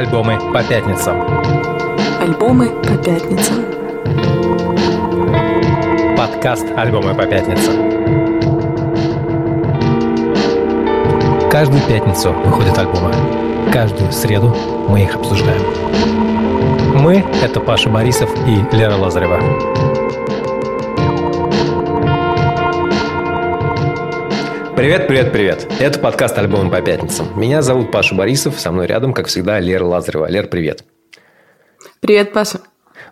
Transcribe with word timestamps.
Альбомы 0.00 0.38
по 0.54 0.62
пятницам. 0.64 1.20
Альбомы 2.22 2.70
по 2.70 2.96
пятницам. 2.96 3.56
Подкаст 6.16 6.66
«Альбомы 6.74 7.14
по 7.14 7.26
пятницам». 7.26 7.74
Каждую 11.50 11.82
пятницу 11.82 12.32
выходят 12.32 12.78
альбомы. 12.78 13.12
Каждую 13.70 14.10
среду 14.10 14.56
мы 14.88 15.02
их 15.02 15.16
обсуждаем. 15.16 15.60
Мы— 16.94 17.22
это 17.42 17.60
Паша 17.60 17.90
Борисов 17.90 18.30
и 18.48 18.64
Лера 18.74 18.96
Лазарева. 18.96 19.38
Привет, 24.80 25.08
привет, 25.08 25.30
привет. 25.30 25.70
Это 25.78 25.98
подкаст 25.98 26.38
«Альбомы 26.38 26.70
по 26.70 26.80
пятницам». 26.80 27.38
Меня 27.38 27.60
зовут 27.60 27.92
Паша 27.92 28.14
Борисов, 28.14 28.58
со 28.58 28.72
мной 28.72 28.86
рядом, 28.86 29.12
как 29.12 29.26
всегда, 29.26 29.60
Лера 29.60 29.84
Лазарева. 29.84 30.24
Лер, 30.30 30.46
привет. 30.46 30.84
Привет, 32.00 32.32
Паша. 32.32 32.60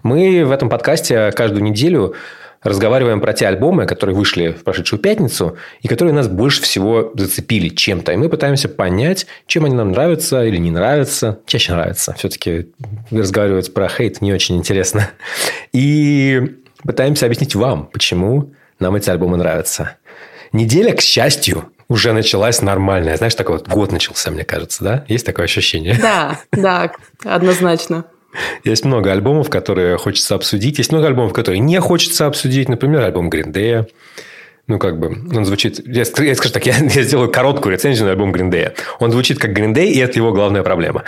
Мы 0.03 0.47
в 0.47 0.51
этом 0.51 0.71
подкасте 0.71 1.31
каждую 1.33 1.63
неделю 1.63 2.15
разговариваем 2.63 3.21
про 3.21 3.35
те 3.35 3.47
альбомы, 3.47 3.85
которые 3.85 4.17
вышли 4.17 4.53
в 4.53 4.65
прошедшую 4.65 4.99
пятницу, 4.99 5.59
и 5.83 5.89
которые 5.89 6.15
нас 6.15 6.27
больше 6.27 6.63
всего 6.63 7.13
зацепили 7.15 7.69
чем-то. 7.69 8.13
И 8.13 8.17
мы 8.17 8.31
пытаемся 8.31 8.71
понять, 8.71 9.27
чем 9.47 9.67
они 9.67 9.75
нам 9.75 9.93
нравятся 9.93 10.47
или 10.47 10.57
не 10.57 10.71
нравятся. 10.71 11.41
Чаще 11.45 11.73
нравятся. 11.73 12.15
Все-таки 12.15 12.73
разговаривать 13.11 13.75
про 13.75 13.91
хейт 13.91 14.23
не 14.23 14.33
очень 14.33 14.57
интересно. 14.57 15.11
И 15.75 16.63
пытаемся 16.83 17.27
объяснить 17.27 17.55
вам, 17.55 17.91
почему 17.93 18.55
нам 18.81 18.95
эти 18.95 19.11
альбомы 19.11 19.37
нравятся. 19.37 19.99
Неделя, 20.53 20.95
к 20.95 21.01
счастью, 21.01 21.71
уже 21.89 22.13
началась 22.13 22.63
нормальная. 22.63 23.17
Знаешь, 23.17 23.35
такой 23.35 23.59
вот 23.59 23.69
год 23.69 23.93
начался, 23.93 24.31
мне 24.31 24.45
кажется, 24.45 24.85
да? 24.85 25.05
Есть 25.09 25.27
такое 25.27 25.45
ощущение? 25.45 25.99
Да, 26.01 26.41
да, 26.53 26.93
однозначно. 27.25 28.05
Есть 28.63 28.85
много 28.85 29.11
альбомов, 29.11 29.49
которые 29.49 29.97
хочется 29.97 30.35
обсудить. 30.35 30.79
Есть 30.79 30.93
много 30.93 31.07
альбомов, 31.07 31.33
которые 31.33 31.61
не 31.61 31.81
хочется 31.81 32.27
обсудить. 32.27 32.69
Например, 32.69 33.03
альбом 33.03 33.31
Гриндея. 33.31 33.89
Ну, 34.67 34.79
как 34.79 34.99
бы, 34.99 35.17
он 35.35 35.47
звучит... 35.47 35.81
Я, 35.87 36.05
я 36.19 36.35
скажу 36.35 36.53
так, 36.53 36.67
я, 36.67 36.77
я 36.77 37.03
сделаю 37.03 37.31
короткую 37.31 37.73
рецензию 37.73 38.05
на 38.05 38.13
альбом 38.13 38.33
Гриндея. 38.33 38.75
Он 39.01 39.11
звучит 39.11 39.39
как 39.39 39.55
Гриндей, 39.55 39.91
и 39.93 39.99
это 39.99 40.19
его 40.19 40.33
главная 40.33 40.63
проблема. 40.63 41.05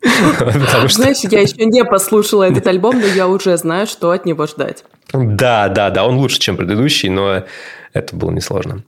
Знаешь, 0.88 1.18
я 1.22 1.40
еще 1.40 1.64
не 1.64 1.84
послушала 1.84 2.44
этот 2.44 2.66
альбом, 2.68 3.00
но 3.00 3.06
я 3.06 3.26
уже 3.26 3.56
знаю, 3.56 3.88
что 3.88 4.12
от 4.12 4.26
него 4.26 4.46
ждать. 4.46 4.84
Да, 5.12 5.68
да, 5.68 5.90
да, 5.90 6.06
он 6.06 6.16
лучше, 6.18 6.38
чем 6.38 6.56
предыдущий, 6.56 7.08
но 7.08 7.44
это 7.98 8.16
было 8.16 8.30
несложно. 8.30 8.84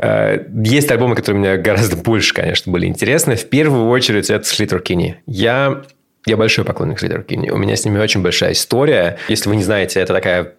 Э, 0.00 0.44
есть 0.64 0.90
альбомы, 0.90 1.14
которые 1.14 1.40
мне 1.40 1.56
гораздо 1.56 1.96
больше, 1.96 2.34
конечно, 2.34 2.72
были 2.72 2.86
интересны. 2.86 3.36
В 3.36 3.48
первую 3.48 3.88
очередь, 3.88 4.30
это 4.30 4.44
Слитер 4.44 4.80
Кинни. 4.80 5.20
Я, 5.26 5.82
я 6.26 6.36
большой 6.36 6.64
поклонник 6.64 6.98
Слитер 6.98 7.22
Кинни. 7.22 7.50
У 7.50 7.56
меня 7.56 7.76
с 7.76 7.84
ними 7.84 7.98
очень 7.98 8.22
большая 8.22 8.52
история. 8.52 9.18
Если 9.28 9.48
вы 9.48 9.56
не 9.56 9.62
знаете, 9.62 10.00
это 10.00 10.12
такая 10.12 10.54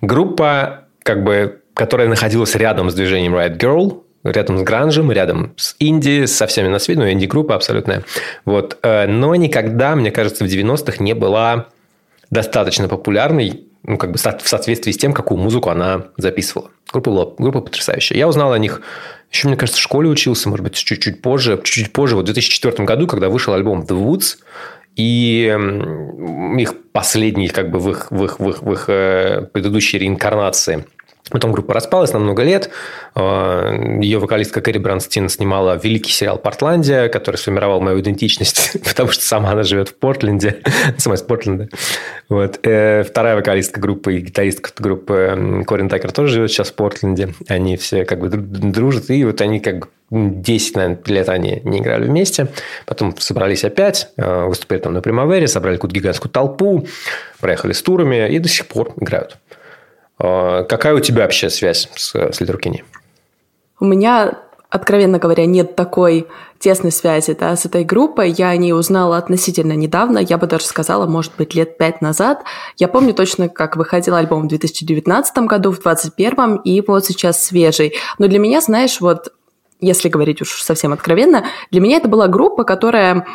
группа, 0.00 0.84
как 1.02 1.24
бы, 1.24 1.60
которая 1.74 2.08
находилась 2.08 2.54
рядом 2.54 2.90
с 2.90 2.94
движением 2.94 3.34
Riot 3.34 3.58
Girl, 3.58 4.02
рядом 4.24 4.58
с 4.58 4.62
гранжем, 4.62 5.10
рядом 5.10 5.54
с 5.56 5.74
инди, 5.78 6.26
со 6.26 6.46
всеми 6.46 6.68
на 6.68 6.78
свете, 6.78 7.00
ну, 7.00 7.10
инди-группа 7.10 7.54
абсолютная. 7.54 8.04
Вот. 8.44 8.78
Э, 8.82 9.06
но 9.06 9.34
никогда, 9.34 9.96
мне 9.96 10.10
кажется, 10.10 10.44
в 10.44 10.48
90-х 10.48 11.02
не 11.02 11.14
была 11.14 11.68
достаточно 12.30 12.88
популярной 12.88 13.64
ну, 13.84 13.98
как 13.98 14.12
бы 14.12 14.18
в 14.18 14.48
соответствии 14.48 14.92
с 14.92 14.96
тем, 14.96 15.12
какую 15.12 15.38
музыку 15.38 15.70
она 15.70 16.08
записывала. 16.16 16.70
Группа 16.92 17.10
была 17.10 17.26
группа 17.38 17.60
потрясающая. 17.60 18.16
Я 18.16 18.28
узнал 18.28 18.52
о 18.52 18.58
них 18.58 18.82
еще, 19.30 19.48
мне 19.48 19.56
кажется, 19.56 19.80
в 19.80 19.82
школе 19.82 20.08
учился, 20.08 20.48
может 20.48 20.62
быть, 20.62 20.74
чуть-чуть 20.74 21.22
позже. 21.22 21.60
Чуть-чуть 21.64 21.92
позже, 21.92 22.16
вот 22.16 22.22
в 22.22 22.26
2004 22.26 22.84
году, 22.84 23.06
когда 23.06 23.28
вышел 23.28 23.54
альбом 23.54 23.80
The 23.82 23.98
Woods, 23.98 24.38
и 24.94 25.56
их 26.60 26.74
последний, 26.92 27.48
как 27.48 27.70
бы, 27.70 27.78
в 27.78 27.90
их, 27.90 28.10
в 28.10 28.24
их, 28.24 28.38
в 28.38 28.48
их, 28.50 28.62
в 28.62 28.72
их 28.72 28.84
э, 28.88 29.48
предыдущей 29.52 29.98
реинкарнации– 29.98 30.84
Потом 31.32 31.52
группа 31.52 31.72
распалась 31.72 32.12
на 32.12 32.18
много 32.18 32.42
лет. 32.42 32.70
А, 33.14 33.74
Ее 34.00 34.18
вокалистка 34.18 34.60
Кэрри 34.60 34.78
Бранстин 34.78 35.30
снимала 35.30 35.80
великий 35.82 36.12
сериал 36.12 36.38
«Портландия», 36.38 37.08
который 37.08 37.36
сформировал 37.36 37.80
мою 37.80 38.00
идентичность, 38.00 38.76
потому 38.84 39.10
что 39.10 39.24
сама 39.24 39.50
она 39.50 39.62
живет 39.62 39.88
в 39.88 39.94
Портленде. 39.94 40.58
Сама 40.98 41.16
из 41.16 41.22
Портленда. 41.22 41.68
Вот. 42.28 42.60
Э, 42.64 43.02
вторая 43.02 43.34
вокалистка 43.34 43.80
группы 43.80 44.16
и 44.16 44.20
гитаристка 44.20 44.70
группы 44.78 45.64
Корин 45.66 45.88
Такер 45.88 46.12
тоже 46.12 46.34
живет 46.34 46.50
сейчас 46.50 46.70
в 46.70 46.74
Портленде. 46.74 47.34
Они 47.48 47.76
все 47.78 48.04
как 48.04 48.20
бы 48.20 48.28
дружат. 48.28 49.08
И 49.08 49.24
вот 49.24 49.40
они 49.40 49.60
как 49.60 49.78
бы 49.78 49.88
10, 50.12 50.76
наверное, 50.76 50.98
лет 51.06 51.28
они 51.30 51.62
не 51.64 51.78
играли 51.78 52.04
вместе. 52.04 52.48
Потом 52.84 53.16
собрались 53.18 53.64
опять, 53.64 54.08
э, 54.18 54.44
выступили 54.44 54.78
там 54.78 54.92
на 54.92 55.00
Примавере, 55.00 55.48
собрали 55.48 55.76
какую-то 55.76 55.96
гигантскую 55.96 56.30
толпу, 56.30 56.86
проехали 57.40 57.72
с 57.72 57.82
турами 57.82 58.30
и 58.30 58.38
до 58.38 58.48
сих 58.48 58.66
пор 58.66 58.92
играют. 59.00 59.38
А, 60.22 60.62
какая 60.62 60.94
у 60.94 61.00
тебя 61.00 61.22
вообще 61.22 61.50
связь 61.50 61.88
с, 61.96 62.14
с 62.14 62.40
Литрукини? 62.40 62.84
У 63.80 63.84
меня, 63.84 64.38
откровенно 64.70 65.18
говоря, 65.18 65.46
нет 65.46 65.74
такой 65.74 66.28
тесной 66.60 66.92
связи 66.92 67.34
да, 67.34 67.56
с 67.56 67.66
этой 67.66 67.82
группой. 67.82 68.30
Я 68.30 68.50
о 68.50 68.56
ней 68.56 68.72
узнала 68.72 69.16
относительно 69.16 69.72
недавно, 69.72 70.18
я 70.18 70.38
бы 70.38 70.46
даже 70.46 70.64
сказала, 70.66 71.06
может 71.06 71.32
быть, 71.36 71.56
лет 71.56 71.76
пять 71.76 72.00
назад. 72.00 72.44
Я 72.76 72.86
помню 72.86 73.14
точно, 73.14 73.48
как 73.48 73.76
выходил 73.76 74.14
альбом 74.14 74.44
в 74.44 74.48
2019 74.48 75.38
году, 75.38 75.72
в 75.72 75.82
2021, 75.82 76.56
и 76.58 76.80
вот 76.86 77.04
сейчас 77.04 77.44
свежий. 77.44 77.94
Но 78.18 78.28
для 78.28 78.38
меня, 78.38 78.60
знаешь, 78.60 79.00
вот 79.00 79.32
если 79.80 80.08
говорить 80.08 80.40
уж 80.40 80.62
совсем 80.62 80.92
откровенно, 80.92 81.46
для 81.72 81.80
меня 81.80 81.96
это 81.96 82.06
была 82.06 82.28
группа, 82.28 82.62
которая, 82.62 83.26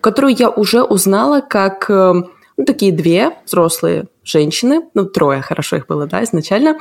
которую 0.00 0.34
я 0.34 0.50
уже 0.50 0.82
узнала 0.82 1.40
как 1.40 1.88
э, 1.88 2.14
ну, 2.56 2.64
такие 2.64 2.92
две 2.92 3.32
взрослые 3.44 4.06
женщины, 4.24 4.82
ну, 4.94 5.04
трое, 5.04 5.42
хорошо 5.42 5.76
их 5.76 5.86
было, 5.86 6.06
да, 6.06 6.24
изначально, 6.24 6.78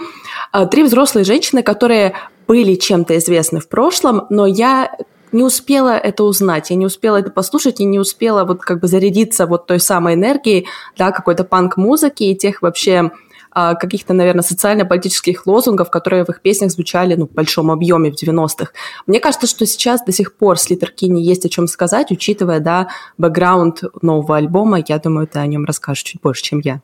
а, 0.52 0.66
три 0.66 0.84
взрослые 0.84 1.26
женщины, 1.26 1.64
которые 1.64 2.14
были 2.48 2.76
чем-то 2.76 3.18
известны 3.18 3.60
в 3.60 3.68
прошлом, 3.68 4.26
но 4.30 4.46
я 4.46 4.96
не 5.32 5.44
успела 5.44 5.98
это 5.98 6.24
узнать, 6.24 6.70
я 6.70 6.76
не 6.78 6.86
успела 6.86 7.18
это 7.18 7.30
послушать, 7.30 7.82
и 7.82 7.86
не 7.86 8.00
успела 8.00 8.46
вот 8.46 8.62
как 8.62 8.80
бы 8.80 8.88
зарядиться 8.88 9.46
вот 9.46 9.68
той 9.68 9.80
самой 9.80 10.14
энергией, 10.14 10.68
да, 10.98 11.12
какой-то 11.12 11.44
панк-музыки 11.44 12.24
и 12.24 12.38
тех 12.38 12.62
вообще 12.62 13.12
каких-то, 13.56 14.14
наверное, 14.14 14.44
социально-политических 14.44 15.48
лозунгов, 15.48 15.90
которые 15.90 16.26
в 16.26 16.30
их 16.30 16.42
песнях 16.42 16.72
звучали 16.72 17.16
ну, 17.16 17.28
в 17.28 17.32
большом 17.32 17.72
объеме 17.72 18.12
в 18.12 18.22
90-х. 18.22 18.72
Мне 19.08 19.20
кажется, 19.20 19.48
что 19.48 19.66
сейчас 19.66 20.04
до 20.04 20.12
сих 20.12 20.36
пор 20.36 20.60
с 20.60 20.70
Литер 20.70 20.92
Кинни 20.92 21.22
есть 21.22 21.46
о 21.46 21.50
чем 21.50 21.68
сказать, 21.68 22.12
учитывая, 22.12 22.60
да, 22.60 22.90
бэкграунд 23.18 23.84
нового 24.02 24.38
альбома. 24.38 24.84
Я 24.86 25.00
думаю, 25.00 25.28
ты 25.28 25.40
о 25.40 25.48
нем 25.48 25.66
расскажешь 25.66 26.04
чуть 26.04 26.22
больше, 26.22 26.44
чем 26.44 26.60
я. 26.60 26.82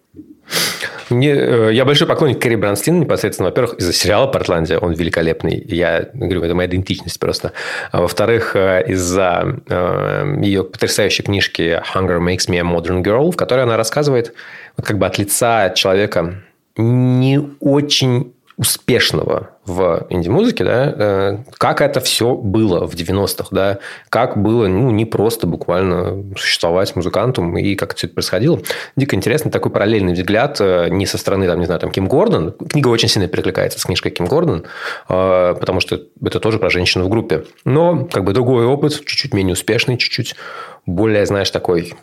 Мне, 1.10 1.32
э, 1.32 1.70
я 1.74 1.84
большой 1.84 2.08
поклонник 2.08 2.42
Кэрри 2.42 2.56
Бранстин 2.56 3.00
непосредственно, 3.02 3.50
во-первых, 3.50 3.76
из-за 3.80 3.92
сериала 3.92 4.28
«Портландия», 4.28 4.80
он 4.80 4.94
великолепный, 4.94 5.62
я 5.68 6.10
говорю, 6.14 6.42
это 6.44 6.56
моя 6.56 6.70
идентичность 6.70 7.20
просто. 7.20 7.52
А 7.92 8.02
во-вторых, 8.02 8.56
э, 8.56 8.86
из-за 8.88 9.62
э, 9.68 10.36
ее 10.42 10.64
потрясающей 10.64 11.24
книжки 11.24 11.82
«Hunger 11.94 12.20
Makes 12.20 12.50
Me 12.50 12.60
a 12.60 12.64
Modern 12.64 13.04
Girl», 13.04 13.32
в 13.32 13.36
которой 13.36 13.64
она 13.64 13.76
рассказывает 13.76 14.34
вот 14.78 14.86
как 14.86 14.98
бы 14.98 15.06
от 15.06 15.18
лица 15.18 15.70
человека, 15.72 16.44
не 16.78 17.40
очень 17.60 18.34
успешного 18.62 19.50
в 19.66 20.06
инди-музыке, 20.10 20.64
да, 20.64 20.94
э, 20.96 21.38
как 21.58 21.82
это 21.82 22.00
все 22.00 22.36
было 22.36 22.86
в 22.86 22.94
90-х, 22.94 23.48
да, 23.50 23.80
как 24.10 24.40
было, 24.40 24.68
ну, 24.68 24.92
не 24.92 25.06
просто 25.06 25.48
буквально 25.48 26.24
существовать 26.38 26.96
музыкантом 26.96 27.58
и 27.58 27.74
как 27.74 27.96
все 27.96 28.06
это 28.06 28.14
происходило. 28.14 28.60
Дико 28.96 29.16
интересно, 29.16 29.50
такой 29.50 29.72
параллельный 29.72 30.14
взгляд 30.14 30.58
э, 30.60 30.90
не 30.92 31.08
со 31.08 31.18
стороны, 31.18 31.48
там, 31.48 31.60
не 31.60 31.66
знаю, 31.66 31.80
там, 31.80 31.90
Ким 31.90 32.08
Гордон. 32.08 32.52
Книга 32.52 32.90
очень 32.90 33.08
сильно 33.08 33.28
перекликается 33.28 33.80
с 33.80 33.84
книжкой 33.86 34.12
Ким 34.12 34.28
Гордон, 34.28 34.66
э, 35.10 35.56
потому 35.60 35.80
что 35.80 36.00
это 36.24 36.40
тоже 36.40 36.60
про 36.60 36.70
женщину 36.70 37.06
в 37.06 37.10
группе. 37.10 37.46
Но, 37.66 38.06
как 38.06 38.24
бы, 38.24 38.34
другой 38.34 38.66
опыт, 38.66 38.94
чуть-чуть 38.94 39.34
менее 39.34 39.54
успешный, 39.54 39.98
чуть-чуть 39.98 40.36
более, 40.86 41.26
знаешь, 41.26 41.50
такой 41.50 41.96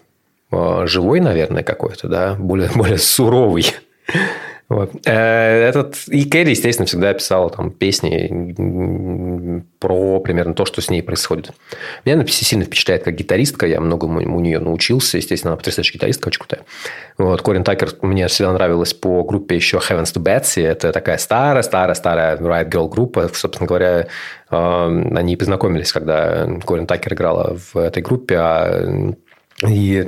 живой, 0.51 1.21
наверное, 1.21 1.63
какой-то, 1.63 2.09
да, 2.09 2.35
более, 2.35 2.71
более 2.75 2.99
суровый. 2.99 3.67
Вот. 4.69 4.91
Э, 5.07 5.69
этот... 5.69 5.97
И 6.09 6.25
Кэрри, 6.29 6.51
естественно, 6.51 6.87
всегда 6.87 7.15
писала 7.15 7.49
там 7.49 7.71
песни 7.71 9.65
про 9.79 10.21
примерно 10.21 10.53
то, 10.53 10.67
что 10.67 10.83
с 10.83 10.91
ней 10.91 11.03
происходит. 11.03 11.53
Меня 12.05 12.17
она 12.17 12.27
сильно 12.27 12.65
впечатляет 12.65 13.03
как 13.03 13.15
гитаристка. 13.15 13.67
Я 13.67 13.81
многому 13.81 14.19
у 14.19 14.41
нее 14.41 14.59
научился. 14.59 15.17
Естественно, 15.17 15.53
она 15.53 15.57
потрясающая 15.57 15.95
гитаристка, 15.95 16.29
очень 16.29 16.41
крутая. 16.41 16.65
Вот. 17.17 17.41
Корин 17.41 17.65
Такер 17.65 17.93
мне 18.03 18.29
всегда 18.29 18.53
нравилась 18.53 18.93
по 18.93 19.25
группе 19.25 19.57
еще 19.57 19.79
Heavens 19.79 20.15
to 20.15 20.23
Betsy. 20.23 20.67
Это 20.67 20.93
такая 20.93 21.17
старая-старая-старая 21.17 22.37
Riot 22.37 22.71
Girl 22.71 22.89
группа. 22.91 23.31
Собственно 23.33 23.67
говоря, 23.67 24.09
э, 24.51 25.05
они 25.15 25.37
познакомились, 25.37 25.93
когда 25.93 26.47
Корин 26.67 26.87
Такер 26.87 27.15
играла 27.15 27.57
в 27.57 27.79
этой 27.79 28.03
группе, 28.03 28.37
а 28.37 29.15
и 29.67 30.07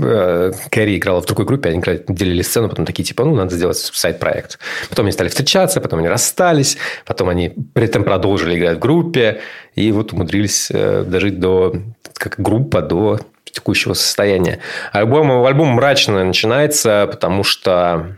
э, 0.00 0.52
Кэрри 0.70 0.96
играла 0.96 1.20
в 1.20 1.26
другой 1.26 1.44
группе, 1.44 1.68
они 1.68 1.82
делили 2.08 2.42
сцену, 2.42 2.68
потом 2.68 2.86
такие, 2.86 3.04
типа, 3.04 3.24
ну, 3.24 3.34
надо 3.34 3.54
сделать 3.54 3.76
сайт-проект. 3.76 4.58
Потом 4.88 5.04
они 5.04 5.12
стали 5.12 5.28
встречаться, 5.28 5.80
потом 5.80 5.98
они 5.98 6.08
расстались, 6.08 6.78
потом 7.04 7.28
они 7.28 7.54
при 7.74 7.84
этом 7.84 8.04
продолжили 8.04 8.58
играть 8.58 8.78
в 8.78 8.80
группе, 8.80 9.40
и 9.74 9.92
вот 9.92 10.12
умудрились 10.12 10.70
э, 10.70 11.04
дожить 11.06 11.38
до 11.38 11.76
как 12.14 12.40
группа 12.40 12.80
до 12.80 13.20
текущего 13.44 13.94
состояния. 13.94 14.60
Альбом, 14.92 15.44
альбом 15.44 15.68
мрачно 15.68 16.24
начинается, 16.24 17.08
потому 17.10 17.44
что, 17.44 18.16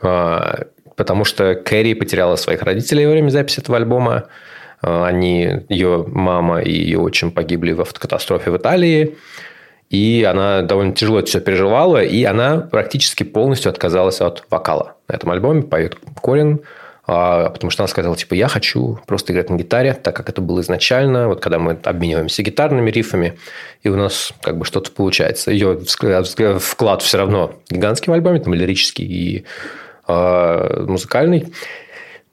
а, 0.00 0.64
потому 0.96 1.24
что 1.24 1.54
Кэрри 1.54 1.94
потеряла 1.94 2.36
своих 2.36 2.62
родителей 2.62 3.06
во 3.06 3.12
время 3.12 3.30
записи 3.30 3.60
этого 3.60 3.76
альбома. 3.78 4.24
А, 4.82 5.06
они, 5.06 5.64
ее 5.68 6.04
мама 6.08 6.60
и 6.60 6.72
ее 6.72 6.98
отчим 6.98 7.30
погибли 7.30 7.72
в 7.72 7.80
автокатастрофе 7.80 8.50
в 8.50 8.56
Италии. 8.56 9.16
И 9.90 10.22
она 10.22 10.62
довольно 10.62 10.94
тяжело 10.94 11.18
это 11.18 11.28
все 11.28 11.40
переживала, 11.40 12.02
и 12.02 12.22
она 12.22 12.58
практически 12.58 13.24
полностью 13.24 13.70
отказалась 13.70 14.20
от 14.20 14.44
вокала. 14.48 14.94
На 15.08 15.14
этом 15.14 15.30
альбоме 15.32 15.62
поет 15.62 15.96
Корин, 16.22 16.60
а, 17.08 17.50
потому 17.50 17.72
что 17.72 17.82
она 17.82 17.88
сказала, 17.88 18.16
типа, 18.16 18.34
я 18.34 18.46
хочу 18.46 19.00
просто 19.08 19.32
играть 19.32 19.50
на 19.50 19.56
гитаре, 19.56 19.94
так 19.94 20.14
как 20.14 20.28
это 20.28 20.40
было 20.40 20.60
изначально, 20.60 21.26
вот 21.26 21.40
когда 21.40 21.58
мы 21.58 21.76
обмениваемся 21.82 22.44
гитарными 22.44 22.88
рифами, 22.88 23.36
и 23.82 23.88
у 23.88 23.96
нас 23.96 24.32
как 24.42 24.58
бы 24.58 24.64
что-то 24.64 24.92
получается. 24.92 25.50
Ее 25.50 25.80
вклад 26.60 27.02
все 27.02 27.18
равно 27.18 27.54
гигантский 27.68 28.12
в 28.12 28.14
альбоме, 28.14 28.38
там 28.38 28.54
лирический 28.54 29.04
и 29.04 29.44
э, 30.06 30.84
музыкальный. 30.86 31.52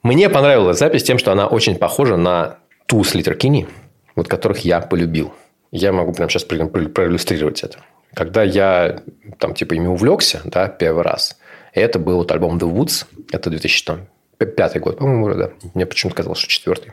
Мне 0.04 0.28
понравилась 0.28 0.78
запись 0.78 1.02
тем, 1.02 1.18
что 1.18 1.32
она 1.32 1.48
очень 1.48 1.74
похожа 1.74 2.16
на 2.16 2.58
ту 2.86 3.02
с 3.02 3.16
Литеркини, 3.16 3.66
вот 4.14 4.28
которых 4.28 4.60
я 4.60 4.80
полюбил. 4.80 5.32
Я 5.70 5.92
могу 5.92 6.12
прямо 6.12 6.30
сейчас 6.30 6.44
проиллюстрировать 6.44 7.62
это. 7.62 7.78
Когда 8.14 8.42
я 8.42 9.02
там 9.38 9.54
типа 9.54 9.74
ими 9.74 9.86
увлекся, 9.86 10.40
да, 10.44 10.68
первый 10.68 11.02
раз, 11.02 11.38
это 11.74 11.98
был 11.98 12.16
вот 12.16 12.32
альбом 12.32 12.58
The 12.58 12.70
Woods, 12.72 13.06
это 13.30 13.50
2005 13.50 14.80
год, 14.80 14.98
по-моему, 14.98 15.34
да. 15.34 15.50
Мне 15.74 15.84
почему-то 15.86 16.16
казалось, 16.16 16.38
что 16.38 16.48
четвертый. 16.48 16.92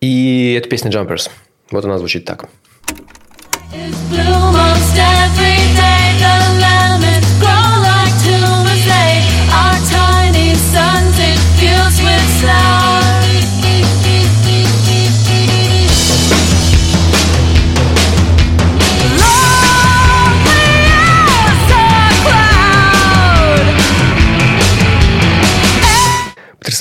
И 0.00 0.54
это 0.58 0.68
песня 0.68 0.90
Jumpers. 0.90 1.30
Вот 1.70 1.84
она 1.84 1.98
звучит 1.98 2.24
так. 2.24 2.48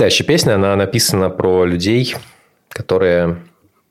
Потрясающая 0.01 0.25
песня. 0.25 0.55
Она 0.55 0.75
написана 0.75 1.29
про 1.29 1.63
людей, 1.63 2.15
которые 2.69 3.37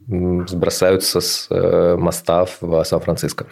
сбросаются 0.08 1.20
с 1.20 1.46
э, 1.50 1.94
моста 1.96 2.46
в 2.60 2.82
Сан-Франциско. 2.82 3.46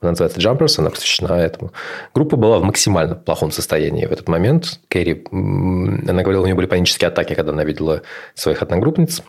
Она 0.00 0.12
называется 0.12 0.40
Jumpers, 0.40 0.76
она 0.78 0.88
посвящена 0.88 1.34
этому. 1.34 1.70
Группа 2.14 2.38
была 2.38 2.60
в 2.60 2.62
максимально 2.62 3.14
плохом 3.14 3.50
состоянии 3.50 4.06
в 4.06 4.12
этот 4.12 4.26
момент. 4.26 4.80
Кэрри, 4.88 5.22
она 5.30 6.22
говорила, 6.22 6.44
у 6.44 6.46
нее 6.46 6.54
были 6.54 6.64
панические 6.64 7.08
атаки, 7.08 7.34
когда 7.34 7.52
она 7.52 7.64
видела 7.64 8.00
своих 8.34 8.62
одногруппниц. 8.62 9.22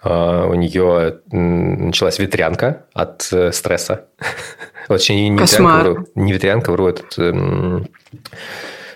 А, 0.00 0.46
у 0.46 0.54
нее 0.54 1.18
началась 1.32 2.20
ветрянка 2.20 2.84
от 2.94 3.28
э, 3.32 3.50
стресса. 3.50 4.04
Точнее, 4.86 5.30
не 5.30 5.36
ветрянка, 5.36 6.04
не 6.14 6.32
ветрянка, 6.32 6.70
вру, 6.70 6.86
этот 6.86 7.18
эм, 7.18 7.88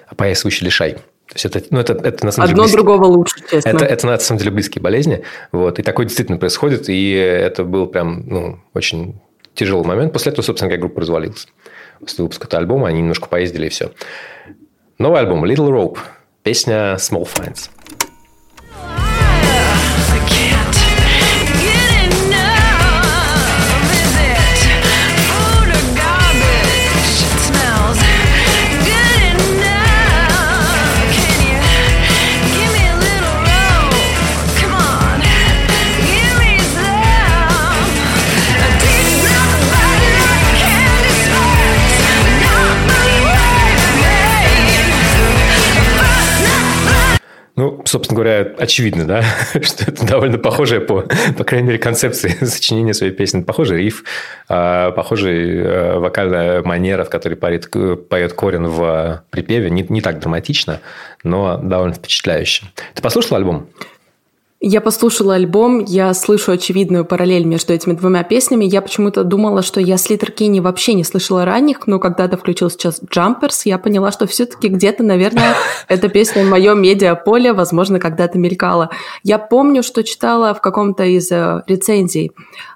опоясывающий 0.06 0.66
лишай. 0.66 0.98
То 1.28 1.34
есть 1.34 1.44
это, 1.46 1.64
ну, 1.70 1.80
это, 1.80 1.94
это 1.94 2.26
на 2.26 2.32
самом 2.32 2.50
Одно 2.50 2.64
деле 2.64 2.76
другого 2.76 3.06
лучше, 3.06 3.36
честно. 3.48 3.69
Это, 3.69 3.84
это 3.84 4.06
на 4.06 4.19
самом 4.19 4.38
деле 4.38 4.50
близкие 4.50 4.82
болезни. 4.82 5.22
Вот, 5.50 5.78
и 5.78 5.82
такое 5.82 6.04
действительно 6.06 6.38
происходит. 6.38 6.88
И 6.88 7.12
это 7.12 7.64
был 7.64 7.86
прям 7.86 8.26
ну, 8.26 8.58
очень 8.74 9.20
тяжелый 9.54 9.86
момент. 9.86 10.12
После 10.12 10.32
этого, 10.32 10.44
собственно, 10.44 10.70
как 10.70 10.80
группа 10.80 11.00
развалилась. 11.00 11.48
После 12.00 12.24
выпуска 12.24 12.46
этого 12.46 12.60
альбома 12.60 12.88
они 12.88 12.98
немножко 12.98 13.28
поездили 13.28 13.66
и 13.66 13.70
все. 13.70 13.92
Новый 14.98 15.20
альбом 15.20 15.44
Little 15.44 15.70
Rope. 15.70 15.98
Песня 16.42 16.96
Small 16.96 17.26
Finds. 17.26 17.70
Собственно 47.93 48.17
говоря, 48.17 48.55
очевидно, 48.59 49.05
да, 49.05 49.23
что 49.62 49.91
это 49.91 50.06
довольно 50.06 50.39
похожая 50.39 50.81
по, 50.81 51.05
по 51.37 51.44
крайней 51.44 51.69
мере, 51.69 51.79
концепции 51.79 52.29
сочинения 52.44 52.94
своей 52.94 53.12
песни. 53.12 53.43
Похожий 53.43 53.79
риф, 53.79 54.05
а, 54.49 54.93
похожая 54.93 55.35
э, 55.35 55.99
вокальная 55.99 56.62
манера, 56.62 57.05
в 57.05 57.11
которой 57.11 57.35
поет, 57.35 57.71
поет 58.09 58.33
Корин 58.33 58.67
в 58.67 59.23
припеве. 59.31 59.71
Не, 59.71 59.85
не 59.89 60.00
так 60.00 60.21
драматично, 60.21 60.81
но 61.23 61.59
довольно 61.59 61.94
впечатляюще. 61.94 62.65
Ты 62.94 63.03
послушал 63.03 63.37
альбом? 63.37 63.69
Я 64.64 64.81
послушала 64.81 65.35
альбом, 65.35 65.85
я 65.85 66.14
слышу 66.14 66.53
очевидную 66.53 67.05
параллель 67.05 67.44
между 67.44 67.73
этими 67.73 67.94
двумя 67.94 68.23
песнями. 68.23 68.64
Я 68.64 68.81
почему-то 68.81 69.25
думала, 69.25 69.61
что 69.61 69.81
я 69.81 69.97
Слитер 69.97 70.31
Кини 70.31 70.61
вообще 70.61 70.94
не 70.94 71.03
слышала 71.03 71.44
ранних, 71.44 71.88
но 71.88 71.99
когда-то 71.99 72.37
включил 72.37 72.70
сейчас 72.70 73.00
Jumpers, 73.03 73.62
я 73.64 73.76
поняла, 73.79 74.12
что 74.12 74.29
все-таки 74.29 74.69
где-то, 74.69 75.03
наверное, 75.03 75.56
эта 75.88 76.09
песня 76.09 76.44
в 76.44 76.49
моем 76.49 76.81
медиаполе, 76.81 77.53
возможно, 77.53 77.99
когда-то 77.99 78.38
мелькала. 78.38 78.91
Я 79.25 79.41
помню, 79.41 79.82
что 79.82 80.05
читала 80.05 80.55
в 80.55 80.61
каком-то 80.61 81.03
из 81.03 81.32
э, 81.32 81.65
рецензий 81.67 82.31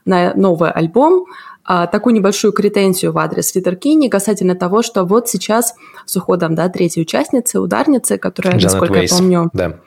на 0.04 0.34
новый 0.34 0.72
альбом, 0.72 1.26
а, 1.64 1.86
такую 1.86 2.14
небольшую 2.14 2.52
кретензию 2.52 3.12
в 3.12 3.18
адрес 3.18 3.54
Литеркини 3.54 4.08
касательно 4.08 4.56
того, 4.56 4.82
что 4.82 5.04
вот 5.04 5.28
сейчас 5.28 5.74
с 6.04 6.16
уходом 6.16 6.56
да, 6.56 6.68
третьей 6.68 7.02
участницы, 7.02 7.60
ударницы, 7.60 8.18
которая, 8.18 8.54
Janet 8.54 8.62
насколько 8.62 8.94
Weiss. 8.94 9.06
я 9.08 9.16
помню, 9.16 9.50
да. 9.52 9.78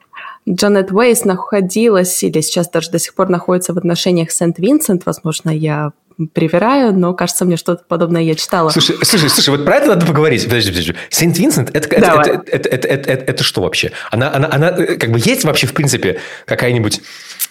Джанет 0.50 0.92
Уэйс 0.92 1.26
находилась 1.26 2.24
или 2.24 2.42
сейчас 2.42 2.70
даже 2.70 2.90
до 2.92 3.00
сих 3.00 3.14
пор 3.14 3.30
находится 3.30 3.74
в 3.74 3.78
отношениях 3.78 4.32
с 4.32 4.38
Сент-Винсент. 4.38 5.06
Возможно, 5.06 5.50
я 5.50 5.92
привираю, 6.34 6.94
но 6.94 7.14
кажется, 7.14 7.46
мне 7.46 7.56
что-то 7.56 7.84
подобное 7.88 8.22
я 8.22 8.36
читала. 8.36 8.70
Слушай, 8.70 8.98
слушай, 9.04 9.30
слушай, 9.30 9.50
вот 9.52 9.64
про 9.64 9.76
это 9.76 9.88
надо 9.88 10.06
поговорить. 10.06 10.44
Подожди, 10.44 10.72
подожди. 10.72 10.96
Сент-Винсент, 11.10 11.70
это, 11.74 11.96
это, 11.96 12.08
это, 12.08 12.32
это, 12.52 12.70
это, 12.70 12.88
это, 12.88 13.12
это, 13.12 13.24
это 13.26 13.44
что 13.44 13.62
вообще? 13.62 13.92
Она, 14.12 14.34
она, 14.34 14.50
она, 14.52 14.72
как 14.72 15.12
бы 15.12 15.20
есть 15.24 15.44
вообще, 15.46 15.68
в 15.68 15.74
принципе, 15.74 16.20
какая-нибудь 16.46 17.02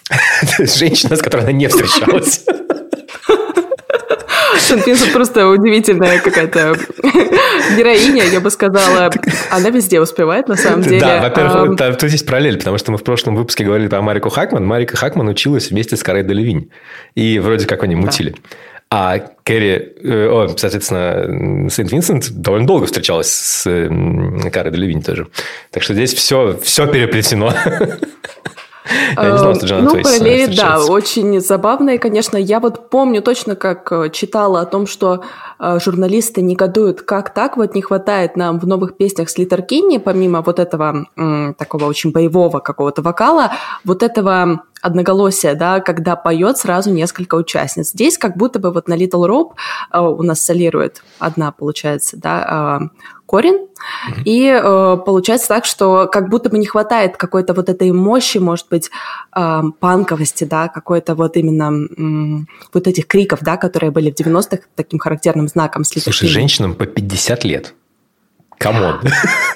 женщина, 0.59 1.15
с 1.15 1.21
которой 1.21 1.41
она 1.41 1.51
не 1.51 1.67
встречалась? 1.67 2.45
Шанпинс 4.67 5.03
просто 5.13 5.47
удивительная 5.47 6.19
какая-то 6.19 6.75
героиня, 7.77 8.25
я 8.25 8.39
бы 8.39 8.49
сказала. 8.49 9.11
Она 9.49 9.69
везде 9.69 9.99
успевает, 9.99 10.47
на 10.47 10.55
самом 10.55 10.81
деле. 10.81 10.99
Да, 10.99 11.21
во-первых, 11.21 11.79
а... 11.79 11.93
тут 11.93 12.09
есть 12.09 12.25
параллель, 12.25 12.57
потому 12.57 12.77
что 12.77 12.91
мы 12.91 12.97
в 12.97 13.03
прошлом 13.03 13.35
выпуске 13.35 13.63
говорили 13.63 13.87
про 13.87 14.01
Марику 14.01 14.29
Хакман. 14.29 14.65
Марика 14.65 14.97
Хакман 14.97 15.27
училась 15.27 15.71
вместе 15.71 15.95
с 15.95 16.03
Карой 16.03 16.23
Делевинь. 16.23 16.71
И 17.15 17.39
вроде 17.39 17.65
как 17.65 17.83
они 17.83 17.95
мутили. 17.95 18.35
А 18.91 19.19
Кэрри, 19.43 19.93
э, 20.03 20.27
о, 20.29 20.47
соответственно, 20.57 21.69
Сент-Винсент 21.69 22.31
довольно 22.31 22.65
долго 22.65 22.87
встречалась 22.87 23.31
с 23.31 23.89
Карой 24.51 24.71
Делевинь 24.71 25.03
тоже. 25.03 25.27
Так 25.69 25.83
что 25.83 25.93
здесь 25.93 26.13
все, 26.13 26.59
все 26.63 26.87
переплетено. 26.87 27.53
Я 29.15 29.31
не 29.31 29.37
знал, 29.37 29.55
что 29.55 29.65
Джонатан 29.65 29.97
Ну, 29.97 30.03
параллели, 30.03 30.55
да, 30.55 30.83
очень 30.85 31.39
забавные, 31.41 31.99
конечно. 31.99 32.37
Я 32.37 32.59
вот 32.59 32.89
помню 32.89 33.21
точно, 33.21 33.55
как 33.55 33.91
э, 33.91 34.09
читала 34.11 34.61
о 34.61 34.65
том, 34.65 34.87
что 34.87 35.23
э, 35.59 35.79
журналисты 35.83 36.41
негодуют, 36.41 37.01
как 37.01 37.33
так 37.33 37.57
вот 37.57 37.75
не 37.75 37.81
хватает 37.81 38.37
нам 38.37 38.59
в 38.59 38.67
новых 38.67 38.97
песнях 38.97 39.29
с 39.29 39.37
Литеркини, 39.37 39.97
помимо 39.97 40.41
вот 40.41 40.59
этого 40.59 41.07
такого 41.57 41.85
очень 41.85 42.11
боевого 42.11 42.59
какого-то 42.59 43.01
вокала, 43.01 43.51
вот 43.83 44.03
этого 44.03 44.63
одноголосия, 44.81 45.55
да, 45.55 45.79
когда 45.79 46.15
поет 46.15 46.57
сразу 46.57 46.91
несколько 46.91 47.35
участниц. 47.35 47.89
Здесь 47.89 48.17
как 48.17 48.37
будто 48.37 48.59
бы 48.59 48.71
вот 48.71 48.87
на 48.87 48.95
Little 48.95 49.27
Rope 49.27 49.51
э, 49.91 49.99
у 49.99 50.23
нас 50.23 50.43
солирует 50.43 51.03
одна, 51.19 51.51
получается, 51.51 52.17
да, 52.17 52.79
э, 52.81 53.01
Корин, 53.29 53.55
mm-hmm. 53.55 54.23
и 54.25 54.47
э, 54.47 54.97
получается 55.05 55.47
так, 55.49 55.65
что 55.65 56.09
как 56.11 56.29
будто 56.29 56.49
бы 56.49 56.57
не 56.57 56.65
хватает 56.65 57.15
какой-то 57.15 57.53
вот 57.53 57.69
этой 57.69 57.91
мощи, 57.91 58.39
может 58.39 58.67
быть, 58.69 58.89
э, 59.35 59.61
панковости, 59.79 60.45
да, 60.45 60.67
какой-то 60.67 61.13
вот 61.13 61.37
именно 61.37 61.71
э, 61.71 62.45
вот 62.73 62.87
этих 62.87 63.05
криков, 63.05 63.41
да, 63.41 63.57
которые 63.57 63.91
были 63.91 64.09
в 64.09 64.19
90-х 64.19 64.63
таким 64.73 64.97
характерным 64.97 65.47
знаком. 65.47 65.83
Слушай, 65.83 66.27
женщинам 66.27 66.73
по 66.73 66.87
50 66.87 67.43
лет 67.43 67.75
come 68.59 68.82
on. 68.82 68.99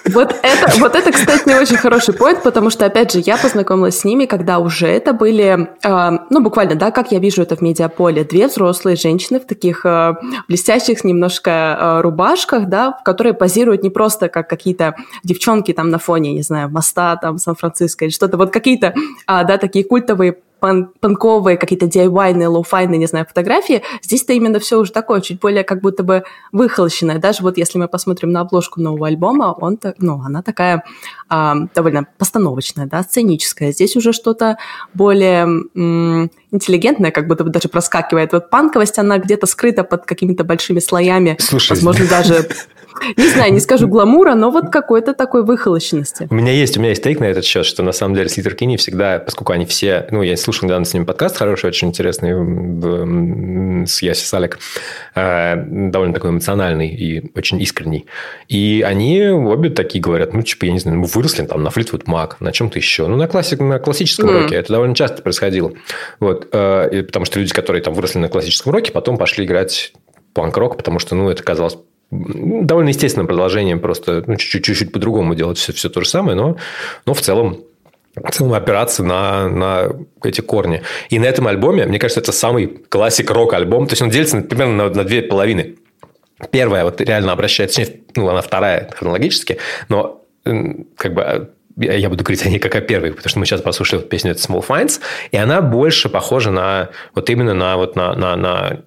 Вот 0.06 0.34
это, 0.44 0.80
вот 0.80 0.96
это, 0.96 1.12
кстати, 1.12 1.48
не 1.48 1.56
очень 1.56 1.76
хороший 1.76 2.14
point, 2.14 2.42
потому 2.42 2.70
что, 2.70 2.86
опять 2.86 3.12
же, 3.12 3.22
я 3.26 3.38
познакомилась 3.38 4.00
с 4.00 4.06
ними, 4.06 4.26
когда 4.26 4.60
уже 4.60 4.88
это 4.88 5.14
были, 5.14 5.70
э, 5.84 6.10
ну, 6.30 6.42
буквально, 6.42 6.76
да, 6.76 6.92
как 6.92 7.12
я 7.12 7.20
вижу 7.20 7.42
это 7.42 7.56
в 7.56 7.62
медиаполе, 7.62 8.24
две 8.24 8.48
взрослые 8.48 8.96
женщины 8.96 9.40
в 9.40 9.46
таких 9.46 9.86
э, 9.86 10.16
блестящих 10.48 11.04
немножко 11.04 11.50
э, 11.52 12.02
рубашках, 12.02 12.68
да, 12.68 12.98
которые 13.04 13.34
позируют 13.34 13.84
не 13.84 13.90
просто 13.90 14.30
как 14.30 14.50
какие-то 14.50 14.96
девчонки 15.24 15.74
там 15.74 15.90
на 15.90 16.00
фоне, 16.00 16.34
не 16.34 16.44
знаю, 16.44 16.70
моста 16.70 17.18
там 17.18 17.38
Сан-Франциско 17.38 18.06
или 18.06 18.12
что-то, 18.12 18.38
вот 18.38 18.52
какие-то, 18.52 18.94
а, 19.28 19.44
да, 19.44 19.58
такие 19.58 19.84
культовые 19.84 20.38
пан 20.64 20.92
панковые, 21.02 21.58
какие-то 21.58 21.88
DIY 21.88 22.10
-ные, 22.10 22.48
лоу-файные, 22.48 22.98
не 22.98 23.06
знаю, 23.06 23.26
фотографии, 23.26 23.84
здесь-то 24.02 24.32
именно 24.32 24.60
все 24.60 24.80
уже 24.80 24.94
такое, 24.94 25.20
чуть 25.20 25.42
более 25.42 25.66
как 25.66 25.82
будто 25.82 26.04
бы 26.04 26.24
выхолощенное. 26.54 27.18
Даже 27.18 27.44
вот 27.44 27.58
если 27.58 27.78
мы 27.78 27.90
посмотрим 27.90 28.32
на 28.32 28.40
обложку 28.40 28.80
нового 28.80 29.08
альбома, 29.08 29.54
он, 29.60 29.78
ну, 29.98 30.22
она 30.26 30.42
такая 30.42 30.86
а, 31.28 31.56
довольно 31.76 32.08
постановочная, 32.18 32.86
да, 32.86 33.04
сценическая. 33.04 33.74
Здесь 33.74 33.98
уже 33.98 34.14
что-то 34.14 34.58
более 34.94 35.42
м- 35.76 36.32
интеллигентное, 36.52 37.12
как 37.12 37.28
будто 37.28 37.44
бы 37.44 37.50
даже 37.50 37.68
проскакивает. 37.68 38.32
Вот 38.32 38.50
панковость, 38.50 38.98
она 39.00 39.18
где-то 39.18 39.48
скрыта 39.48 39.84
под 39.84 40.06
какими-то 40.06 40.46
большими 40.46 40.80
слоями. 40.80 41.36
Слушай, 41.42 41.72
возможно, 41.72 42.06
даже 42.10 42.48
не 43.18 43.28
знаю, 43.30 43.54
не 43.54 43.60
скажу 43.60 43.88
гламура, 43.88 44.36
но 44.36 44.52
вот 44.52 44.70
какой-то 44.70 45.14
такой 45.14 45.44
выхолощенности. 45.44 46.28
У 46.30 46.36
меня 46.36 46.52
есть, 46.52 46.78
у 46.78 46.80
меня 46.80 46.90
есть 46.90 47.04
тейк 47.04 47.20
на 47.20 47.26
этот 47.26 47.46
счет, 47.46 47.66
что 47.66 47.84
на 47.84 47.92
самом 47.92 48.16
деле 48.16 48.30
Слитер 48.30 48.56
Кини 48.56 48.78
всегда, 48.78 49.20
поскольку 49.20 49.54
они 49.54 49.66
все, 49.66 50.08
ну, 50.12 50.22
я 50.22 50.38
слушал 50.38 50.66
недавно 50.66 50.86
с 50.86 50.94
ними 50.94 51.04
подкаст 51.04 51.38
хороший, 51.38 51.68
очень 51.68 51.90
интересный 51.90 52.34
с 53.86 54.02
Яси 54.02 54.26
Салик, 54.26 54.60
э, 55.16 55.56
довольно 55.56 56.14
такой 56.14 56.32
эмоциональный 56.32 56.90
и 56.90 57.32
очень 57.36 57.62
искренний. 57.62 58.06
И 58.48 58.84
они 58.86 59.22
обе 59.28 59.70
такие 59.70 60.02
говорят, 60.02 60.34
ну, 60.34 60.42
типа, 60.42 60.66
я 60.66 60.72
не 60.72 60.80
знаю, 60.80 61.00
мы 61.00 61.08
выросли 61.08 61.46
там 61.46 61.64
на 61.64 61.70
Флитвуд 61.70 62.08
Мак, 62.08 62.40
на 62.40 62.52
чем-то 62.52 62.78
еще. 62.78 63.08
Ну, 63.08 63.18
на, 63.18 63.28
классик, 63.28 63.60
на 63.60 63.80
классическом 63.80 64.30
mm. 64.30 64.42
роке. 64.44 64.56
Это 64.56 64.74
довольно 64.74 64.96
часто 64.96 65.22
происходило. 65.22 65.74
Вот. 66.20 66.50
Э, 66.52 67.04
потому 67.04 67.26
что 67.26 67.40
люди, 67.40 67.54
которые 67.54 67.82
там 67.82 67.94
выросли 67.94 68.20
на 68.20 68.30
классическом 68.30 68.72
роке, 68.72 68.92
потом 68.92 69.18
пошли 69.18 69.46
играть 69.46 69.94
панк-рок, 70.34 70.78
потому 70.78 71.00
что, 71.00 71.16
ну, 71.16 71.30
это 71.30 71.44
казалось 71.44 71.78
довольно 72.14 72.90
естественным 72.90 73.28
продолжением, 73.28 73.80
просто 73.80 74.24
ну, 74.26 74.36
чуть-чуть 74.36 74.92
по-другому 74.92 75.36
делать 75.36 75.58
все, 75.58 75.74
все 75.74 75.90
то 75.90 76.02
же 76.02 76.10
самое, 76.10 76.36
но, 76.36 76.58
но 77.06 77.14
в 77.14 77.22
целом 77.22 77.60
целом 78.32 78.54
опираться 78.54 79.04
на, 79.04 79.50
на 79.50 79.90
эти 80.24 80.42
корни. 80.42 80.84
И 81.10 81.18
на 81.18 81.26
этом 81.26 81.48
альбоме, 81.48 81.86
мне 81.86 81.98
кажется, 81.98 82.20
это 82.20 82.32
самый 82.32 82.68
классик 82.68 83.32
рок-альбом. 83.32 83.88
То 83.88 83.94
есть, 83.94 84.02
он 84.02 84.10
делится 84.10 84.40
примерно 84.42 84.90
на, 84.90 84.90
на 84.90 85.04
две 85.04 85.24
половины. 85.24 85.78
Первая 86.52 86.84
вот 86.84 87.02
реально 87.02 87.32
обращается, 87.32 87.84
ну, 88.16 88.28
она 88.30 88.42
вторая 88.42 88.90
хронологически, 88.92 89.58
но 89.90 90.24
как 90.44 91.14
бы 91.14 91.52
я 91.76 92.10
буду 92.10 92.24
говорить 92.24 92.46
о 92.46 92.50
ней 92.50 92.60
как 92.60 92.76
о 92.76 92.82
первой, 92.82 93.12
потому 93.12 93.30
что 93.30 93.40
мы 93.40 93.46
сейчас 93.46 93.62
послушали 93.62 94.02
песню 94.02 94.34
Small 94.34 94.66
Finds, 94.66 95.00
и 95.32 95.38
она 95.38 95.62
больше 95.62 96.10
похожа 96.10 96.52
на 96.52 96.90
вот 97.16 97.30
именно 97.30 97.54
на 97.54 97.78
вот 97.78 97.96
на, 97.96 98.14
на, 98.14 98.36
на 98.36 98.82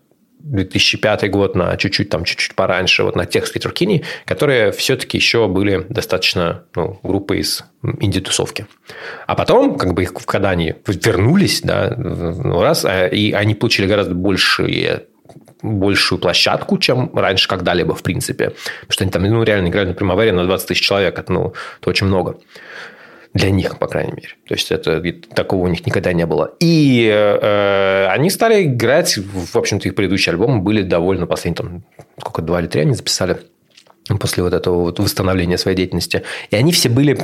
2005 0.46 1.30
год, 1.30 1.54
на 1.56 1.76
чуть-чуть 1.76 2.08
там, 2.08 2.24
чуть-чуть 2.24 2.54
пораньше, 2.54 3.02
вот 3.02 3.16
на 3.16 3.26
тех 3.26 3.46
Сквитеркини, 3.46 4.04
которые 4.24 4.72
все-таки 4.72 5.18
еще 5.18 5.48
были 5.48 5.86
достаточно 5.88 6.64
ну, 6.74 7.00
группой 7.02 7.40
из 7.40 7.64
инди-тусовки. 7.82 8.66
А 9.26 9.34
потом, 9.34 9.76
как 9.76 9.94
бы 9.94 10.02
их, 10.02 10.14
когда 10.14 10.50
они 10.50 10.74
вернулись, 10.86 11.62
да, 11.62 11.94
ну, 11.96 12.62
раз, 12.62 12.84
а, 12.84 13.06
и 13.06 13.32
они 13.32 13.54
получили 13.54 13.86
гораздо 13.86 14.14
большие 14.14 15.04
большую 15.62 16.18
площадку, 16.20 16.78
чем 16.78 17.10
раньше 17.14 17.48
когда-либо, 17.48 17.94
в 17.94 18.02
принципе. 18.02 18.52
Потому 18.80 18.90
что 18.90 19.04
они 19.04 19.10
там 19.10 19.24
ну, 19.24 19.42
реально 19.42 19.68
играли 19.68 19.88
на 19.88 19.94
Примавере 19.94 20.32
на 20.32 20.44
20 20.44 20.68
тысяч 20.68 20.82
человек. 20.82 21.18
Это, 21.18 21.32
ну, 21.32 21.54
это 21.80 21.90
очень 21.90 22.06
много. 22.06 22.38
Для 23.36 23.50
них, 23.50 23.78
по 23.78 23.86
крайней 23.86 24.12
мере. 24.12 24.28
То 24.48 24.54
есть, 24.54 24.70
это, 24.70 25.02
такого 25.34 25.64
у 25.64 25.68
них 25.68 25.84
никогда 25.86 26.12
не 26.12 26.26
было. 26.26 26.54
И 26.60 27.08
э, 27.12 28.06
они 28.08 28.30
стали 28.30 28.64
играть, 28.64 29.18
в 29.18 29.56
общем-то, 29.56 29.88
их 29.88 29.94
предыдущие 29.94 30.32
альбомы 30.32 30.60
были 30.60 30.82
довольно 30.82 31.26
последние, 31.26 31.56
там, 31.56 31.84
сколько, 32.18 32.42
два 32.42 32.60
или 32.60 32.66
три 32.66 32.82
они 32.82 32.94
записали 32.94 33.38
после 34.20 34.42
вот 34.42 34.54
этого 34.54 34.82
вот 34.82 34.98
восстановления 34.98 35.58
своей 35.58 35.76
деятельности. 35.76 36.22
И 36.50 36.56
они 36.56 36.72
все 36.72 36.88
были 36.88 37.18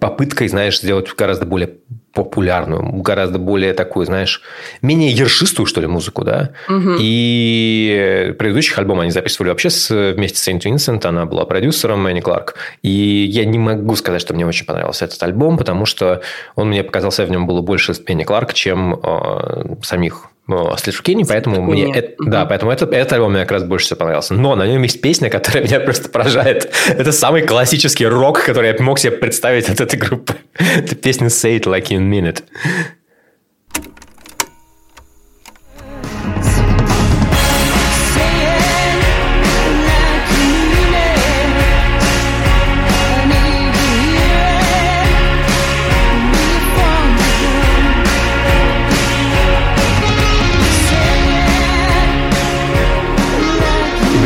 попыткой, 0.00 0.48
знаешь, 0.48 0.80
сделать 0.80 1.08
гораздо 1.16 1.46
более 1.46 1.74
популярную, 2.12 2.82
гораздо 3.00 3.38
более 3.38 3.74
такую, 3.74 4.06
знаешь, 4.06 4.42
менее 4.82 5.10
ершистую, 5.10 5.66
что 5.66 5.80
ли, 5.80 5.86
музыку, 5.86 6.24
да. 6.24 6.50
Угу. 6.68 6.96
И 6.98 8.34
предыдущих 8.38 8.76
альбомов 8.78 9.02
они 9.02 9.12
записывали 9.12 9.50
вообще 9.50 9.70
с, 9.70 10.12
вместе 10.14 10.38
с 10.38 10.48
Saint 10.48 10.60
Vincent, 10.60 11.06
она 11.06 11.26
была 11.26 11.44
продюсером 11.44 12.02
Мэнни 12.02 12.20
Кларк. 12.20 12.56
И 12.82 12.90
я 13.30 13.44
не 13.44 13.58
могу 13.58 13.94
сказать, 13.94 14.20
что 14.20 14.34
мне 14.34 14.46
очень 14.46 14.66
понравился 14.66 15.04
этот 15.04 15.22
альбом, 15.22 15.58
потому 15.58 15.86
что 15.86 16.22
он 16.56 16.70
мне 16.70 16.82
показался, 16.82 17.24
в 17.24 17.30
нем 17.30 17.46
было 17.46 17.62
больше 17.62 17.92
Мэнни 18.08 18.24
Кларк, 18.24 18.52
чем 18.52 18.94
э, 18.94 19.76
самих 19.82 20.30
слышу 20.78 21.02
Кенни, 21.02 21.24
поэтому 21.24 21.62
мне 21.62 21.92
это, 21.94 22.22
угу. 22.22 22.30
да, 22.30 22.46
поэтому 22.46 22.72
это, 22.72 22.86
этот 22.86 23.12
альбом 23.12 23.32
мне 23.32 23.42
как 23.42 23.52
раз 23.52 23.64
больше 23.64 23.86
всего 23.86 23.98
понравился. 23.98 24.34
Но 24.34 24.56
на 24.56 24.66
нем 24.66 24.82
есть 24.82 25.00
песня, 25.00 25.28
которая 25.30 25.64
меня 25.64 25.80
просто 25.80 26.08
поражает. 26.08 26.72
Это 26.88 27.12
самый 27.12 27.42
классический 27.42 28.06
рок, 28.06 28.42
который 28.44 28.70
я 28.70 28.76
мог 28.82 28.98
себе 28.98 29.12
представить 29.12 29.68
от 29.68 29.80
этой 29.80 29.98
группы. 29.98 30.34
Это 30.76 30.94
песня 30.94 31.26
Say 31.28 31.58
It 31.58 31.64
Like 31.64 31.88
You 31.88 31.98
Mean 31.98 32.32
It. 32.32 32.42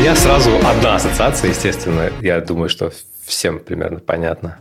Меня 0.03 0.17
сразу 0.17 0.51
одна 0.67 0.97
ассоциация, 0.97 1.51
естественно. 1.51 2.11
Я 2.21 2.41
думаю, 2.41 2.69
что 2.69 2.91
всем 3.25 3.61
примерно 3.61 4.01
понятно. 4.01 4.59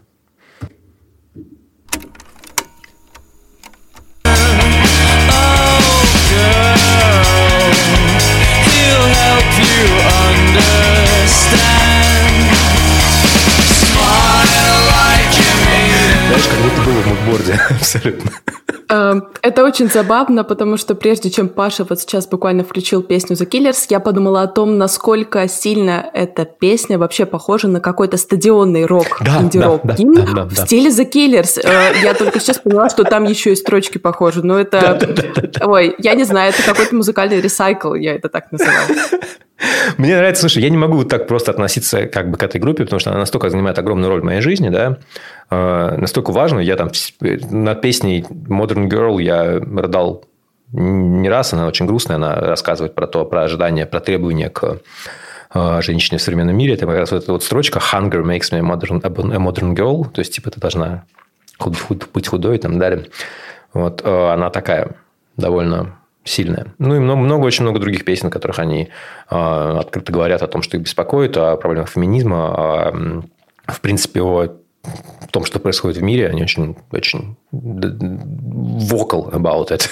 Знаешь, 16.27 16.47
как 16.49 16.59
будто 16.59 16.81
было 16.83 17.01
в 17.01 17.07
мудборде 17.07 17.53
абсолютно. 17.71 18.31
Эм, 18.91 19.29
это 19.41 19.63
очень 19.63 19.89
забавно, 19.89 20.43
потому 20.43 20.75
что 20.75 20.95
прежде 20.95 21.29
чем 21.29 21.47
Паша 21.47 21.85
вот 21.87 22.01
сейчас 22.01 22.27
буквально 22.27 22.65
включил 22.65 23.01
песню 23.01 23.37
The 23.37 23.47
Killers, 23.47 23.85
я 23.89 24.01
подумала 24.01 24.41
о 24.41 24.47
том, 24.47 24.77
насколько 24.77 25.47
сильно 25.47 26.09
эта 26.13 26.43
песня 26.43 26.99
вообще 26.99 27.25
похожа 27.25 27.69
на 27.69 27.79
какой-то 27.79 28.17
стадионный 28.17 28.85
рок, 28.85 29.21
да, 29.21 29.41
инди-рок 29.41 29.81
да, 29.85 29.95
да, 29.97 30.25
да, 30.25 30.33
да, 30.33 30.45
в 30.45 30.55
стиле 30.57 30.89
The 30.89 31.09
Killers. 31.09 31.61
Э, 31.63 32.03
я 32.03 32.13
только 32.13 32.41
сейчас 32.41 32.57
поняла, 32.57 32.89
что 32.89 33.05
там 33.05 33.23
еще 33.23 33.53
и 33.53 33.55
строчки 33.55 33.97
похожи, 33.97 34.43
но 34.43 34.59
это... 34.59 34.99
Ой, 35.61 35.95
я 35.97 36.13
не 36.15 36.25
знаю, 36.25 36.53
это 36.53 36.61
какой-то 36.61 36.93
музыкальный 36.93 37.39
ресайкл, 37.39 37.93
я 37.93 38.15
это 38.15 38.27
так 38.27 38.51
называю. 38.51 38.87
Мне 39.97 40.15
нравится, 40.15 40.41
слушай, 40.41 40.63
я 40.63 40.69
не 40.69 40.77
могу 40.77 41.03
так 41.03 41.27
просто 41.27 41.51
относиться 41.51 42.07
как 42.07 42.31
бы 42.31 42.37
к 42.37 42.43
этой 42.43 42.59
группе, 42.59 42.83
потому 42.83 42.99
что 42.99 43.11
она 43.11 43.19
настолько 43.19 43.49
занимает 43.49 43.77
огромную 43.77 44.09
роль 44.09 44.21
в 44.21 44.23
моей 44.23 44.41
жизни, 44.41 44.69
да, 44.69 44.97
э, 45.49 45.95
настолько 45.97 46.31
важную. 46.31 46.65
Я 46.65 46.75
там 46.75 46.89
над 47.19 47.81
песней 47.81 48.21
Modern 48.21 48.89
Girl 48.89 49.21
я 49.21 49.59
рыдал 49.59 50.25
не 50.71 51.29
раз, 51.29 51.53
она 51.53 51.67
очень 51.67 51.85
грустная, 51.85 52.15
она 52.15 52.35
рассказывает 52.35 52.95
про 52.95 53.07
то, 53.07 53.25
про 53.25 53.43
ожидания, 53.43 53.85
про 53.85 53.99
требования 53.99 54.49
к 54.49 54.79
э, 55.53 55.81
женщине 55.81 56.17
в 56.17 56.21
современном 56.21 56.57
мире. 56.57 56.75
Это 56.75 56.85
как 56.85 56.97
раз 56.97 57.11
вот 57.11 57.23
эта 57.23 57.31
вот 57.33 57.43
строчка 57.43 57.79
«Hunger 57.79 58.23
makes 58.23 58.51
me 58.51 58.59
a 58.59 58.61
modern, 58.61 59.01
a 59.03 59.37
modern 59.37 59.75
girl», 59.75 60.09
то 60.09 60.19
есть, 60.19 60.33
типа, 60.33 60.49
ты 60.49 60.59
должна 60.59 61.03
быть 62.13 62.27
худой 62.27 62.55
и 62.55 62.59
так 62.59 62.77
далее. 62.77 63.07
Вот, 63.73 64.01
э, 64.03 64.31
она 64.31 64.49
такая 64.49 64.95
довольно 65.37 65.97
сильная. 66.23 66.67
Ну 66.77 66.95
и 66.95 66.99
много, 66.99 67.19
много, 67.19 67.45
очень 67.45 67.63
много 67.63 67.79
других 67.79 68.05
песен, 68.05 68.29
в 68.29 68.31
которых 68.31 68.59
они 68.59 68.89
э, 69.29 69.77
открыто 69.79 70.11
говорят 70.11 70.43
о 70.43 70.47
том, 70.47 70.61
что 70.61 70.77
их 70.77 70.83
беспокоит, 70.83 71.37
о 71.37 71.57
проблемах 71.57 71.89
феминизма, 71.89 72.47
о, 72.47 73.21
в 73.67 73.81
принципе, 73.81 74.21
о 74.21 74.57
том, 75.31 75.45
что 75.45 75.59
происходит 75.59 75.97
в 75.97 76.03
мире. 76.03 76.27
Они 76.27 76.41
очень, 76.41 76.75
очень 76.91 77.37
vocal 77.51 79.31
about 79.31 79.69
it, 79.69 79.89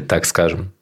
так 0.08 0.24
скажем. 0.24 0.72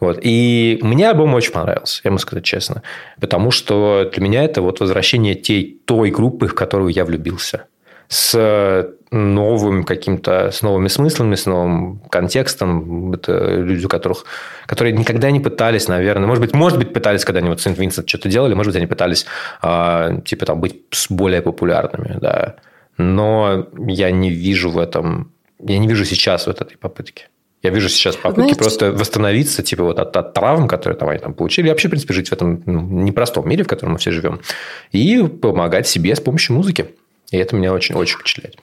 Вот. 0.00 0.18
И 0.22 0.78
мне 0.82 1.08
альбом 1.08 1.34
очень 1.34 1.52
понравился, 1.52 2.00
я 2.04 2.10
могу 2.10 2.20
сказать 2.20 2.44
честно. 2.44 2.82
Потому 3.20 3.50
что 3.50 4.10
для 4.12 4.22
меня 4.22 4.44
это 4.44 4.62
вот 4.62 4.80
возвращение 4.80 5.34
той, 5.34 5.80
той 5.84 6.10
группы, 6.10 6.46
в 6.46 6.54
которую 6.54 6.90
я 6.90 7.04
влюбился. 7.04 7.66
С 8.08 8.88
новым 9.10 9.84
каким-то, 9.84 10.50
с 10.50 10.62
новыми 10.62 10.88
смыслами, 10.88 11.34
с 11.34 11.46
новым 11.46 11.98
контекстом. 12.10 13.12
Это 13.12 13.56
люди, 13.56 13.86
у 13.86 13.88
которых, 13.88 14.24
которые 14.66 14.96
никогда 14.96 15.30
не 15.30 15.40
пытались, 15.40 15.88
наверное, 15.88 16.26
может 16.26 16.42
быть, 16.42 16.54
может 16.54 16.78
быть, 16.78 16.92
пытались, 16.92 17.24
когда 17.24 17.40
они 17.40 17.48
вот 17.48 17.60
Сент-Винсент 17.60 18.08
что-то 18.08 18.28
делали, 18.28 18.54
может 18.54 18.72
быть, 18.72 18.76
они 18.76 18.86
пытались, 18.86 19.26
э, 19.62 20.20
типа, 20.24 20.46
там, 20.46 20.60
быть 20.60 20.76
более 21.08 21.42
популярными, 21.42 22.18
да. 22.20 22.56
Но 22.98 23.68
я 23.86 24.10
не 24.10 24.30
вижу 24.30 24.70
в 24.70 24.78
этом, 24.78 25.32
я 25.60 25.78
не 25.78 25.86
вижу 25.86 26.04
сейчас 26.04 26.46
вот 26.46 26.60
этой 26.60 26.76
попытки. 26.76 27.28
Я 27.62 27.70
вижу 27.70 27.88
сейчас 27.88 28.16
попытки 28.16 28.40
Знаете, 28.40 28.58
просто 28.58 28.92
восстановиться, 28.92 29.62
типа, 29.62 29.84
вот 29.84 29.98
от, 29.98 30.16
от 30.16 30.34
травм, 30.34 30.68
которые 30.68 30.96
там 30.96 31.08
они 31.08 31.18
там 31.18 31.34
получили, 31.34 31.66
и 31.66 31.70
вообще, 31.70 31.88
в 31.88 31.90
принципе, 31.90 32.14
жить 32.14 32.28
в 32.28 32.32
этом 32.32 32.62
ну, 32.66 32.80
непростом 32.80 33.48
мире, 33.48 33.64
в 33.64 33.66
котором 33.66 33.94
мы 33.94 33.98
все 33.98 34.10
живем, 34.10 34.40
и 34.92 35.22
помогать 35.22 35.88
себе 35.88 36.14
с 36.14 36.20
помощью 36.20 36.54
музыки. 36.54 36.86
И 37.30 37.36
это 37.36 37.56
меня 37.56 37.72
очень-очень 37.72 38.18
впечатляет. 38.18 38.56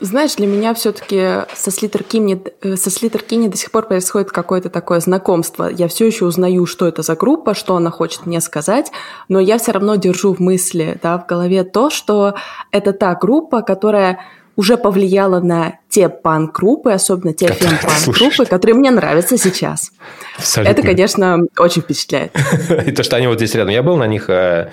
Знаешь, 0.00 0.34
для 0.36 0.46
меня 0.46 0.74
все-таки 0.74 1.44
со 1.54 1.70
Слитер 1.70 2.02
Кинни, 2.02 2.42
э, 2.62 2.76
со 2.76 2.90
Слитер 2.90 3.22
Кинни 3.22 3.48
до 3.48 3.56
сих 3.56 3.70
пор 3.70 3.86
происходит 3.86 4.30
какое-то 4.30 4.70
такое 4.70 5.00
знакомство. 5.00 5.68
Я 5.68 5.88
все 5.88 6.06
еще 6.06 6.24
узнаю, 6.24 6.66
что 6.66 6.86
это 6.86 7.02
за 7.02 7.16
группа, 7.16 7.54
что 7.54 7.76
она 7.76 7.90
хочет 7.90 8.26
мне 8.26 8.40
сказать, 8.40 8.90
но 9.28 9.40
я 9.40 9.58
все 9.58 9.72
равно 9.72 9.96
держу 9.96 10.34
в 10.34 10.40
мысли, 10.40 10.98
да, 11.02 11.18
в 11.18 11.26
голове 11.26 11.64
то, 11.64 11.90
что 11.90 12.34
это 12.70 12.92
та 12.92 13.14
группа, 13.14 13.62
которая 13.62 14.20
уже 14.58 14.76
повлияла 14.76 15.38
на 15.38 15.78
те 15.88 16.08
панк-группы, 16.08 16.90
особенно 16.90 17.32
те 17.32 17.46
фем-панк-группы, 17.46 18.44
которые 18.44 18.74
мне 18.74 18.90
нравятся 18.90 19.38
сейчас. 19.38 19.92
Абсолютно. 20.36 20.72
Это, 20.72 20.82
конечно, 20.82 21.38
очень 21.56 21.82
впечатляет. 21.82 22.32
И 22.86 22.90
то, 22.90 23.04
что 23.04 23.14
они 23.14 23.28
вот 23.28 23.36
здесь 23.36 23.54
рядом. 23.54 23.72
Я 23.72 23.84
был 23.84 23.96
на 23.96 24.08
них 24.08 24.28
э, 24.28 24.70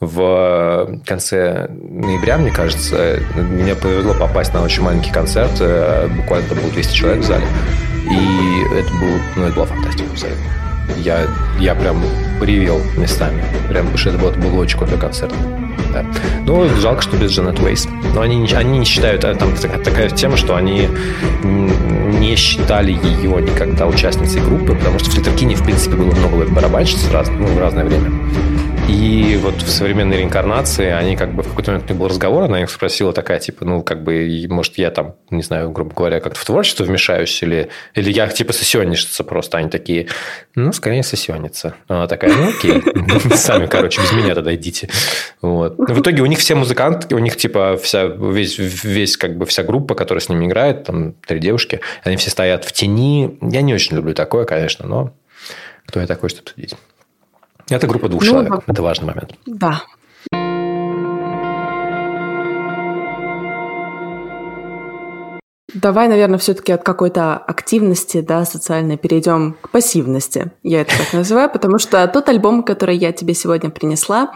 в 0.00 0.98
конце 1.04 1.68
ноября, 1.68 2.38
мне 2.38 2.50
кажется. 2.50 3.20
Мне 3.36 3.74
повезло 3.74 4.14
попасть 4.14 4.54
на 4.54 4.62
очень 4.62 4.82
маленький 4.82 5.12
концерт. 5.12 5.52
Э, 5.60 6.08
буквально 6.08 6.48
там 6.48 6.58
было 6.58 6.70
200 6.70 6.94
человек 6.94 7.22
в 7.22 7.26
зале. 7.26 7.44
И 8.10 8.74
это, 8.74 8.90
был, 8.94 9.18
ну, 9.36 9.44
это 9.44 9.54
была 9.54 9.66
фантастика 9.66 10.10
абсолютно. 10.10 10.42
Я, 10.96 11.26
я 11.58 11.74
прям 11.74 12.02
ревел 12.40 12.80
местами. 12.96 13.44
Прям, 13.68 13.84
потому 13.86 13.98
что 13.98 14.08
это 14.08 14.18
был, 14.18 14.28
это 14.30 14.40
был 14.40 14.58
очень 14.58 14.78
крутой 14.78 14.98
концерт. 14.98 15.34
Да. 15.92 16.04
Ну, 16.46 16.66
жалко, 16.80 17.02
что 17.02 17.16
без 17.18 17.32
Джанет 17.32 17.60
Уэйс. 17.60 17.86
Но 18.14 18.22
они, 18.22 18.50
они 18.54 18.78
не 18.78 18.84
считают, 18.86 19.24
а 19.24 19.34
там 19.34 19.54
такая 19.54 20.08
тема, 20.08 20.36
что 20.36 20.56
они 20.56 20.88
не 21.42 22.36
считали 22.36 22.92
ее 22.92 23.42
никогда 23.42 23.86
участницей 23.86 24.40
группы, 24.40 24.74
потому 24.74 24.98
что 24.98 25.10
в 25.10 25.14
Флиттеркине, 25.14 25.56
в 25.56 25.64
принципе, 25.64 25.96
было 25.96 26.12
много 26.14 26.46
барабанщиц 26.46 27.10
раз, 27.12 27.28
ну, 27.28 27.46
в 27.46 27.58
разное 27.58 27.84
время. 27.84 28.10
И 28.88 29.38
вот 29.42 29.62
в 29.62 29.68
современной 29.68 30.18
реинкарнации 30.18 30.90
они 30.90 31.16
как 31.16 31.34
бы 31.34 31.42
в 31.42 31.48
какой-то 31.48 31.72
момент 31.72 31.90
у 31.90 31.94
был 31.94 32.08
разговор, 32.08 32.44
она 32.44 32.62
их 32.62 32.70
спросила 32.70 33.12
такая, 33.12 33.38
типа, 33.38 33.64
ну, 33.64 33.82
как 33.82 34.02
бы, 34.02 34.46
может, 34.48 34.78
я 34.78 34.90
там, 34.90 35.16
не 35.30 35.42
знаю, 35.42 35.70
грубо 35.70 35.94
говоря, 35.94 36.20
как-то 36.20 36.38
в 36.38 36.44
творчество 36.44 36.84
вмешаюсь, 36.84 37.42
или, 37.42 37.68
или 37.94 38.10
я 38.10 38.26
типа 38.28 38.52
сессионница 38.52 39.24
просто. 39.24 39.58
Они 39.58 39.70
такие, 39.70 40.08
ну, 40.54 40.72
скорее 40.72 41.02
сессионница. 41.02 41.74
Она 41.88 42.06
такая, 42.06 42.32
ну, 42.32 42.48
окей, 42.50 42.82
сами, 43.36 43.66
короче, 43.66 44.00
без 44.00 44.12
меня 44.12 44.34
тогда 44.34 44.54
идите. 44.54 44.88
Вот. 45.40 45.76
В 45.78 46.00
итоге 46.00 46.22
у 46.22 46.26
них 46.26 46.38
все 46.38 46.54
музыканты, 46.54 47.14
у 47.14 47.18
них 47.18 47.36
типа 47.36 47.78
вся, 47.82 48.04
весь, 48.04 48.58
весь 48.58 49.16
как 49.16 49.36
бы 49.36 49.46
вся 49.46 49.62
группа, 49.62 49.94
которая 49.94 50.20
с 50.20 50.28
ними 50.28 50.46
играет, 50.46 50.84
там 50.84 51.12
три 51.26 51.38
девушки, 51.38 51.80
они 52.02 52.16
все 52.16 52.30
стоят 52.30 52.64
в 52.64 52.72
тени. 52.72 53.38
Я 53.40 53.62
не 53.62 53.74
очень 53.74 53.96
люблю 53.96 54.14
такое, 54.14 54.44
конечно, 54.44 54.86
но 54.86 55.12
кто 55.86 56.00
я 56.00 56.06
такой, 56.06 56.28
чтобы 56.28 56.48
судить? 56.48 56.74
Это 57.70 57.86
группа 57.86 58.08
двух 58.08 58.22
ну, 58.22 58.28
человек. 58.28 58.64
Это 58.66 58.82
важный 58.82 59.06
момент. 59.06 59.34
Да. 59.46 59.82
Давай, 65.72 66.08
наверное, 66.08 66.38
все-таки 66.38 66.72
от 66.72 66.82
какой-то 66.82 67.36
активности, 67.36 68.20
да, 68.20 68.44
социальной 68.44 68.96
перейдем 68.96 69.56
к 69.60 69.70
пассивности. 69.70 70.50
Я 70.64 70.80
это 70.80 70.98
так 70.98 71.12
называю, 71.12 71.48
потому 71.48 71.78
что 71.78 72.06
тот 72.08 72.28
альбом, 72.28 72.64
который 72.64 72.96
я 72.96 73.12
тебе 73.12 73.34
сегодня 73.34 73.70
принесла, 73.70 74.32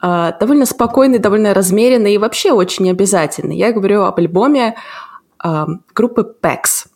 а, 0.00 0.32
довольно 0.38 0.66
спокойный, 0.66 1.18
довольно 1.18 1.52
размеренный 1.52 2.14
и 2.14 2.18
вообще 2.18 2.52
очень 2.52 2.88
обязательный. 2.90 3.56
Я 3.56 3.72
говорю 3.72 4.02
об 4.02 4.18
альбоме 4.18 4.76
а, 5.38 5.66
группы 5.94 6.32
PEX. 6.40 6.86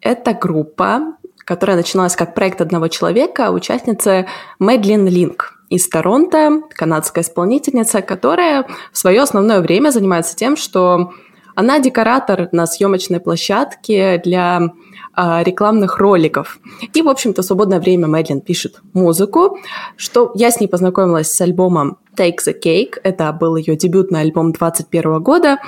Это 0.00 0.34
группа, 0.34 1.14
которая 1.50 1.76
начиналась 1.76 2.14
как 2.14 2.32
проект 2.32 2.60
одного 2.60 2.86
человека, 2.86 3.50
участница 3.50 4.26
Мэдлин 4.60 5.08
Линк 5.08 5.58
из 5.68 5.88
Торонто, 5.88 6.62
канадская 6.70 7.24
исполнительница, 7.24 8.02
которая 8.02 8.68
в 8.92 8.96
свое 8.96 9.20
основное 9.20 9.60
время 9.60 9.90
занимается 9.90 10.36
тем, 10.36 10.56
что 10.56 11.12
она 11.56 11.80
декоратор 11.80 12.48
на 12.52 12.66
съемочной 12.66 13.18
площадке 13.18 14.22
для 14.24 14.70
а, 15.12 15.42
рекламных 15.42 15.98
роликов. 15.98 16.60
И, 16.94 17.02
в 17.02 17.08
общем-то, 17.08 17.42
в 17.42 17.44
свободное 17.44 17.80
время 17.80 18.06
Мэдлин 18.06 18.42
пишет 18.42 18.80
музыку, 18.92 19.58
что 19.96 20.30
я 20.36 20.52
с 20.52 20.60
ней 20.60 20.68
познакомилась 20.68 21.32
с 21.32 21.40
альбомом 21.40 21.98
Take 22.16 22.36
the 22.46 22.54
Cake. 22.56 23.00
Это 23.02 23.32
был 23.32 23.56
ее 23.56 23.74
дебютный 23.74 24.20
альбом 24.20 24.52
21 24.52 25.20
года. 25.20 25.58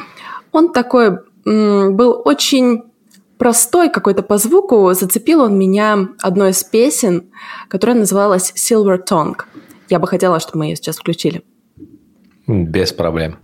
Он 0.52 0.72
такой 0.72 1.18
был 1.44 2.22
очень 2.24 2.84
простой 3.42 3.90
какой-то 3.90 4.22
по 4.22 4.38
звуку, 4.38 4.92
зацепил 4.94 5.40
он 5.40 5.58
меня 5.58 6.10
одной 6.20 6.50
из 6.50 6.62
песен, 6.62 7.24
которая 7.66 7.98
называлась 7.98 8.52
Silver 8.54 9.00
Tongue. 9.04 9.34
Я 9.88 9.98
бы 9.98 10.06
хотела, 10.06 10.38
чтобы 10.38 10.58
мы 10.58 10.66
ее 10.66 10.76
сейчас 10.76 10.98
включили. 10.98 11.42
Без 12.46 12.92
проблем. 12.92 13.38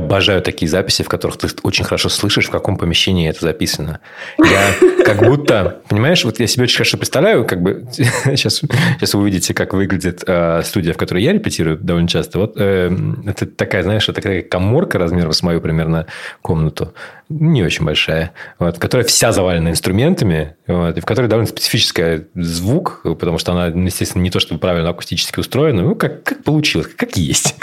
Обожаю 0.00 0.42
такие 0.42 0.68
записи, 0.68 1.02
в 1.02 1.08
которых 1.08 1.38
ты 1.38 1.48
очень 1.62 1.84
хорошо 1.84 2.08
слышишь, 2.08 2.48
в 2.48 2.50
каком 2.50 2.76
помещении 2.76 3.28
это 3.28 3.40
записано. 3.40 4.00
Я 4.38 5.04
как 5.04 5.22
будто, 5.22 5.80
понимаешь, 5.88 6.24
вот 6.24 6.40
я 6.40 6.46
себе 6.46 6.64
очень 6.64 6.76
хорошо 6.76 6.98
представляю, 6.98 7.46
как 7.46 7.62
бы 7.62 7.86
сейчас, 7.92 8.60
сейчас 8.60 9.14
вы 9.14 9.22
увидите, 9.22 9.54
как 9.54 9.72
выглядит 9.72 10.22
э, 10.26 10.62
студия, 10.64 10.92
в 10.92 10.96
которой 10.96 11.22
я 11.22 11.32
репетирую 11.32 11.78
довольно 11.78 12.08
часто. 12.08 12.38
Вот 12.38 12.54
э, 12.56 12.90
это 13.26 13.46
такая, 13.46 13.82
знаешь, 13.82 14.04
это 14.04 14.14
такая 14.14 14.42
коморка 14.42 14.98
размером 14.98 15.32
с 15.32 15.42
мою 15.42 15.60
примерно 15.60 16.06
комнату 16.42 16.94
не 17.30 17.62
очень 17.62 17.84
большая, 17.84 18.32
вот, 18.58 18.78
которая 18.78 19.06
вся 19.06 19.32
завалена 19.32 19.70
инструментами, 19.70 20.56
вот, 20.66 20.98
и 20.98 21.00
в 21.00 21.06
которой 21.06 21.26
довольно 21.26 21.48
специфический 21.48 22.26
звук, 22.34 23.00
потому 23.04 23.38
что 23.38 23.52
она, 23.52 23.66
естественно, 23.68 24.22
не 24.22 24.30
то 24.30 24.40
чтобы 24.40 24.60
правильно 24.60 24.90
акустически 24.90 25.38
устроена, 25.40 25.82
ну, 25.82 25.94
как, 25.94 26.24
как 26.24 26.42
получилось, 26.42 26.88
как 26.96 27.16
есть. 27.16 27.54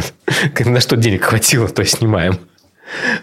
На 0.64 0.80
что 0.80 0.96
денег 0.96 1.24
хватило, 1.24 1.68
то 1.68 1.84
снимаем. 1.84 2.38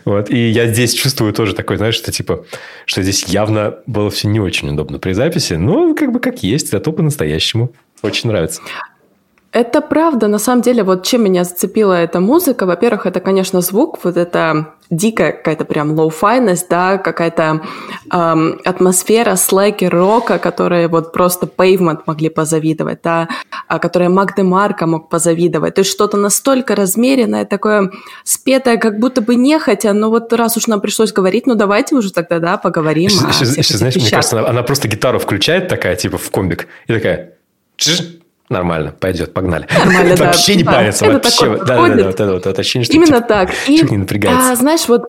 Вот. 0.03 0.29
И 0.29 0.49
я 0.49 0.67
здесь 0.67 0.93
чувствую 0.93 1.33
тоже 1.33 1.55
такой, 1.55 1.77
знаешь, 1.77 1.95
что 1.95 2.11
типа, 2.11 2.45
что 2.85 3.01
здесь 3.01 3.23
явно 3.25 3.79
было 3.87 4.11
все 4.11 4.27
не 4.27 4.39
очень 4.39 4.69
удобно 4.69 4.99
при 4.99 5.13
записи, 5.13 5.53
но 5.53 5.95
как 5.95 6.11
бы 6.11 6.19
как 6.19 6.43
есть, 6.43 6.69
зато 6.69 6.91
по-настоящему. 6.91 7.71
Очень 8.01 8.29
нравится. 8.29 8.61
Это 9.51 9.79
правда. 9.79 10.27
На 10.27 10.37
самом 10.37 10.61
деле, 10.61 10.83
вот 10.83 11.05
чем 11.05 11.23
меня 11.23 11.45
зацепила 11.45 11.93
эта 11.93 12.19
музыка, 12.19 12.65
во-первых, 12.65 13.05
это, 13.05 13.21
конечно, 13.21 13.61
звук, 13.61 14.03
вот 14.03 14.17
это 14.17 14.74
дикая 14.89 15.31
какая-то 15.31 15.65
прям 15.65 15.91
лоу-файность, 15.91 16.67
да, 16.69 16.97
какая-то 16.97 17.61
эм, 18.11 18.59
атмосфера 18.63 19.35
слэки 19.35 19.85
рока, 19.85 20.39
которые 20.39 20.87
вот 20.87 21.11
просто 21.13 21.45
Pavement 21.45 22.01
могли 22.05 22.29
позавидовать, 22.29 22.99
да, 23.03 23.27
а, 23.67 23.79
которые 23.79 24.09
Мак 24.09 24.37
Марка 24.37 24.85
мог 24.85 25.09
позавидовать. 25.09 25.75
То 25.75 25.81
есть 25.81 25.91
что-то 25.91 26.17
настолько 26.17 26.75
размеренное, 26.75 27.45
такое 27.45 27.91
спетое, 28.23 28.77
как 28.77 28.99
будто 28.99 29.21
бы 29.21 29.35
нехотя, 29.35 29.93
но 29.93 30.09
вот 30.09 30.31
раз 30.33 30.57
уж 30.57 30.67
нам 30.67 30.81
пришлось 30.81 31.11
говорить, 31.13 31.47
ну 31.47 31.55
давайте 31.55 31.95
уже 31.95 32.11
тогда, 32.11 32.39
да, 32.39 32.57
поговорим 32.57 33.09
еще, 33.09 33.25
о 33.25 33.29
еще, 33.29 33.59
еще, 33.59 33.77
знаешь, 33.77 33.95
мне 33.95 34.09
кажется, 34.09 34.39
она, 34.39 34.49
она 34.49 34.63
просто 34.63 34.87
гитару 34.87 35.19
включает 35.19 35.67
такая, 35.67 35.95
типа, 35.95 36.17
в 36.17 36.29
комбик, 36.31 36.67
и 36.87 36.93
такая... 36.93 37.33
Нормально, 38.49 38.93
пойдет, 38.99 39.33
погнали. 39.33 39.67
Нормально, 39.75 40.15
да. 40.15 40.25
Вообще 40.25 40.55
не 40.55 40.63
парится, 40.63 41.05
вообще. 41.05 41.57
Да, 41.57 41.65
да, 41.65 41.87
да, 41.87 42.05
вот 42.05 42.19
это 42.19 42.49
вот, 42.49 42.59
ощущение, 42.59 42.85
что 42.85 42.93
Именно 42.93 43.17
типа, 43.17 43.27
так. 43.27 43.49
И, 43.67 43.81
не 43.81 43.97
напрягается. 43.97 44.51
А, 44.51 44.55
знаешь, 44.55 44.87
вот 44.87 45.05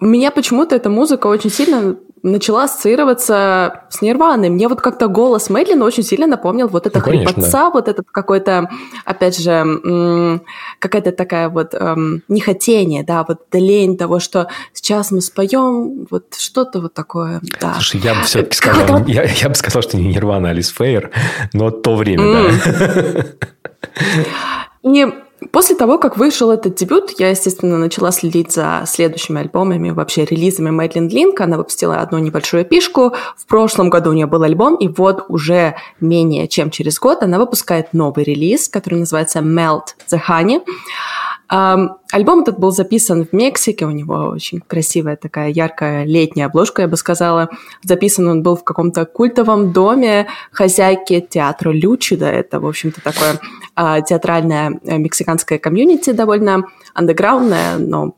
меня 0.00 0.30
почему-то 0.30 0.76
эта 0.76 0.90
музыка 0.90 1.28
очень 1.28 1.50
сильно 1.50 1.96
начала 2.22 2.64
ассоциироваться 2.64 3.84
с 3.90 4.02
Нирваной. 4.02 4.50
Мне 4.50 4.68
вот 4.68 4.80
как-то 4.80 5.08
голос 5.08 5.50
Мэдлин 5.50 5.82
очень 5.82 6.02
сильно 6.02 6.26
напомнил 6.26 6.68
вот 6.68 6.86
это 6.86 6.98
ну, 6.98 7.04
хрипотца, 7.04 7.70
вот 7.70 7.88
этот 7.88 8.06
какой-то, 8.10 8.68
опять 9.04 9.38
же, 9.38 10.40
какая-то 10.78 11.12
такая 11.12 11.48
вот 11.48 11.74
эм, 11.74 12.22
нехотение, 12.28 13.02
да, 13.04 13.24
вот 13.26 13.42
лень 13.52 13.96
того, 13.96 14.20
что 14.20 14.48
сейчас 14.72 15.10
мы 15.10 15.20
споем, 15.20 16.06
вот 16.10 16.34
что-то 16.36 16.80
вот 16.80 16.94
такое, 16.94 17.40
да. 17.60 17.74
Слушай, 17.74 18.00
я 18.00 18.14
бы 18.14 18.22
все-таки 18.22 18.56
сказал, 18.56 19.06
я, 19.06 19.24
я 19.24 19.48
бы 19.48 19.54
сказал, 19.54 19.82
что 19.82 19.96
не 19.96 20.08
Нирвана, 20.08 20.48
а 20.48 20.50
Алис 20.50 20.68
Фейер, 20.70 21.10
но 21.52 21.70
то 21.70 21.96
время, 21.96 22.24
mm. 22.24 23.36
да. 24.82 24.90
И 24.90 25.06
После 25.52 25.76
того, 25.76 25.98
как 25.98 26.16
вышел 26.16 26.50
этот 26.50 26.74
дебют, 26.74 27.14
я, 27.18 27.30
естественно, 27.30 27.78
начала 27.78 28.10
следить 28.10 28.52
за 28.52 28.82
следующими 28.86 29.40
альбомами, 29.40 29.90
вообще 29.90 30.24
релизами 30.24 30.70
Мэдлин 30.70 31.08
Линк. 31.08 31.40
Она 31.40 31.56
выпустила 31.56 32.00
одну 32.00 32.18
небольшую 32.18 32.64
пишку. 32.64 33.14
В 33.36 33.46
прошлом 33.46 33.88
году 33.88 34.10
у 34.10 34.12
нее 34.14 34.26
был 34.26 34.42
альбом, 34.42 34.74
и 34.74 34.88
вот 34.88 35.26
уже 35.28 35.76
менее 36.00 36.48
чем 36.48 36.70
через 36.70 36.98
год 36.98 37.22
она 37.22 37.38
выпускает 37.38 37.92
новый 37.92 38.24
релиз, 38.24 38.68
который 38.68 39.00
называется 39.00 39.38
Melt 39.38 39.94
the 40.10 40.20
Honey. 40.28 40.60
Альбом 41.50 42.40
этот 42.40 42.58
был 42.58 42.72
записан 42.72 43.24
в 43.24 43.32
Мексике, 43.32 43.86
у 43.86 43.90
него 43.90 44.30
очень 44.34 44.60
красивая 44.60 45.16
такая 45.16 45.48
яркая 45.48 46.04
летняя 46.04 46.46
обложка, 46.46 46.82
я 46.82 46.88
бы 46.88 46.96
сказала. 46.96 47.48
Записан 47.82 48.28
он 48.28 48.42
был 48.42 48.56
в 48.56 48.64
каком-то 48.64 49.06
культовом 49.06 49.72
доме 49.72 50.26
хозяйки 50.52 51.20
театра 51.20 51.70
Лючида. 51.70 52.26
Это, 52.26 52.60
в 52.60 52.66
общем-то, 52.66 53.02
такое 53.02 53.40
а, 53.74 54.02
театральное 54.02 54.78
э, 54.84 54.98
мексиканское 54.98 55.58
комьюнити, 55.58 56.12
довольно 56.12 56.64
андеграундное, 56.94 57.78
но 57.78 58.14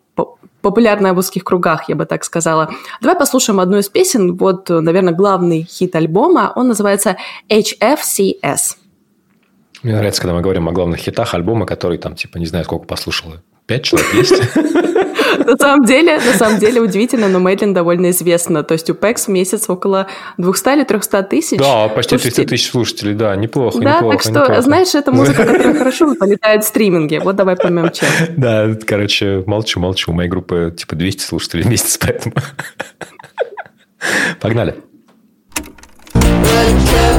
популярная 0.61 1.12
в 1.14 1.19
узких 1.19 1.45
кругах, 1.45 1.88
я 1.88 1.95
бы 1.95 2.07
так 2.07 2.25
сказала. 2.25 2.71
Давай 3.01 3.16
послушаем 3.16 3.61
одну 3.61 3.79
из 3.79 3.88
песен. 3.88 4.37
Вот, 4.37 4.69
наверное, 4.69 5.14
главный 5.14 5.62
хит 5.62 5.95
альбома. 5.95 6.53
Он 6.57 6.69
называется 6.69 7.16
HFCS. 7.49 8.77
Мне 9.83 9.95
нравится, 9.95 10.21
когда 10.21 10.35
мы 10.35 10.43
говорим 10.43 10.69
о 10.69 10.73
главных 10.73 10.99
хитах 11.01 11.35
альбома, 11.35 11.66
который 11.66 11.99
там, 11.99 12.14
типа, 12.14 12.38
не 12.38 12.47
знаю, 12.47 12.64
сколько 12.64 12.85
послушало. 12.87 13.43
Пять 13.66 13.85
человек 13.85 14.12
есть? 14.14 14.35
На 15.38 15.57
самом 15.57 15.85
деле, 15.85 16.16
на 16.16 16.33
самом 16.35 16.59
деле 16.59 16.81
удивительно, 16.81 17.29
но 17.29 17.38
Мэйдлин 17.38 17.73
довольно 17.73 18.11
известна. 18.11 18.62
То 18.62 18.73
есть 18.73 18.90
у 18.90 18.95
Пекс 18.95 19.27
в 19.27 19.29
месяц 19.29 19.71
около 19.71 20.07
200 20.38 20.69
или 20.71 20.85
300 20.85 21.23
тысяч. 21.25 21.59
Да, 21.59 21.88
почти 21.88 22.19
300 22.19 22.45
тысяч 22.47 22.71
слушателей, 22.71 23.14
да, 23.14 23.35
неплохо, 23.37 23.79
Да, 23.81 23.97
неплохо, 23.97 24.16
так 24.16 24.23
что, 24.23 24.31
неплохо. 24.33 24.62
знаешь, 24.62 24.95
это 24.95 25.12
музыка, 25.12 25.45
которая 25.47 25.75
хорошо 25.75 26.14
полетает 26.14 26.64
в 26.64 26.66
стриминге. 26.66 27.21
Вот 27.21 27.37
давай 27.37 27.57
поймем, 27.57 27.90
чем. 27.90 28.09
Да, 28.37 28.77
короче, 28.87 29.43
молчу, 29.47 29.81
молчу. 29.81 30.11
У 30.11 30.14
моей 30.14 30.29
группы 30.29 30.75
типа 30.77 30.97
200 30.97 31.23
слушателей 31.23 31.64
в 31.64 31.69
месяц, 31.69 31.99
поэтому... 31.99 32.35
Погнали. 34.40 34.75
Я 36.14 37.10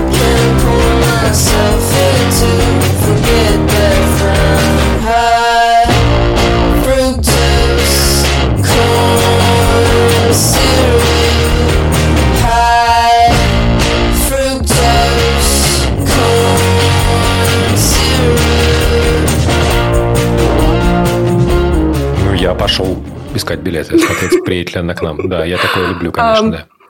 пошел 22.62 23.04
искать 23.34 23.60
билеты, 23.60 23.98
смотреть, 23.98 24.46
приедет 24.46 24.76
ли 24.76 24.80
она 24.82 24.94
к 24.94 25.02
нам. 25.02 25.28
Да, 25.28 25.44
я 25.44 25.58
такое 25.58 25.90
люблю, 25.90 26.12
конечно, 26.12 26.52
да. 26.52 26.81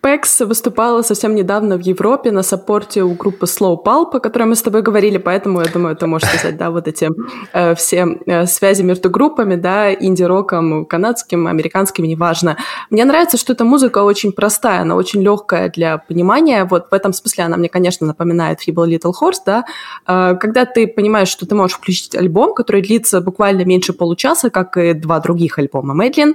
Пекс 0.00 0.40
выступала 0.40 1.02
совсем 1.02 1.34
недавно 1.34 1.76
в 1.76 1.80
Европе 1.80 2.30
на 2.30 2.42
саппорте 2.42 3.02
у 3.02 3.14
группы 3.14 3.46
Slow 3.46 3.82
Pulp, 3.84 4.16
о 4.16 4.20
которой 4.20 4.44
мы 4.44 4.54
с 4.54 4.62
тобой 4.62 4.82
говорили, 4.82 5.18
поэтому, 5.18 5.60
я 5.60 5.66
думаю, 5.66 5.96
ты 5.96 6.06
можешь 6.06 6.28
сказать, 6.28 6.56
да, 6.56 6.70
вот 6.70 6.88
эти 6.88 7.10
э, 7.52 7.74
все 7.74 8.18
э, 8.26 8.46
связи 8.46 8.82
между 8.82 9.08
группами, 9.08 9.56
да, 9.56 9.94
инди-роком, 9.94 10.84
канадским, 10.84 11.46
американским, 11.46 12.04
неважно. 12.04 12.56
Мне 12.90 13.04
нравится, 13.04 13.36
что 13.36 13.54
эта 13.54 13.64
музыка 13.64 14.04
очень 14.04 14.32
простая, 14.32 14.82
она 14.82 14.94
очень 14.94 15.22
легкая 15.22 15.70
для 15.70 15.98
понимания, 15.98 16.64
вот 16.64 16.90
в 16.90 16.94
этом 16.94 17.12
смысле 17.12 17.44
она 17.44 17.56
мне, 17.56 17.68
конечно, 17.68 18.06
напоминает 18.06 18.58
Feeble 18.66 18.86
Little 18.86 19.12
Horse, 19.18 19.40
да, 19.46 19.64
э, 20.06 20.36
когда 20.38 20.66
ты 20.66 20.86
понимаешь, 20.86 21.28
что 21.28 21.46
ты 21.46 21.54
можешь 21.54 21.76
включить 21.76 22.14
альбом, 22.14 22.54
который 22.54 22.82
длится 22.82 23.20
буквально 23.20 23.64
меньше 23.64 23.92
получаса, 23.92 24.50
как 24.50 24.76
и 24.76 24.92
два 24.92 25.20
других 25.20 25.58
альбома 25.58 25.94
Мэдлин, 25.94 26.34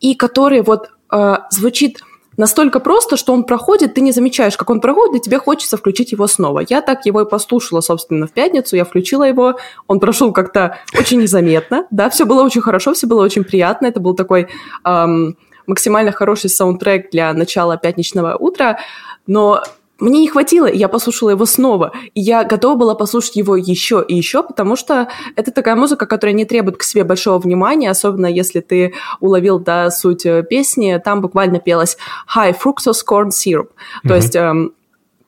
и 0.00 0.14
который 0.14 0.62
вот 0.62 0.90
э, 1.12 1.36
звучит 1.50 2.02
настолько 2.36 2.80
просто, 2.80 3.16
что 3.16 3.32
он 3.32 3.44
проходит, 3.44 3.94
ты 3.94 4.00
не 4.00 4.12
замечаешь, 4.12 4.56
как 4.56 4.70
он 4.70 4.80
проходит, 4.80 5.16
и 5.16 5.20
тебе 5.24 5.38
хочется 5.38 5.76
включить 5.76 6.12
его 6.12 6.26
снова. 6.26 6.62
Я 6.68 6.80
так 6.80 7.04
его 7.06 7.22
и 7.22 7.28
послушала, 7.28 7.80
собственно, 7.80 8.26
в 8.26 8.32
пятницу, 8.32 8.76
я 8.76 8.84
включила 8.84 9.24
его, 9.24 9.56
он 9.86 10.00
прошел 10.00 10.32
как-то 10.32 10.78
очень 10.98 11.20
незаметно, 11.20 11.86
да, 11.90 12.08
все 12.10 12.24
было 12.24 12.42
очень 12.42 12.60
хорошо, 12.60 12.94
все 12.94 13.06
было 13.06 13.22
очень 13.22 13.44
приятно, 13.44 13.86
это 13.86 14.00
был 14.00 14.14
такой 14.14 14.48
эм, 14.84 15.36
максимально 15.66 16.12
хороший 16.12 16.50
саундтрек 16.50 17.10
для 17.10 17.32
начала 17.32 17.76
пятничного 17.76 18.36
утра, 18.36 18.78
но 19.26 19.62
мне 20.00 20.20
не 20.20 20.28
хватило, 20.28 20.66
и 20.66 20.76
я 20.76 20.88
послушала 20.88 21.30
его 21.30 21.46
снова. 21.46 21.92
И 22.14 22.20
я 22.20 22.44
готова 22.44 22.74
была 22.74 22.94
послушать 22.94 23.36
его 23.36 23.56
еще 23.56 24.04
и 24.06 24.14
еще, 24.14 24.42
потому 24.42 24.76
что 24.76 25.08
это 25.36 25.50
такая 25.50 25.76
музыка, 25.76 26.06
которая 26.06 26.34
не 26.34 26.44
требует 26.44 26.76
к 26.76 26.82
себе 26.82 27.04
большого 27.04 27.38
внимания, 27.38 27.90
особенно 27.90 28.26
если 28.26 28.60
ты 28.60 28.94
уловил 29.20 29.58
да, 29.58 29.90
суть 29.90 30.26
э, 30.26 30.42
песни. 30.42 31.00
Там 31.04 31.20
буквально 31.20 31.60
пелось 31.60 31.96
«High 32.34 32.56
fructose 32.58 33.02
corn 33.08 33.28
syrup», 33.28 33.68
mm-hmm. 33.68 34.08
то 34.08 34.14
есть 34.14 34.36
эм, 34.36 34.72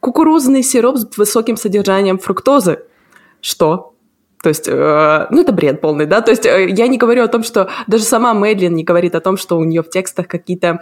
кукурузный 0.01 0.63
сироп 0.63 0.99
с 0.99 1.17
высоким 1.17 1.57
содержанием 1.57 2.19
фруктозы. 2.19 2.81
Что? 3.41 3.93
То 4.43 4.49
есть, 4.49 4.67
э, 4.67 5.27
ну, 5.31 5.41
это 5.41 5.53
бред 5.53 5.81
полный, 5.81 6.07
да? 6.07 6.21
То 6.21 6.33
есть, 6.33 6.45
э, 6.45 6.69
я 6.69 6.89
не 6.89 6.99
говорю 6.99 7.23
о 7.23 7.29
том, 7.29 7.45
что 7.45 7.71
даже 7.87 8.03
сама 8.03 8.35
Мэдлин 8.35 8.75
не 8.75 8.83
говорит 8.83 9.15
о 9.15 9.21
том, 9.21 9.37
что 9.37 9.57
у 9.57 9.65
нее 9.65 9.83
в 9.85 9.91
текстах 9.91 10.27
какие-то 10.27 10.81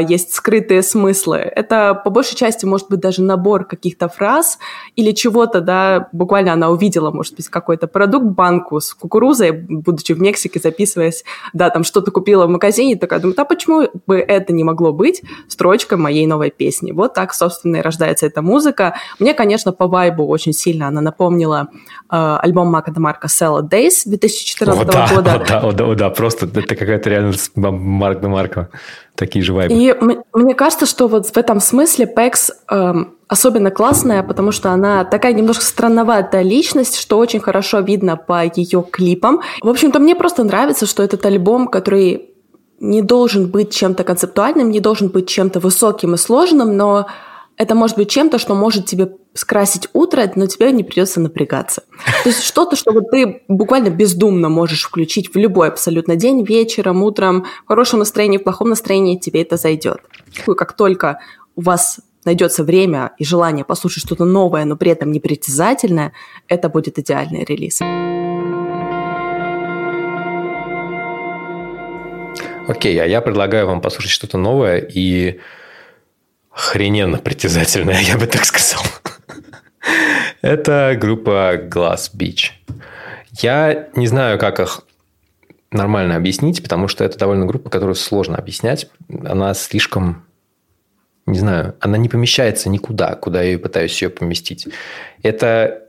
есть 0.00 0.34
скрытые 0.34 0.82
смыслы. 0.82 1.38
Это 1.38 1.94
по 1.94 2.10
большей 2.10 2.36
части 2.36 2.66
может 2.66 2.88
быть 2.88 3.00
даже 3.00 3.22
набор 3.22 3.64
каких-то 3.64 4.08
фраз 4.08 4.58
или 4.96 5.12
чего-то, 5.12 5.60
да, 5.60 6.08
буквально 6.12 6.52
она 6.52 6.70
увидела, 6.70 7.10
может 7.10 7.34
быть, 7.34 7.48
какой-то 7.48 7.86
продукт, 7.86 8.26
банку 8.26 8.80
с 8.80 8.92
кукурузой, 8.92 9.52
будучи 9.52 10.12
в 10.12 10.20
Мексике, 10.20 10.60
записываясь, 10.60 11.24
да, 11.52 11.70
там 11.70 11.84
что-то 11.84 12.10
купила 12.10 12.46
в 12.46 12.50
магазине, 12.50 12.96
такая 12.96 13.20
думаю, 13.20 13.34
а 13.38 13.44
почему 13.44 13.88
бы 14.06 14.18
это 14.18 14.52
не 14.52 14.64
могло 14.64 14.92
быть 14.92 15.22
строчкой 15.48 15.98
моей 15.98 16.26
новой 16.26 16.50
песни? 16.50 16.92
Вот 16.92 17.14
так, 17.14 17.32
собственно, 17.32 17.76
и 17.76 17.80
рождается 17.80 18.26
эта 18.26 18.42
музыка. 18.42 18.94
Мне, 19.18 19.34
конечно, 19.34 19.72
по 19.72 19.86
вайбу 19.86 20.26
очень 20.26 20.52
сильно 20.52 20.88
она 20.88 21.00
напомнила 21.00 21.68
э, 22.10 22.38
альбом 22.40 22.68
Мака 22.68 22.92
Марка 22.96 23.28
«Salad 23.28 23.70
Days» 23.70 24.02
2014 24.04 24.82
о, 24.82 24.84
да, 24.84 25.08
года. 25.14 25.34
О, 25.34 25.38
да, 25.38 25.60
о, 25.60 25.72
да, 25.72 25.84
о, 25.86 25.94
да, 25.94 26.10
просто 26.10 26.46
это 26.46 26.76
какая-то 26.76 27.08
реально 27.08 27.32
Марк 27.56 28.22
Марка 28.22 28.68
такие 29.20 29.44
же 29.44 29.52
вайбы. 29.52 29.74
И 29.74 29.94
мне 30.32 30.54
кажется, 30.54 30.86
что 30.86 31.06
вот 31.06 31.26
в 31.26 31.36
этом 31.36 31.60
смысле 31.60 32.06
Пекс 32.06 32.50
эм, 32.70 33.14
особенно 33.28 33.70
классная, 33.70 34.22
потому 34.22 34.50
что 34.50 34.70
она 34.70 35.04
такая 35.04 35.34
немножко 35.34 35.62
странноватая 35.62 36.42
личность, 36.42 36.96
что 36.96 37.18
очень 37.18 37.38
хорошо 37.38 37.80
видно 37.80 38.16
по 38.16 38.42
ее 38.44 38.82
клипам. 38.90 39.42
В 39.60 39.68
общем-то, 39.68 39.98
мне 39.98 40.16
просто 40.16 40.42
нравится, 40.42 40.86
что 40.86 41.02
этот 41.02 41.26
альбом, 41.26 41.68
который 41.68 42.30
не 42.80 43.02
должен 43.02 43.50
быть 43.50 43.74
чем-то 43.74 44.04
концептуальным, 44.04 44.70
не 44.70 44.80
должен 44.80 45.08
быть 45.08 45.28
чем-то 45.28 45.60
высоким 45.60 46.14
и 46.14 46.16
сложным, 46.16 46.74
но 46.76 47.06
это 47.60 47.74
может 47.74 47.98
быть 47.98 48.08
чем-то, 48.08 48.38
что 48.38 48.54
может 48.54 48.86
тебе 48.86 49.10
скрасить 49.34 49.88
утро, 49.92 50.32
но 50.34 50.46
тебе 50.46 50.72
не 50.72 50.82
придется 50.82 51.20
напрягаться. 51.20 51.82
То 52.22 52.30
есть 52.30 52.42
что-то, 52.42 52.74
что 52.74 52.90
вот 52.90 53.10
ты 53.10 53.42
буквально 53.48 53.90
бездумно 53.90 54.48
можешь 54.48 54.84
включить 54.84 55.34
в 55.34 55.36
любой 55.36 55.68
абсолютно 55.68 56.16
день, 56.16 56.42
вечером, 56.42 57.02
утром, 57.02 57.44
в 57.66 57.68
хорошем 57.68 57.98
настроении, 57.98 58.38
в 58.38 58.44
плохом 58.44 58.70
настроении, 58.70 59.18
тебе 59.18 59.42
это 59.42 59.58
зайдет. 59.58 59.98
И 60.46 60.54
как 60.54 60.74
только 60.74 61.20
у 61.54 61.60
вас 61.60 62.00
найдется 62.24 62.64
время 62.64 63.12
и 63.18 63.24
желание 63.26 63.66
послушать 63.66 64.04
что-то 64.04 64.24
новое, 64.24 64.64
но 64.64 64.78
при 64.78 64.92
этом 64.92 65.12
непритязательное, 65.12 66.14
это 66.48 66.70
будет 66.70 66.98
идеальный 66.98 67.44
релиз. 67.44 67.80
Окей, 72.66 72.96
okay, 72.96 73.02
а 73.02 73.06
я 73.06 73.20
предлагаю 73.20 73.66
вам 73.66 73.82
послушать 73.82 74.12
что-то 74.12 74.38
новое 74.38 74.78
и 74.78 75.40
охрененно 76.50 77.18
притязательная, 77.18 78.00
я 78.02 78.18
бы 78.18 78.26
так 78.26 78.44
сказал. 78.44 78.82
Это 80.42 80.96
группа 81.00 81.56
Glass 81.56 82.10
Beach. 82.14 82.50
Я 83.40 83.88
не 83.94 84.06
знаю, 84.06 84.38
как 84.38 84.60
их 84.60 84.82
нормально 85.70 86.16
объяснить, 86.16 86.62
потому 86.62 86.88
что 86.88 87.04
это 87.04 87.18
довольно 87.18 87.46
группа, 87.46 87.70
которую 87.70 87.94
сложно 87.94 88.36
объяснять. 88.36 88.90
Она 89.24 89.54
слишком, 89.54 90.24
не 91.26 91.38
знаю, 91.38 91.76
она 91.80 91.96
не 91.96 92.08
помещается 92.08 92.68
никуда, 92.68 93.14
куда 93.14 93.42
я 93.42 93.58
пытаюсь 93.58 94.00
ее 94.02 94.10
поместить. 94.10 94.68
Это 95.22 95.84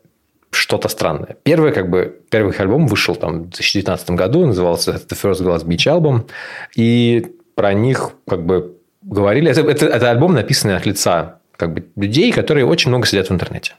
что-то 0.51 0.89
странное. 0.89 1.37
Первый, 1.43 1.71
как 1.71 1.89
бы, 1.89 2.21
первый 2.29 2.51
их 2.51 2.59
альбом 2.59 2.87
вышел 2.87 3.15
там 3.15 3.43
в 3.43 3.49
2019 3.49 4.11
году, 4.11 4.45
назывался 4.45 4.91
The 4.91 5.19
First 5.19 5.41
Glass 5.41 5.65
Beach 5.65 5.87
Album, 5.87 6.29
и 6.75 7.35
про 7.55 7.73
них 7.73 8.11
как 8.27 8.45
бы 8.45 8.77
говорили... 9.01 9.49
Это, 9.49 9.61
это, 9.61 9.85
это 9.87 10.09
альбом, 10.09 10.33
написанный 10.33 10.75
от 10.75 10.85
лица 10.85 11.39
как 11.57 11.73
бы, 11.73 11.85
людей, 11.95 12.31
которые 12.31 12.65
очень 12.65 12.89
много 12.89 13.05
сидят 13.05 13.29
в 13.29 13.33
интернете. 13.33 13.73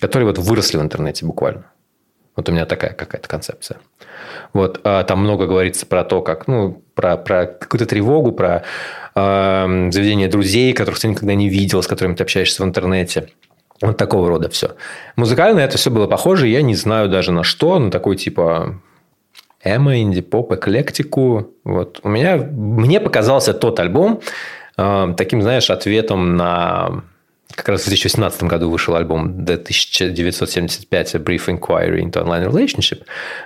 Которые 0.00 0.26
вот 0.26 0.38
выросли 0.38 0.78
в 0.78 0.82
интернете 0.82 1.26
буквально. 1.26 1.64
Вот 2.36 2.48
у 2.48 2.52
меня 2.52 2.64
такая 2.64 2.92
какая-то 2.92 3.28
концепция. 3.28 3.78
Вот, 4.52 4.80
а 4.84 5.04
там 5.04 5.20
много 5.20 5.46
говорится 5.46 5.86
про 5.86 6.04
то, 6.04 6.22
как, 6.22 6.48
ну, 6.48 6.82
про, 6.94 7.16
про 7.16 7.46
какую-то 7.46 7.86
тревогу, 7.86 8.32
про 8.32 8.64
э, 9.14 9.90
заведение 9.90 10.28
друзей, 10.28 10.72
которых 10.72 11.00
ты 11.00 11.08
никогда 11.08 11.34
не 11.34 11.48
видел, 11.48 11.82
с 11.82 11.86
которыми 11.86 12.14
ты 12.14 12.22
общаешься 12.22 12.62
в 12.62 12.66
интернете. 12.66 13.28
Вот 13.82 13.96
такого 13.96 14.28
рода 14.28 14.48
все. 14.48 14.72
Музыкально 15.16 15.60
это 15.60 15.78
все 15.78 15.90
было 15.90 16.06
похоже, 16.06 16.48
я 16.48 16.62
не 16.62 16.74
знаю 16.74 17.08
даже 17.08 17.32
на 17.32 17.44
что, 17.44 17.78
на 17.78 17.90
такой 17.90 18.16
типа 18.16 18.80
эмо, 19.62 19.98
инди-поп, 19.98 20.52
эклектику. 20.52 21.50
Вот. 21.64 22.00
У 22.02 22.08
меня, 22.08 22.36
мне 22.36 23.00
показался 23.00 23.54
тот 23.54 23.78
альбом 23.80 24.20
таким, 24.76 25.42
знаешь, 25.42 25.70
ответом 25.70 26.36
на 26.36 27.02
как 27.54 27.68
раз 27.68 27.82
в 27.82 27.88
2017 27.88 28.44
году 28.44 28.70
вышел 28.70 28.94
альбом 28.94 29.42
1975 29.42 31.14
A 31.14 31.18
Brief 31.18 31.46
Inquiry 31.46 32.00
into 32.00 32.22
Online 32.22 32.48
Relationship. 32.48 33.02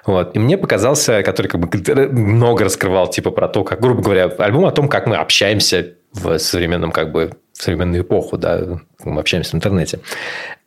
Вот. 0.07 0.37
И 0.37 0.39
мне 0.39 0.59
показался, 0.59 1.23
который 1.23 1.49
как 1.49 1.61
бы 1.61 1.69
много 2.13 2.65
раскрывал 2.65 3.09
типа 3.09 3.31
про 3.31 3.49
то, 3.49 3.65
как, 3.65 3.81
грубо 3.81 4.03
говоря, 4.03 4.27
альбом 4.39 4.67
о 4.67 4.73
том, 4.73 4.89
как 4.89 5.07
мы 5.07 5.17
общаемся 5.17 5.95
в 6.13 6.39
современном 6.39 6.93
как 6.93 7.13
бы 7.13 7.33
в 7.53 7.63
современную 7.63 8.03
эпоху, 8.03 8.37
да, 8.37 8.81
мы 9.05 9.21
общаемся 9.21 9.53
в 9.53 9.55
интернете. 9.55 10.01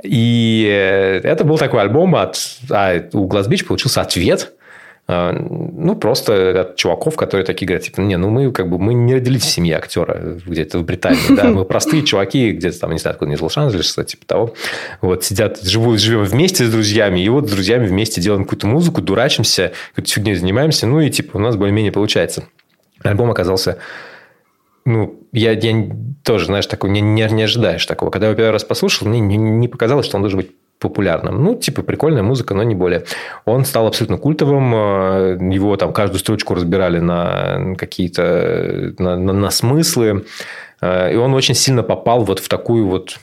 И 0.04 0.64
это 1.24 1.44
был 1.44 1.58
такой 1.58 1.82
альбом 1.82 2.16
от... 2.16 2.38
А 2.70 2.96
у 3.14 3.28
Beach 3.30 3.66
получился 3.66 4.02
ответ 4.02 4.54
ну, 5.08 5.96
просто 5.96 6.62
от 6.62 6.76
чуваков, 6.76 7.16
которые 7.16 7.46
такие 7.46 7.66
говорят, 7.66 7.86
типа, 7.86 8.02
не, 8.02 8.18
ну, 8.18 8.30
мы 8.30 8.52
как 8.52 8.70
бы 8.70 8.78
мы 8.78 8.94
не 8.94 9.14
родились 9.14 9.44
в 9.44 9.50
семье 9.50 9.78
актера 9.78 10.38
где-то 10.46 10.80
в 10.80 10.84
Британии, 10.84 11.34
да, 11.36 11.46
мы 11.46 11.64
простые 11.64 12.04
чуваки, 12.04 12.52
где-то 12.52 12.78
там, 12.78 12.92
не 12.92 13.00
знаю, 13.00 13.14
откуда, 13.14 13.32
из 13.32 13.40
Лос-Анджелеса, 13.40 14.04
типа 14.04 14.26
того, 14.26 14.54
вот, 15.00 15.24
сидят, 15.24 15.62
живут, 15.64 16.02
живем 16.02 16.26
вместе 16.26 16.66
с 16.66 16.70
друзьями, 16.70 17.22
и 17.22 17.30
вот 17.30 17.48
с 17.48 17.52
друзьями 17.52 17.88
вместе 17.88 18.20
делаем 18.20 18.44
какую-то 18.44 18.68
музыку, 18.68 19.02
дурачимся, 19.02 19.72
какой-то 19.92 20.12
фигней 20.12 20.36
занимаемся, 20.36 20.88
ну, 20.88 21.00
и, 21.00 21.10
типа, 21.10 21.38
у 21.38 21.40
нас 21.40 21.56
более-менее 21.56 21.94
получается. 21.94 22.44
Альбом 23.04 23.32
оказался 23.32 23.78
ну, 24.84 25.20
я, 25.34 25.52
я 25.52 25.90
тоже, 26.24 26.46
знаешь, 26.46 26.66
такой, 26.66 26.90
не, 26.90 27.02
не, 27.02 27.22
не 27.30 27.44
ожидаешь 27.44 27.86
такого. 27.86 28.10
Когда 28.10 28.30
я 28.30 28.36
первый 28.36 28.52
раз 28.52 28.64
послушал, 28.64 29.06
мне 29.08 29.20
не, 29.20 29.36
не 29.36 29.68
показалось, 29.68 30.06
что 30.06 30.16
он 30.16 30.24
должен 30.24 30.40
быть 30.40 30.52
популярным. 30.80 31.44
Ну, 31.44 31.56
типа, 31.56 31.82
прикольная 31.82 32.24
музыка, 32.24 32.54
но 32.54 32.64
не 32.64 32.76
более. 32.76 33.04
Он 33.46 33.66
стал 33.66 33.88
абсолютно 33.88 34.18
культовым. 34.18 34.74
Э, 34.76 35.38
его 35.54 35.76
там 35.78 35.94
каждую 35.94 36.20
строчку 36.20 36.56
разбирали 36.56 37.00
на 37.00 37.76
какие-то... 37.78 38.94
на, 39.00 39.18
на, 39.18 39.34
на 39.34 39.50
смыслы. 39.50 40.26
Э, 40.82 41.14
и 41.14 41.16
он 41.16 41.34
очень 41.34 41.56
сильно 41.56 41.84
попал 41.84 42.24
вот 42.24 42.40
в 42.40 42.48
такую 42.48 42.88
вот 42.88 43.20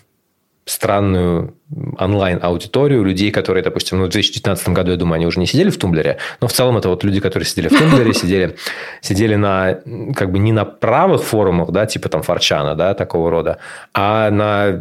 странную 0.66 1.56
онлайн-аудиторию 1.98 3.02
людей, 3.04 3.30
которые, 3.30 3.62
допустим, 3.62 3.98
ну, 3.98 4.04
в 4.04 4.08
2019 4.08 4.68
году, 4.70 4.92
я 4.92 4.96
думаю, 4.96 5.16
они 5.16 5.26
уже 5.26 5.40
не 5.40 5.46
сидели 5.46 5.70
в 5.70 5.76
Тумблере, 5.76 6.18
но 6.40 6.48
в 6.48 6.52
целом 6.52 6.76
это 6.76 6.88
вот 6.88 7.04
люди, 7.04 7.20
которые 7.20 7.46
сидели 7.46 7.68
в 7.68 7.78
Тумблере, 7.78 8.14
сидели, 8.14 8.56
сидели 9.00 9.34
на, 9.34 9.78
как 10.14 10.30
бы 10.30 10.38
не 10.38 10.52
на 10.52 10.64
правых 10.64 11.22
форумах, 11.22 11.70
да, 11.70 11.86
типа 11.86 12.08
там 12.08 12.22
Форчана, 12.22 12.74
да, 12.74 12.94
такого 12.94 13.30
рода, 13.30 13.58
а 13.92 14.30
на 14.30 14.80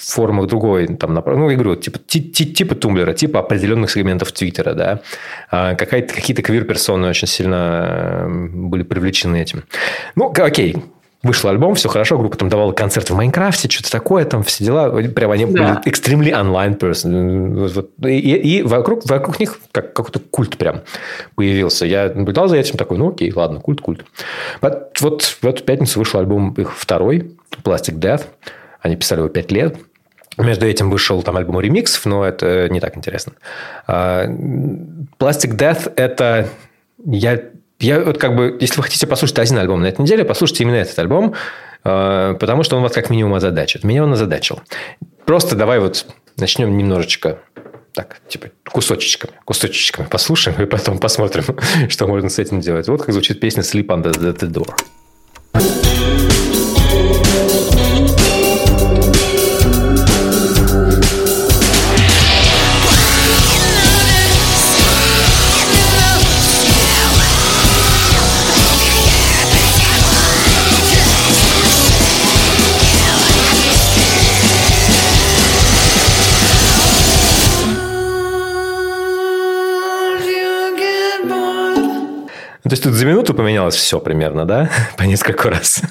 форумах 0.00 0.46
другой, 0.46 0.86
там, 0.88 1.14
на, 1.14 1.22
ну, 1.24 1.50
я 1.50 1.56
говорю, 1.56 1.76
типа, 1.76 1.98
типа 1.98 2.74
Тумблера, 2.74 3.12
типа 3.12 3.40
определенных 3.40 3.90
сегментов 3.90 4.32
Твиттера, 4.32 4.74
да, 4.74 5.00
а 5.50 5.74
какие-то 5.74 6.42
квир-персоны 6.42 7.08
очень 7.08 7.28
сильно 7.28 8.26
были 8.28 8.82
привлечены 8.82 9.40
этим. 9.40 9.64
Ну, 10.14 10.32
окей, 10.36 10.76
вышел 11.22 11.50
альбом, 11.50 11.74
все 11.74 11.88
хорошо, 11.88 12.18
группа 12.18 12.36
там 12.36 12.48
давала 12.48 12.72
концерт 12.72 13.08
в 13.08 13.14
Майнкрафте, 13.14 13.68
что-то 13.68 13.90
такое, 13.90 14.24
там 14.24 14.42
все 14.42 14.64
дела. 14.64 14.90
Прям 14.90 15.30
они 15.30 15.46
да. 15.46 15.50
были 15.50 15.88
extremely 15.88 16.32
online 16.32 16.78
person. 16.78 17.68
Вот, 17.68 17.90
и, 18.04 18.18
и 18.18 18.62
вокруг, 18.62 19.04
вокруг 19.06 19.38
них 19.38 19.60
как, 19.70 19.92
какой-то 19.92 20.18
культ 20.18 20.56
прям 20.56 20.82
появился. 21.36 21.86
Я 21.86 22.12
наблюдал 22.12 22.48
за 22.48 22.56
этим, 22.56 22.76
такой, 22.76 22.98
ну 22.98 23.10
окей, 23.10 23.32
ладно, 23.32 23.60
культ, 23.60 23.80
культ. 23.80 24.04
Вот, 24.60 24.98
вот 25.00 25.22
в 25.22 25.46
эту 25.46 25.62
пятницу 25.62 25.98
вышел 25.98 26.18
альбом 26.18 26.52
их 26.54 26.76
второй, 26.76 27.36
Plastic 27.62 27.98
Death. 27.98 28.26
Они 28.80 28.96
писали 28.96 29.20
его 29.20 29.28
пять 29.28 29.52
лет. 29.52 29.76
Между 30.38 30.66
этим 30.66 30.90
вышел 30.90 31.22
там 31.22 31.36
альбом 31.36 31.60
ремиксов, 31.60 32.04
но 32.06 32.24
это 32.24 32.68
не 32.68 32.80
так 32.80 32.96
интересно. 32.96 33.34
А, 33.86 34.26
Plastic 34.26 35.56
Death– 35.56 35.92
это... 35.96 36.48
Я 37.04 37.42
я 37.82 38.00
вот 38.00 38.18
как 38.18 38.36
бы, 38.36 38.56
если 38.60 38.76
вы 38.76 38.84
хотите 38.84 39.06
послушать 39.06 39.38
один 39.38 39.58
альбом 39.58 39.82
на 39.82 39.86
этой 39.86 40.00
неделе, 40.00 40.24
послушайте 40.24 40.64
именно 40.64 40.76
этот 40.76 40.98
альбом, 40.98 41.34
э, 41.84 42.36
потому 42.38 42.62
что 42.62 42.76
он 42.76 42.82
вас 42.82 42.92
как 42.92 43.10
минимум 43.10 43.34
озадачит. 43.34 43.84
Меня 43.84 44.04
он 44.04 44.12
озадачил. 44.12 44.60
Просто 45.26 45.56
давай 45.56 45.80
вот 45.80 46.06
начнем 46.36 46.76
немножечко 46.76 47.38
так, 47.92 48.20
типа, 48.28 48.48
кусочечками, 48.64 49.34
кусочечками 49.44 50.06
послушаем, 50.06 50.62
и 50.62 50.66
потом 50.66 50.98
посмотрим, 50.98 51.44
что 51.90 52.06
можно 52.06 52.30
с 52.30 52.38
этим 52.38 52.60
делать. 52.60 52.88
Вот 52.88 53.02
как 53.02 53.12
звучит 53.12 53.40
песня 53.40 53.62
«Sleep 53.62 53.86
Under 53.86 54.12
the 54.12 54.50
Door». 54.50 55.91
То 82.72 82.74
есть 82.74 82.84
тут 82.84 82.94
за 82.94 83.04
минуту 83.04 83.34
поменялось 83.34 83.74
все 83.74 84.00
примерно, 84.00 84.46
да? 84.46 84.70
По 84.96 85.02
несколько 85.02 85.50
раз. 85.50 85.82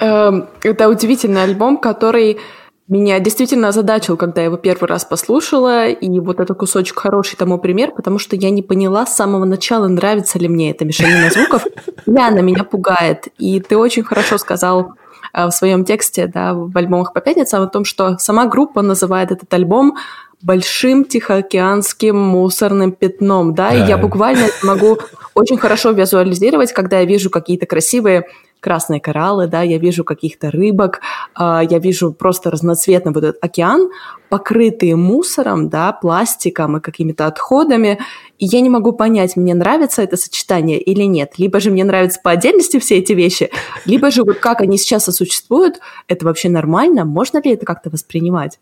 Эм, 0.00 0.48
это 0.64 0.88
удивительный 0.88 1.44
альбом, 1.44 1.76
который 1.76 2.40
меня 2.88 3.20
действительно 3.20 3.68
озадачил, 3.68 4.16
когда 4.16 4.40
я 4.40 4.46
его 4.46 4.56
первый 4.56 4.88
раз 4.88 5.04
послушала, 5.04 5.86
и 5.86 6.18
вот 6.18 6.40
этот 6.40 6.58
кусочек 6.58 6.98
хороший 6.98 7.36
тому 7.36 7.58
пример, 7.58 7.92
потому 7.92 8.18
что 8.18 8.34
я 8.34 8.50
не 8.50 8.60
поняла 8.60 9.06
с 9.06 9.14
самого 9.14 9.44
начала, 9.44 9.86
нравится 9.86 10.36
ли 10.40 10.48
мне 10.48 10.72
эта 10.72 10.84
мешанина 10.84 11.30
звуков. 11.30 11.64
Да, 12.06 12.26
она 12.26 12.40
меня 12.40 12.64
пугает. 12.64 13.28
И 13.38 13.60
ты 13.60 13.76
очень 13.76 14.02
хорошо 14.02 14.36
сказал 14.36 14.94
э, 15.32 15.46
в 15.46 15.52
своем 15.52 15.84
тексте, 15.84 16.26
да, 16.26 16.54
в 16.54 16.76
альбомах 16.76 17.12
по 17.12 17.20
пятницам 17.20 17.62
о 17.62 17.68
том, 17.68 17.84
что 17.84 18.18
сама 18.18 18.46
группа 18.46 18.82
называет 18.82 19.30
этот 19.30 19.54
альбом 19.54 19.96
большим 20.44 21.06
тихоокеанским 21.06 22.16
мусорным 22.16 22.92
пятном, 22.92 23.54
да, 23.54 23.70
да. 23.70 23.74
и 23.74 23.88
я 23.88 23.96
буквально 23.96 24.48
могу 24.62 24.98
очень 25.34 25.56
хорошо 25.56 25.92
визуализировать, 25.92 26.72
когда 26.72 27.00
я 27.00 27.06
вижу 27.06 27.30
какие-то 27.30 27.66
красивые 27.66 28.26
красные 28.60 28.98
кораллы, 28.98 29.46
да, 29.46 29.60
я 29.60 29.76
вижу 29.76 30.04
каких-то 30.04 30.50
рыбок, 30.50 31.00
э, 31.38 31.60
я 31.68 31.78
вижу 31.78 32.14
просто 32.14 32.50
разноцветный 32.50 33.12
вот 33.12 33.22
этот 33.22 33.44
океан, 33.44 33.90
покрытый 34.30 34.94
мусором, 34.94 35.68
да, 35.68 35.92
пластиком 35.92 36.78
и 36.78 36.80
какими-то 36.80 37.26
отходами, 37.26 37.98
и 38.38 38.46
я 38.46 38.62
не 38.62 38.70
могу 38.70 38.92
понять, 38.92 39.36
мне 39.36 39.54
нравится 39.54 40.00
это 40.00 40.16
сочетание 40.16 40.80
или 40.80 41.02
нет. 41.02 41.34
Либо 41.36 41.60
же 41.60 41.70
мне 41.70 41.84
нравятся 41.84 42.20
по 42.24 42.30
отдельности 42.30 42.78
все 42.78 42.96
эти 42.96 43.12
вещи, 43.12 43.50
либо 43.84 44.10
же 44.10 44.24
вот 44.24 44.38
как 44.38 44.62
они 44.62 44.78
сейчас 44.78 45.04
существуют, 45.04 45.80
это 46.08 46.24
вообще 46.24 46.48
нормально, 46.48 47.04
можно 47.04 47.42
ли 47.42 47.52
это 47.52 47.66
как-то 47.66 47.90
воспринимать? 47.90 48.58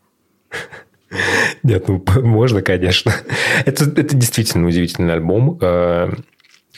Нет, 1.62 1.88
ну 1.88 2.02
можно, 2.22 2.62
конечно. 2.62 3.12
Это, 3.64 3.84
это 3.84 4.16
действительно 4.16 4.66
удивительный 4.66 5.14
альбом. 5.14 5.58
Э, 5.60 6.10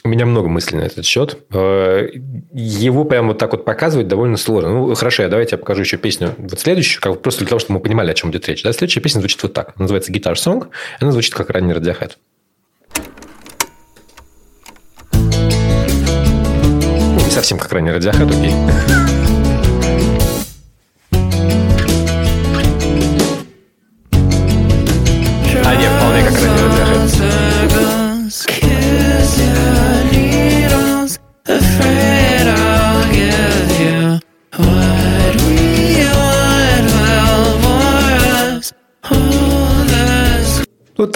у 0.03 0.07
меня 0.07 0.25
много 0.25 0.49
мыслей 0.49 0.79
на 0.79 0.83
этот 0.83 1.05
счет. 1.05 1.37
Э, 1.51 2.09
его 2.53 3.05
прямо 3.05 3.29
вот 3.29 3.39
так 3.39 3.51
вот 3.51 3.65
показывать 3.65 4.07
довольно 4.07 4.37
сложно. 4.37 4.71
Ну, 4.71 4.95
хорошо, 4.95 5.27
давайте 5.27 5.55
я 5.55 5.57
покажу 5.57 5.81
еще 5.81 5.97
песню. 5.97 6.35
Вот 6.37 6.59
следующую, 6.59 7.01
как 7.01 7.21
просто 7.21 7.41
для 7.41 7.49
того, 7.49 7.59
чтобы 7.59 7.79
мы 7.79 7.83
понимали, 7.83 8.11
о 8.11 8.13
чем 8.13 8.31
идет 8.31 8.47
речь. 8.47 8.63
Да? 8.63 8.71
Следующая 8.71 9.01
песня 9.01 9.19
звучит 9.19 9.41
вот 9.43 9.53
так. 9.53 9.77
Называется 9.79 10.11
Guitar 10.11 10.33
Song. 10.33 10.67
Она 10.99 11.11
звучит 11.11 11.33
как 11.33 11.49
ранний 11.49 11.73
Radiohead. 11.73 12.13
Ну, 15.13 17.15
не 17.15 17.31
совсем 17.31 17.57
как 17.57 17.71
ранний 17.71 17.91
Radiohead, 17.91 18.29
окей. 18.29 18.51
Вот 18.51 19.01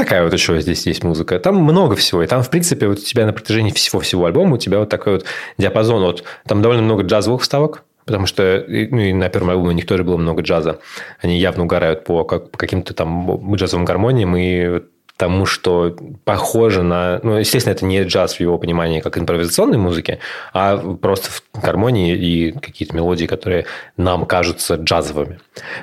такая 0.09 0.23
вот 0.23 0.33
еще 0.33 0.59
здесь 0.59 0.87
есть 0.87 1.03
музыка. 1.03 1.37
Там 1.39 1.57
много 1.57 1.95
всего. 1.95 2.23
И 2.23 2.27
там, 2.27 2.41
в 2.41 2.49
принципе, 2.49 2.87
вот 2.87 2.97
у 2.97 3.01
тебя 3.01 3.27
на 3.27 3.33
протяжении 3.33 3.71
всего-всего 3.71 4.25
альбома 4.25 4.55
у 4.55 4.57
тебя 4.57 4.79
вот 4.79 4.89
такой 4.89 5.13
вот 5.13 5.25
диапазон. 5.59 6.01
Вот, 6.01 6.23
там 6.47 6.63
довольно 6.63 6.81
много 6.81 7.03
джазовых 7.03 7.43
вставок. 7.43 7.83
потому 8.05 8.25
что 8.25 8.65
ну, 8.67 8.97
и 8.97 9.13
на 9.13 9.29
первом 9.29 9.51
альбоме 9.51 9.69
у 9.69 9.73
них 9.73 9.85
тоже 9.85 10.03
было 10.03 10.17
много 10.17 10.41
джаза. 10.41 10.79
Они 11.21 11.39
явно 11.39 11.65
угорают 11.65 12.05
по, 12.05 12.23
как, 12.23 12.49
по 12.49 12.57
каким-то 12.57 12.95
там 12.95 13.53
джазовым 13.53 13.85
гармониям 13.85 14.35
и 14.35 14.81
тому, 15.15 15.45
что 15.45 15.95
похоже 16.23 16.81
на... 16.81 17.19
Ну, 17.21 17.37
естественно, 17.37 17.73
это 17.73 17.85
не 17.85 18.01
джаз 18.03 18.35
в 18.35 18.39
его 18.39 18.57
понимании 18.57 19.01
как 19.01 19.15
импровизационной 19.15 19.77
музыки, 19.77 20.17
а 20.53 20.77
просто 20.77 21.29
в 21.29 21.61
гармонии 21.61 22.15
и 22.15 22.51
какие-то 22.53 22.95
мелодии, 22.95 23.25
которые 23.25 23.65
нам 23.95 24.25
кажутся 24.25 24.73
джазовыми. 24.75 25.39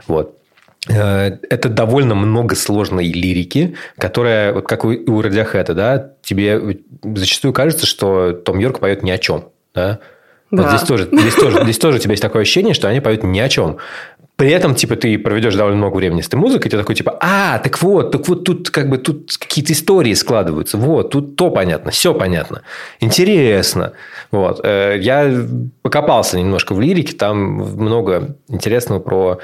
Вот. 0.08 0.36
Э, 0.88 1.38
это 1.50 1.68
довольно 1.68 2.14
много 2.14 2.54
сложной 2.54 3.06
лирики, 3.06 3.76
которая, 3.98 4.52
вот 4.52 4.66
как 4.66 4.84
у, 4.84 4.88
у 4.90 5.22
Радиохэта, 5.22 5.74
да, 5.74 6.12
тебе 6.22 6.78
зачастую 7.02 7.52
кажется, 7.52 7.86
что 7.86 8.32
Том 8.32 8.58
Йорк 8.58 8.78
поет 8.80 9.02
ни 9.02 9.10
о 9.10 9.18
чем, 9.18 9.48
да, 9.74 10.00
да. 10.50 10.62
Вот 10.62 10.70
здесь 10.70 10.82
тоже, 10.82 11.08
здесь, 11.10 11.34
тоже, 11.34 11.62
здесь 11.64 11.78
тоже 11.78 11.96
у 11.96 12.00
тебя 12.00 12.12
есть 12.12 12.22
такое 12.22 12.42
ощущение, 12.42 12.72
что 12.72 12.88
они 12.88 13.00
поют 13.00 13.24
ни 13.24 13.40
о 13.40 13.48
чем. 13.48 13.78
При 14.36 14.50
этом, 14.50 14.74
типа, 14.74 14.96
ты 14.96 15.18
проведешь 15.18 15.54
довольно 15.54 15.78
много 15.78 15.96
времени 15.96 16.20
с 16.20 16.28
этой 16.28 16.36
музыкой, 16.36 16.68
и 16.68 16.70
ты 16.70 16.76
такой, 16.76 16.94
типа, 16.94 17.16
а, 17.20 17.58
так 17.58 17.80
вот, 17.82 18.10
так 18.10 18.28
вот 18.28 18.44
тут 18.44 18.68
как 18.68 18.90
бы 18.90 18.98
тут 18.98 19.34
какие-то 19.38 19.72
истории 19.72 20.12
складываются, 20.12 20.76
вот, 20.76 21.10
тут 21.10 21.36
то 21.36 21.50
понятно, 21.50 21.90
все 21.90 22.12
понятно, 22.12 22.60
интересно. 23.00 23.94
Вот. 24.30 24.60
Э, 24.62 24.98
я 25.00 25.32
покопался 25.80 26.38
немножко 26.38 26.74
в 26.74 26.80
лирике, 26.82 27.16
там 27.16 27.38
много 27.38 28.36
интересного 28.48 29.00
про, 29.00 29.38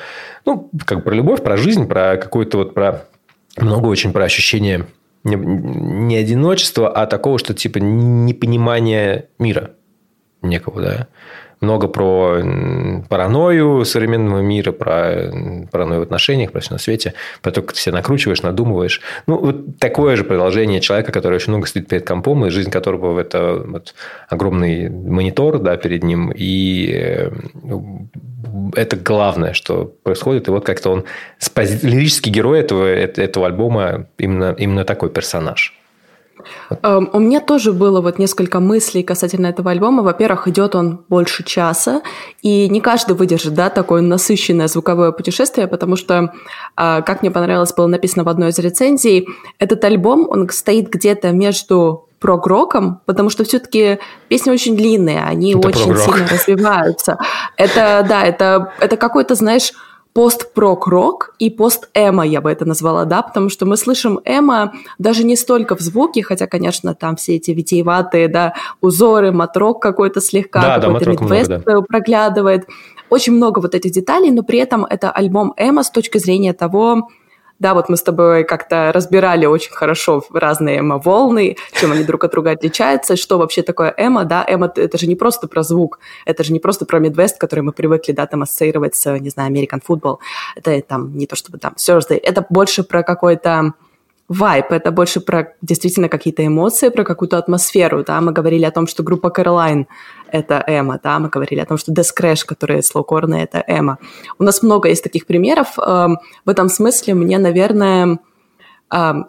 ну, 0.44 0.70
как 0.84 1.04
про 1.04 1.14
любовь, 1.14 1.42
про 1.42 1.56
жизнь, 1.56 1.86
про 1.88 2.18
какую-то 2.18 2.58
вот, 2.58 2.74
про 2.74 3.06
много 3.56 3.86
очень 3.86 4.12
про 4.12 4.24
ощущение 4.24 4.86
не 5.24 6.16
одиночества, 6.16 6.90
а 6.90 7.06
такого, 7.06 7.38
что 7.38 7.54
типа 7.54 7.78
непонимания 7.78 9.28
мира 9.38 9.70
некого, 10.42 10.82
да 10.82 11.08
много 11.62 11.88
про 11.88 12.42
паранойю 13.08 13.84
современного 13.84 14.40
мира, 14.40 14.72
про 14.72 15.32
паранойю 15.70 16.00
в 16.00 16.02
отношениях, 16.04 16.52
про 16.52 16.60
все 16.60 16.72
на 16.72 16.78
свете, 16.78 17.14
про 17.40 17.50
то, 17.50 17.62
как 17.62 17.72
ты 17.74 17.80
себя 17.80 17.94
накручиваешь, 17.94 18.42
надумываешь. 18.42 19.00
Ну, 19.26 19.38
вот 19.38 19.78
такое 19.78 20.16
же 20.16 20.24
продолжение 20.24 20.80
человека, 20.80 21.12
который 21.12 21.36
очень 21.36 21.52
много 21.52 21.66
стоит 21.66 21.88
перед 21.88 22.06
компом, 22.06 22.44
и 22.46 22.50
жизнь 22.50 22.70
которого 22.70 23.18
это 23.20 23.62
вот 23.66 23.94
огромный 24.28 24.88
монитор 24.88 25.58
да, 25.58 25.76
перед 25.76 26.02
ним, 26.02 26.32
и 26.34 26.90
э, 26.92 27.30
это 28.74 28.96
главное, 28.96 29.52
что 29.52 29.92
происходит. 30.02 30.48
И 30.48 30.50
вот 30.50 30.64
как-то 30.64 30.90
он 30.90 31.04
лирический 31.56 32.32
герой 32.32 32.60
этого, 32.60 32.86
этого 32.86 33.46
альбома 33.46 34.06
именно, 34.18 34.54
именно 34.58 34.84
такой 34.84 35.10
персонаж. 35.10 35.74
Um, 36.82 37.10
у 37.12 37.18
меня 37.18 37.40
тоже 37.40 37.72
было 37.72 38.00
вот 38.00 38.18
несколько 38.18 38.60
мыслей 38.60 39.02
касательно 39.02 39.46
этого 39.46 39.70
альбома. 39.70 40.02
Во-первых, 40.02 40.48
идет 40.48 40.74
он 40.74 41.04
больше 41.08 41.44
часа, 41.44 42.02
и 42.42 42.68
не 42.68 42.80
каждый 42.80 43.16
выдержит, 43.16 43.54
да, 43.54 43.70
такое 43.70 44.02
насыщенное 44.02 44.68
звуковое 44.68 45.12
путешествие, 45.12 45.66
потому 45.66 45.96
что, 45.96 46.32
uh, 46.76 47.02
как 47.02 47.22
мне 47.22 47.30
понравилось, 47.30 47.74
было 47.74 47.86
написано 47.86 48.24
в 48.24 48.28
одной 48.28 48.50
из 48.50 48.58
рецензий, 48.58 49.28
этот 49.58 49.84
альбом, 49.84 50.26
он 50.28 50.48
стоит 50.50 50.88
где-то 50.88 51.32
между 51.32 52.08
прог-роком, 52.22 53.00
потому 53.04 53.28
что 53.30 53.44
все-таки 53.44 53.98
песни 54.28 54.50
очень 54.50 54.76
длинные, 54.76 55.22
они 55.24 55.54
это 55.54 55.68
очень 55.68 55.96
сильно 55.96 56.26
развиваются. 56.28 57.18
Это, 57.56 58.06
да, 58.08 58.22
это, 58.22 58.72
это 58.78 58.96
какой-то, 58.96 59.34
знаешь, 59.34 59.72
пост-прок-рок 60.12 61.34
и 61.38 61.48
пост-эмо, 61.50 62.26
я 62.26 62.40
бы 62.40 62.50
это 62.50 62.64
назвала, 62.64 63.04
да, 63.04 63.22
потому 63.22 63.48
что 63.48 63.64
мы 63.64 63.76
слышим 63.76 64.20
эмо 64.24 64.72
даже 64.98 65.24
не 65.24 65.36
столько 65.36 65.74
в 65.74 65.80
звуке, 65.80 66.22
хотя, 66.22 66.46
конечно, 66.46 66.94
там 66.94 67.16
все 67.16 67.36
эти 67.36 67.52
витиеватые, 67.52 68.28
да, 68.28 68.54
узоры, 68.80 69.32
матрок 69.32 69.80
какой-то 69.80 70.20
слегка, 70.20 70.60
да, 70.60 70.80
какой-то 70.80 71.04
да, 71.06 71.10
мидвест 71.12 71.50
да. 71.50 71.80
проглядывает. 71.80 72.68
Очень 73.08 73.34
много 73.34 73.60
вот 73.60 73.74
этих 73.74 73.92
деталей, 73.92 74.30
но 74.30 74.42
при 74.42 74.58
этом 74.58 74.84
это 74.84 75.10
альбом 75.10 75.54
эмо 75.56 75.82
с 75.82 75.90
точки 75.90 76.18
зрения 76.18 76.52
того, 76.52 77.08
да, 77.62 77.74
вот 77.74 77.88
мы 77.88 77.96
с 77.96 78.02
тобой 78.02 78.42
как-то 78.44 78.90
разбирали 78.92 79.46
очень 79.46 79.72
хорошо 79.72 80.24
разные 80.32 80.80
эмо-волны, 80.80 81.56
чем 81.80 81.92
они 81.92 82.02
друг 82.02 82.24
от 82.24 82.32
друга 82.32 82.50
отличаются, 82.50 83.16
что 83.16 83.38
вообще 83.38 83.62
такое 83.62 83.94
эмо, 83.96 84.24
да, 84.24 84.44
эмо 84.48 84.70
это 84.74 84.98
же 84.98 85.06
не 85.06 85.14
просто 85.14 85.46
про 85.46 85.62
звук, 85.62 86.00
это 86.26 86.42
же 86.42 86.52
не 86.52 86.58
просто 86.58 86.86
про 86.86 86.98
Midwest, 86.98 87.34
который 87.38 87.60
мы 87.60 87.72
привыкли, 87.72 88.12
да, 88.12 88.26
там 88.26 88.42
ассоциировать 88.42 88.96
с, 88.96 89.18
не 89.18 89.30
знаю, 89.30 89.52
American 89.52 89.80
Football, 89.88 90.18
это 90.56 90.82
там 90.82 91.16
не 91.16 91.26
то 91.26 91.36
чтобы 91.36 91.58
там 91.58 91.74
Thursday, 91.78 92.16
это 92.16 92.44
больше 92.50 92.82
про 92.82 93.04
какой-то 93.04 93.74
вайп, 94.28 94.72
это 94.72 94.90
больше 94.90 95.20
про 95.20 95.54
действительно 95.62 96.08
какие-то 96.08 96.46
эмоции, 96.46 96.88
про 96.88 97.04
какую-то 97.04 97.38
атмосферу, 97.38 98.04
да, 98.04 98.20
мы 98.20 98.32
говорили 98.32 98.64
о 98.64 98.70
том, 98.70 98.86
что 98.86 99.02
группа 99.02 99.28
Caroline— 99.28 99.86
это 100.32 100.64
эмо, 100.66 100.98
да, 101.02 101.18
мы 101.18 101.28
говорили 101.28 101.60
о 101.60 101.66
том, 101.66 101.78
что 101.78 101.92
Death 101.92 102.10
Crash, 102.18 102.44
которые 102.46 102.82
слоукорны, 102.82 103.36
это 103.36 103.62
эмо. 103.66 103.98
У 104.38 104.44
нас 104.44 104.62
много 104.62 104.88
есть 104.88 105.02
таких 105.02 105.26
примеров, 105.26 105.78
эм, 105.78 106.18
в 106.44 106.50
этом 106.50 106.68
смысле 106.68 107.14
мне, 107.14 107.38
наверное, 107.38 108.18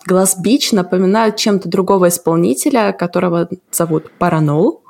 Глаз 0.06 0.38
Бич 0.42 0.74
напоминают 0.74 1.38
чем-то 1.38 1.70
другого 1.70 2.10
исполнителя, 2.10 2.92
которого 2.92 3.48
зовут 3.72 4.12
Паранол, 4.20 4.83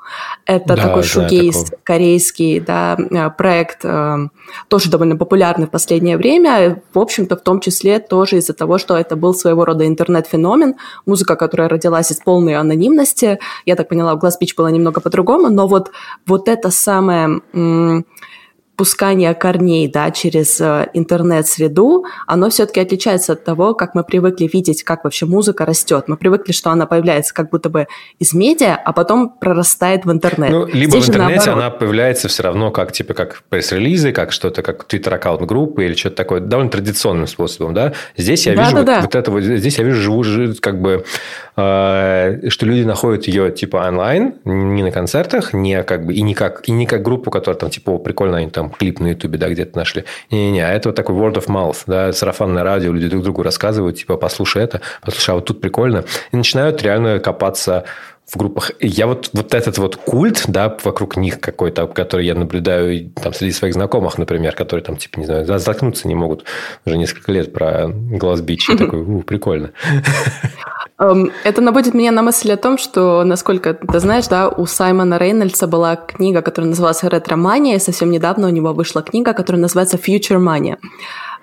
это 0.46 0.76
да, 0.76 0.76
такой 0.76 1.02
шугейс 1.02 1.64
такого. 1.64 1.80
корейский 1.82 2.60
да, 2.60 2.96
э, 2.98 3.30
проект, 3.30 3.84
э, 3.84 4.28
тоже 4.68 4.90
довольно 4.90 5.16
популярный 5.16 5.66
в 5.66 5.70
последнее 5.70 6.16
время. 6.16 6.82
В 6.92 6.98
общем-то, 6.98 7.36
в 7.36 7.42
том 7.42 7.60
числе 7.60 7.98
тоже 7.98 8.38
из-за 8.38 8.52
того, 8.52 8.78
что 8.78 8.96
это 8.96 9.16
был 9.16 9.34
своего 9.34 9.64
рода 9.64 9.86
интернет-феномен, 9.86 10.74
музыка, 11.06 11.36
которая 11.36 11.68
родилась 11.68 12.10
из 12.10 12.18
полной 12.18 12.56
анонимности. 12.56 13.38
Я 13.66 13.76
так 13.76 13.88
поняла, 13.88 14.14
в 14.14 14.18
Glass 14.18 14.34
Beach 14.40 14.54
было 14.56 14.68
немного 14.68 15.00
по-другому, 15.00 15.50
но 15.50 15.66
вот, 15.66 15.90
вот 16.26 16.48
это 16.48 16.70
самое... 16.70 17.40
М- 17.52 18.04
пускание 18.76 19.34
корней 19.34 19.88
да, 19.88 20.10
через 20.10 20.60
э, 20.60 20.88
интернет-среду, 20.94 22.04
оно 22.26 22.50
все-таки 22.50 22.80
отличается 22.80 23.34
от 23.34 23.44
того, 23.44 23.74
как 23.74 23.94
мы 23.94 24.04
привыкли 24.04 24.48
видеть, 24.52 24.82
как 24.82 25.04
вообще 25.04 25.26
музыка 25.26 25.64
растет. 25.64 26.04
Мы 26.08 26.16
привыкли, 26.16 26.52
что 26.52 26.70
она 26.70 26.86
появляется 26.86 27.32
как 27.34 27.50
будто 27.50 27.68
бы 27.68 27.86
из 28.18 28.34
медиа, 28.34 28.74
а 28.76 28.92
потом 28.92 29.30
прорастает 29.30 30.04
в 30.04 30.12
интернет. 30.12 30.50
Ну, 30.50 30.66
либо 30.66 30.92
Здесь 30.92 31.06
в 31.06 31.08
интернете 31.10 31.50
она 31.50 31.70
появляется 31.70 32.28
все 32.28 32.42
равно 32.42 32.70
как 32.70 32.92
типа 32.92 33.14
как 33.14 33.42
пресс-релизы, 33.48 34.12
как 34.12 34.32
что-то, 34.32 34.62
как 34.62 34.84
твиттер-аккаунт 34.84 35.42
группы 35.42 35.84
или 35.84 35.94
что-то 35.94 36.16
такое, 36.16 36.40
довольно 36.40 36.70
традиционным 36.70 37.26
способом. 37.26 37.74
Да? 37.74 37.92
Здесь 38.16 38.46
я 38.46 38.54
да, 38.54 38.62
вижу 38.62 38.72
да, 38.72 38.78
вот, 38.78 38.86
да. 38.86 39.00
вот 39.02 39.14
это 39.14 39.30
вот, 39.30 39.42
здесь 39.42 39.78
я 39.78 39.84
вижу 39.84 40.00
живу 40.00 40.24
как 40.60 40.80
бы 40.80 41.04
э, 41.56 42.48
что 42.48 42.66
люди 42.66 42.82
находят 42.84 43.26
ее 43.26 43.50
типа 43.50 43.76
онлайн, 43.88 44.34
не 44.44 44.82
на 44.82 44.90
концертах, 44.90 45.52
не 45.52 45.82
как 45.82 46.06
бы 46.06 46.14
и 46.14 46.22
не 46.22 46.34
как 46.34 46.68
и 46.68 46.72
не 46.72 46.86
как 46.86 47.02
группу, 47.02 47.30
которая 47.30 47.58
там 47.58 47.70
типа 47.70 47.98
прикольно 47.98 48.38
они 48.38 48.50
там 48.50 48.63
там 48.64 48.70
клип 48.70 49.00
на 49.00 49.08
Ютубе, 49.08 49.38
да, 49.38 49.48
где-то 49.48 49.76
нашли. 49.76 50.04
Не-не-не, 50.30 50.66
а 50.66 50.72
это 50.72 50.88
вот 50.88 50.96
такой 50.96 51.14
word 51.14 51.34
of 51.34 51.46
mouth, 51.46 51.76
да, 51.86 52.12
сарафанное 52.12 52.62
радио, 52.62 52.92
люди 52.92 53.08
друг 53.08 53.22
другу 53.22 53.42
рассказывают, 53.42 53.98
типа, 53.98 54.16
послушай 54.16 54.62
это, 54.62 54.80
послушай, 55.02 55.30
а 55.30 55.34
вот 55.34 55.44
тут 55.44 55.60
прикольно. 55.60 56.04
И 56.32 56.36
начинают 56.36 56.82
реально 56.82 57.18
копаться 57.18 57.84
в 58.26 58.38
группах. 58.38 58.72
И 58.80 58.88
я 58.88 59.06
вот, 59.06 59.30
вот 59.34 59.52
этот 59.52 59.76
вот 59.76 59.96
культ, 59.96 60.44
да, 60.48 60.74
вокруг 60.82 61.16
них 61.16 61.40
какой-то, 61.40 61.86
который 61.86 62.24
я 62.24 62.34
наблюдаю 62.34 63.10
там 63.10 63.34
среди 63.34 63.52
своих 63.52 63.74
знакомых, 63.74 64.16
например, 64.16 64.54
которые 64.54 64.82
там, 64.82 64.96
типа, 64.96 65.20
не 65.20 65.26
знаю, 65.26 65.44
заткнуться 65.46 66.08
не 66.08 66.14
могут 66.14 66.44
уже 66.86 66.96
несколько 66.96 67.32
лет 67.32 67.52
про 67.52 67.88
глаз 67.88 68.40
бич. 68.40 68.66
Такой, 68.78 69.00
у, 69.00 69.22
прикольно. 69.22 69.72
Эм, 70.98 71.32
это 71.42 71.60
наводит 71.60 71.94
меня 71.94 72.12
на 72.12 72.22
мысль 72.22 72.52
о 72.52 72.56
том, 72.56 72.78
что, 72.78 73.24
насколько 73.24 73.74
ты 73.74 73.98
знаешь, 73.98 74.28
да, 74.28 74.48
у 74.48 74.64
Саймона 74.66 75.18
Рейнольдса 75.18 75.66
была 75.66 75.96
книга, 75.96 76.40
которая 76.40 76.68
называлась 76.70 77.02
«Ретромания», 77.02 77.76
и 77.76 77.80
совсем 77.80 78.10
недавно 78.10 78.46
у 78.46 78.50
него 78.50 78.72
вышла 78.72 79.02
книга, 79.02 79.32
которая 79.32 79.60
называется 79.60 79.96
«Future 79.96 80.38
Mania». 80.38 80.76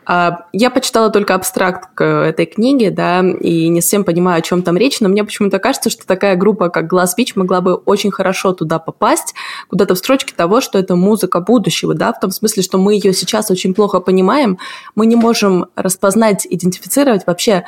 А, 0.06 0.46
я 0.52 0.72
почитала 0.72 1.10
только 1.10 1.36
абстракт 1.36 1.90
к 1.94 2.04
этой 2.04 2.46
книге, 2.46 2.92
да, 2.92 3.20
и 3.20 3.68
не 3.68 3.82
совсем 3.82 4.04
понимаю, 4.04 4.40
о 4.40 4.42
чем 4.42 4.64
там 4.64 4.78
речь, 4.78 5.00
но 5.00 5.10
мне 5.10 5.24
почему-то 5.24 5.60
кажется, 5.60 5.90
что 5.90 6.08
такая 6.08 6.36
группа, 6.36 6.70
как 6.70 6.92
Glass 6.92 7.10
Beach, 7.18 7.34
могла 7.36 7.62
бы 7.62 7.76
очень 7.76 8.10
хорошо 8.10 8.54
туда 8.54 8.80
попасть, 8.80 9.36
куда-то 9.70 9.96
в 9.96 9.98
строчке 9.98 10.34
того, 10.36 10.62
что 10.62 10.80
это 10.80 10.96
музыка 10.96 11.40
будущего, 11.40 11.94
да, 11.94 12.14
в 12.14 12.20
том 12.20 12.32
смысле, 12.32 12.64
что 12.64 12.78
мы 12.78 12.96
ее 12.96 13.14
сейчас 13.14 13.52
очень 13.52 13.74
плохо 13.74 14.00
понимаем, 14.00 14.58
мы 14.96 15.06
не 15.06 15.16
можем 15.16 15.68
распознать, 15.76 16.48
идентифицировать 16.50 17.28
вообще, 17.28 17.66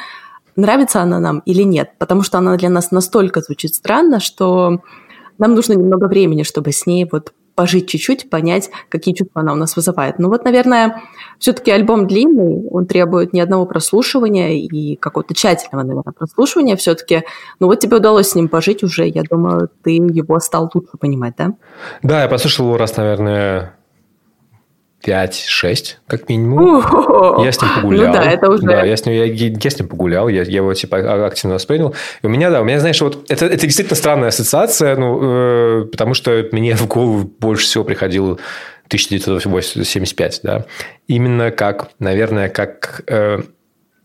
нравится 0.55 1.01
она 1.01 1.19
нам 1.19 1.39
или 1.45 1.63
нет, 1.63 1.91
потому 1.97 2.21
что 2.23 2.37
она 2.37 2.55
для 2.57 2.69
нас 2.69 2.91
настолько 2.91 3.41
звучит 3.41 3.75
странно, 3.75 4.19
что 4.19 4.81
нам 5.37 5.55
нужно 5.55 5.73
немного 5.73 6.05
времени, 6.07 6.43
чтобы 6.43 6.71
с 6.71 6.85
ней 6.85 7.07
вот 7.11 7.33
пожить 7.55 7.87
чуть-чуть, 7.87 8.29
понять, 8.29 8.71
какие 8.89 9.13
чувства 9.13 9.41
она 9.41 9.53
у 9.53 9.55
нас 9.55 9.75
вызывает. 9.75 10.17
Ну 10.17 10.29
вот, 10.29 10.43
наверное, 10.43 11.03
все-таки 11.39 11.71
альбом 11.71 12.07
длинный, 12.07 12.67
он 12.69 12.85
требует 12.85 13.33
ни 13.33 13.39
одного 13.39 13.65
прослушивания 13.65 14.53
и 14.53 14.95
какого-то 14.95 15.35
тщательного, 15.35 15.83
наверное, 15.85 16.13
прослушивания 16.13 16.75
все-таки. 16.75 17.23
Ну 17.59 17.67
вот 17.67 17.79
тебе 17.79 17.97
удалось 17.97 18.29
с 18.29 18.35
ним 18.35 18.47
пожить 18.47 18.83
уже, 18.83 19.07
я 19.07 19.23
думаю, 19.23 19.69
ты 19.83 19.91
его 19.91 20.39
стал 20.39 20.69
лучше 20.73 20.97
понимать, 20.99 21.35
да? 21.37 21.53
Да, 22.01 22.23
я 22.23 22.27
послушал 22.27 22.65
его 22.65 22.77
раз, 22.77 22.97
наверное, 22.97 23.75
5-6, 25.05 25.95
как 26.07 26.29
минимум. 26.29 27.43
Я 27.43 27.51
с 27.51 27.61
ним 27.61 27.71
погулял. 27.75 28.07
Ну 28.07 28.13
да, 28.13 28.23
это 28.23 28.49
уже... 28.49 28.63
Да, 28.63 28.83
я 28.83 28.95
с 28.95 29.05
ним, 29.05 29.15
я, 29.15 29.25
я 29.25 29.69
с 29.69 29.79
ним 29.79 29.87
погулял, 29.87 30.27
я, 30.29 30.43
я 30.43 30.57
его 30.57 30.73
типа 30.73 30.97
а, 30.97 31.25
активно 31.27 31.55
воспринял. 31.55 31.93
И 32.21 32.25
у 32.25 32.29
меня, 32.29 32.49
да, 32.49 32.61
у 32.61 32.63
меня, 32.63 32.79
знаешь, 32.79 33.01
вот 33.01 33.25
это, 33.29 33.45
это 33.45 33.65
действительно 33.65 33.95
странная 33.95 34.29
ассоциация, 34.29 34.95
ну, 34.95 35.19
э, 35.21 35.85
потому 35.85 36.13
что 36.13 36.47
мне 36.51 36.75
в 36.75 36.87
голову 36.87 37.29
больше 37.39 37.65
всего 37.65 37.83
приходил 37.83 38.39
1975, 38.87 40.39
да, 40.43 40.65
именно 41.07 41.51
как, 41.51 41.89
наверное, 41.99 42.49
как 42.49 43.03
э, 43.07 43.39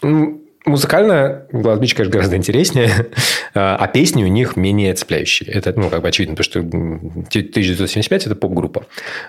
ну, 0.03 0.43
музыкально 0.69 1.47
Beach, 1.53 1.95
конечно, 1.95 2.11
гораздо 2.12 2.37
интереснее, 2.37 2.91
а 3.55 3.87
песни 3.89 4.25
у 4.25 4.29
них 4.29 4.57
менее 4.57 4.95
цепляющие. 4.95 5.49
Это, 5.51 5.73
ну, 5.79 5.91
как 5.91 6.03
бы 6.03 6.09
очевидно, 6.09 6.37
потому 6.37 6.45
что 6.45 6.61
1975– 6.61 8.27
это 8.27 8.37
поп-группа. 8.37 8.87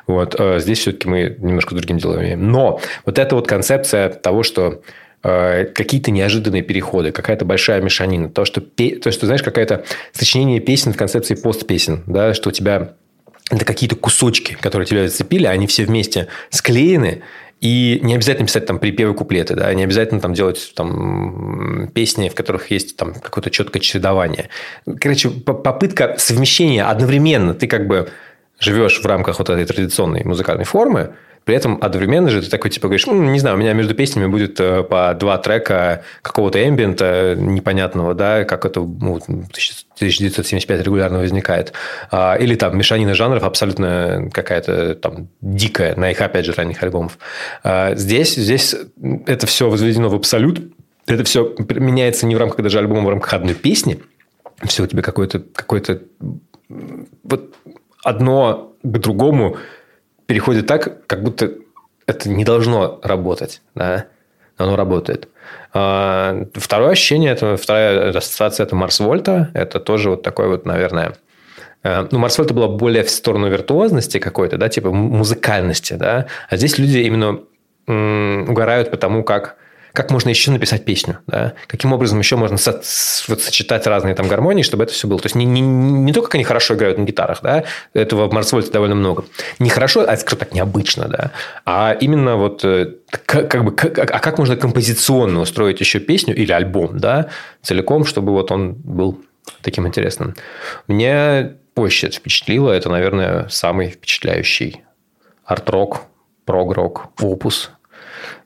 Вот. 0.08 0.36
А 0.40 0.60
здесь 0.60 0.80
все-таки 0.80 1.08
мы 1.08 1.36
немножко 1.40 1.76
другим 1.76 1.98
делом 1.98 2.22
имеем. 2.22 2.52
Но 2.52 2.80
вот 3.06 3.20
эта 3.20 3.36
вот 3.36 3.48
концепция 3.48 4.10
того, 4.10 4.44
что 4.44 4.82
э, 5.24 5.66
какие-то 5.66 6.12
неожиданные 6.12 6.62
переходы, 6.62 7.12
какая-то 7.12 7.46
большая 7.46 7.82
мешанина, 7.82 8.30
то, 8.30 8.46
что, 8.46 8.62
то, 8.62 9.12
что 9.12 9.26
знаешь, 9.26 9.44
какое-то 9.44 9.86
сочинение 10.12 10.60
песен 10.60 10.94
в 10.94 10.98
концепции 10.98 11.36
постпесен, 11.36 12.04
да, 12.08 12.34
что 12.34 12.50
у 12.50 12.52
тебя 12.52 12.94
это 13.50 13.66
какие-то 13.66 13.96
кусочки, 13.96 14.56
которые 14.62 14.86
тебя 14.86 15.08
зацепили, 15.08 15.46
они 15.46 15.66
все 15.68 15.84
вместе 15.84 16.28
склеены, 16.50 17.24
и 17.62 18.00
не 18.02 18.16
обязательно 18.16 18.48
писать 18.48 18.66
там 18.66 18.80
припевы, 18.80 19.14
куплеты, 19.14 19.56
да, 19.56 19.74
не 19.74 19.84
обязательно 19.84 20.22
там 20.22 20.34
делать 20.34 20.72
там 20.76 21.90
песни, 21.94 22.30
в 22.30 22.36
которых 22.36 22.72
есть 22.72 22.96
там 22.96 23.14
какое-то 23.14 23.50
четкое 23.50 23.82
чередование. 23.82 24.50
Короче, 25.00 25.30
попытка 25.30 26.16
совмещения 26.18 26.90
одновременно, 26.90 27.54
ты 27.54 27.68
как 27.68 27.88
бы 27.88 28.10
живешь 28.60 29.02
в 29.02 29.06
рамках 29.06 29.40
вот 29.40 29.50
этой 29.50 29.66
традиционной 29.66 30.24
музыкальной 30.24 30.66
формы, 30.66 31.16
при 31.50 31.56
этом 31.56 31.80
одновременно 31.82 32.30
же 32.30 32.44
ты 32.44 32.48
такой, 32.52 32.70
типа, 32.70 32.90
говоришь, 32.90 33.08
ну, 33.08 33.24
не 33.24 33.40
знаю, 33.40 33.56
у 33.56 33.60
меня 33.60 33.74
между 33.74 33.96
песнями 33.96 34.28
будет 34.28 34.60
э, 34.60 34.84
по 34.84 35.16
два 35.20 35.40
трека 35.40 36.04
какого-то 36.22 36.64
эмбиента 36.64 37.36
непонятного, 37.36 38.14
да, 38.14 38.44
как 38.44 38.66
это 38.66 38.82
ну, 38.82 39.16
1975 39.16 40.86
регулярно 40.86 41.18
возникает. 41.18 41.74
А, 42.12 42.36
или 42.36 42.54
там 42.54 42.78
мешанина 42.78 43.16
жанров 43.16 43.42
абсолютно 43.42 44.30
какая-то 44.32 44.94
там 44.94 45.30
дикая 45.42 45.96
на 45.96 46.12
их, 46.12 46.22
опять 46.22 46.46
же, 46.46 46.54
ранних 46.54 46.84
альбомов. 46.84 47.18
А, 47.64 47.96
здесь, 47.96 48.36
здесь 48.36 48.76
это 49.26 49.48
все 49.48 49.72
возведено 49.72 50.10
в 50.10 50.14
абсолют, 50.14 50.62
это 51.08 51.24
все 51.24 51.56
меняется 51.58 52.28
не 52.28 52.36
в 52.36 52.38
рамках 52.38 52.62
даже 52.62 52.78
альбома, 52.78 53.02
а 53.02 53.06
в 53.06 53.10
рамках 53.10 53.34
одной 53.34 53.56
песни. 53.56 53.98
Все 54.66 54.84
у 54.84 54.86
тебя 54.86 55.02
какое-то 55.02 55.40
какое-то 55.40 56.04
вот 57.24 57.56
одно 58.04 58.76
к 58.84 58.98
другому 59.00 59.58
переходит 60.30 60.68
так, 60.68 61.08
как 61.08 61.24
будто 61.24 61.54
это 62.06 62.30
не 62.30 62.46
должно 62.46 63.00
работать, 63.02 63.64
да, 63.74 64.06
оно 64.58 64.76
работает. 64.76 65.28
А, 65.74 66.46
второе 66.54 66.92
ощущение, 66.92 67.32
это, 67.32 67.58
вторая 67.58 68.16
ассоциация– 68.16 68.64
это 68.68 68.76
Марс 68.76 69.00
Вольта. 69.00 69.50
Это 69.56 69.80
тоже 69.80 70.12
вот 70.12 70.22
такой 70.22 70.48
вот, 70.48 70.68
наверное, 70.68 71.16
э, 71.82 72.08
ну, 72.12 72.20
Марс 72.20 72.38
Вольта 72.38 72.54
была 72.54 72.68
более 72.68 73.04
в 73.04 73.10
сторону 73.10 73.50
виртуозности 73.50 74.20
какой-то, 74.20 74.58
да, 74.58 74.70
типа 74.70 74.92
музыкальности, 74.92 75.94
да, 75.94 76.28
а 76.48 76.58
здесь 76.58 76.78
люди 76.78 77.00
именно 77.00 77.40
угорают 77.88 78.92
потому, 78.92 79.24
как 79.24 79.56
как 79.94 80.12
можно 80.12 80.30
еще 80.30 80.52
написать 80.52 80.86
песню, 80.86 81.20
да? 81.28 81.54
каким 81.68 81.94
образом 81.94 82.20
еще 82.20 82.36
можно 82.36 82.58
со, 82.58 82.82
вот, 83.28 83.42
сочетать 83.42 83.88
разные 83.88 84.16
там 84.16 84.28
гармонии, 84.28 84.64
чтобы 84.64 84.84
это 84.84 84.94
все 84.94 85.08
было. 85.08 85.20
То 85.20 85.28
есть 85.28 85.36
не, 85.36 85.46
не, 85.46 85.62
не 85.62 86.14
только 86.14 86.28
как 86.30 86.36
они 86.36 86.44
хорошо 86.44 86.76
играют 86.76 86.98
на 86.98 87.04
гитарах, 87.04 87.42
да, 87.42 87.64
этого 87.94 88.28
в 88.28 88.34
Марсвольте 88.34 88.72
довольно 88.72 88.96
много. 88.96 89.26
Не 89.60 89.70
хорошо, 89.70 90.06
а 90.08 90.18
скажу 90.18 90.38
так, 90.38 90.54
необычно, 90.54 91.08
да, 91.08 91.32
а 91.66 91.96
именно 92.00 92.36
вот 92.36 92.64
э, 92.64 92.96
как, 93.10 93.50
как 93.50 93.64
бы, 93.64 93.72
как, 93.72 93.98
а 94.00 94.20
как 94.20 94.38
можно 94.38 94.56
композиционно 94.56 95.40
устроить 95.42 95.80
еще 95.80 96.00
песню 96.00 96.36
или 96.36 96.52
альбом, 96.52 97.00
да, 97.00 97.30
целиком, 97.62 98.06
чтобы 98.06 98.32
вот 98.32 98.52
он 98.52 98.74
был 98.74 99.22
таким 99.62 99.88
интересным. 99.88 100.36
Мне 100.88 101.56
позже 101.80 102.08
это 102.08 102.18
впечатлило. 102.18 102.72
Это, 102.72 102.90
наверное, 102.90 103.48
самый 103.50 103.90
впечатляющий 103.90 104.84
арт-рок, 105.46 106.02
прог-рок, 106.46 107.08
опус 107.22 107.72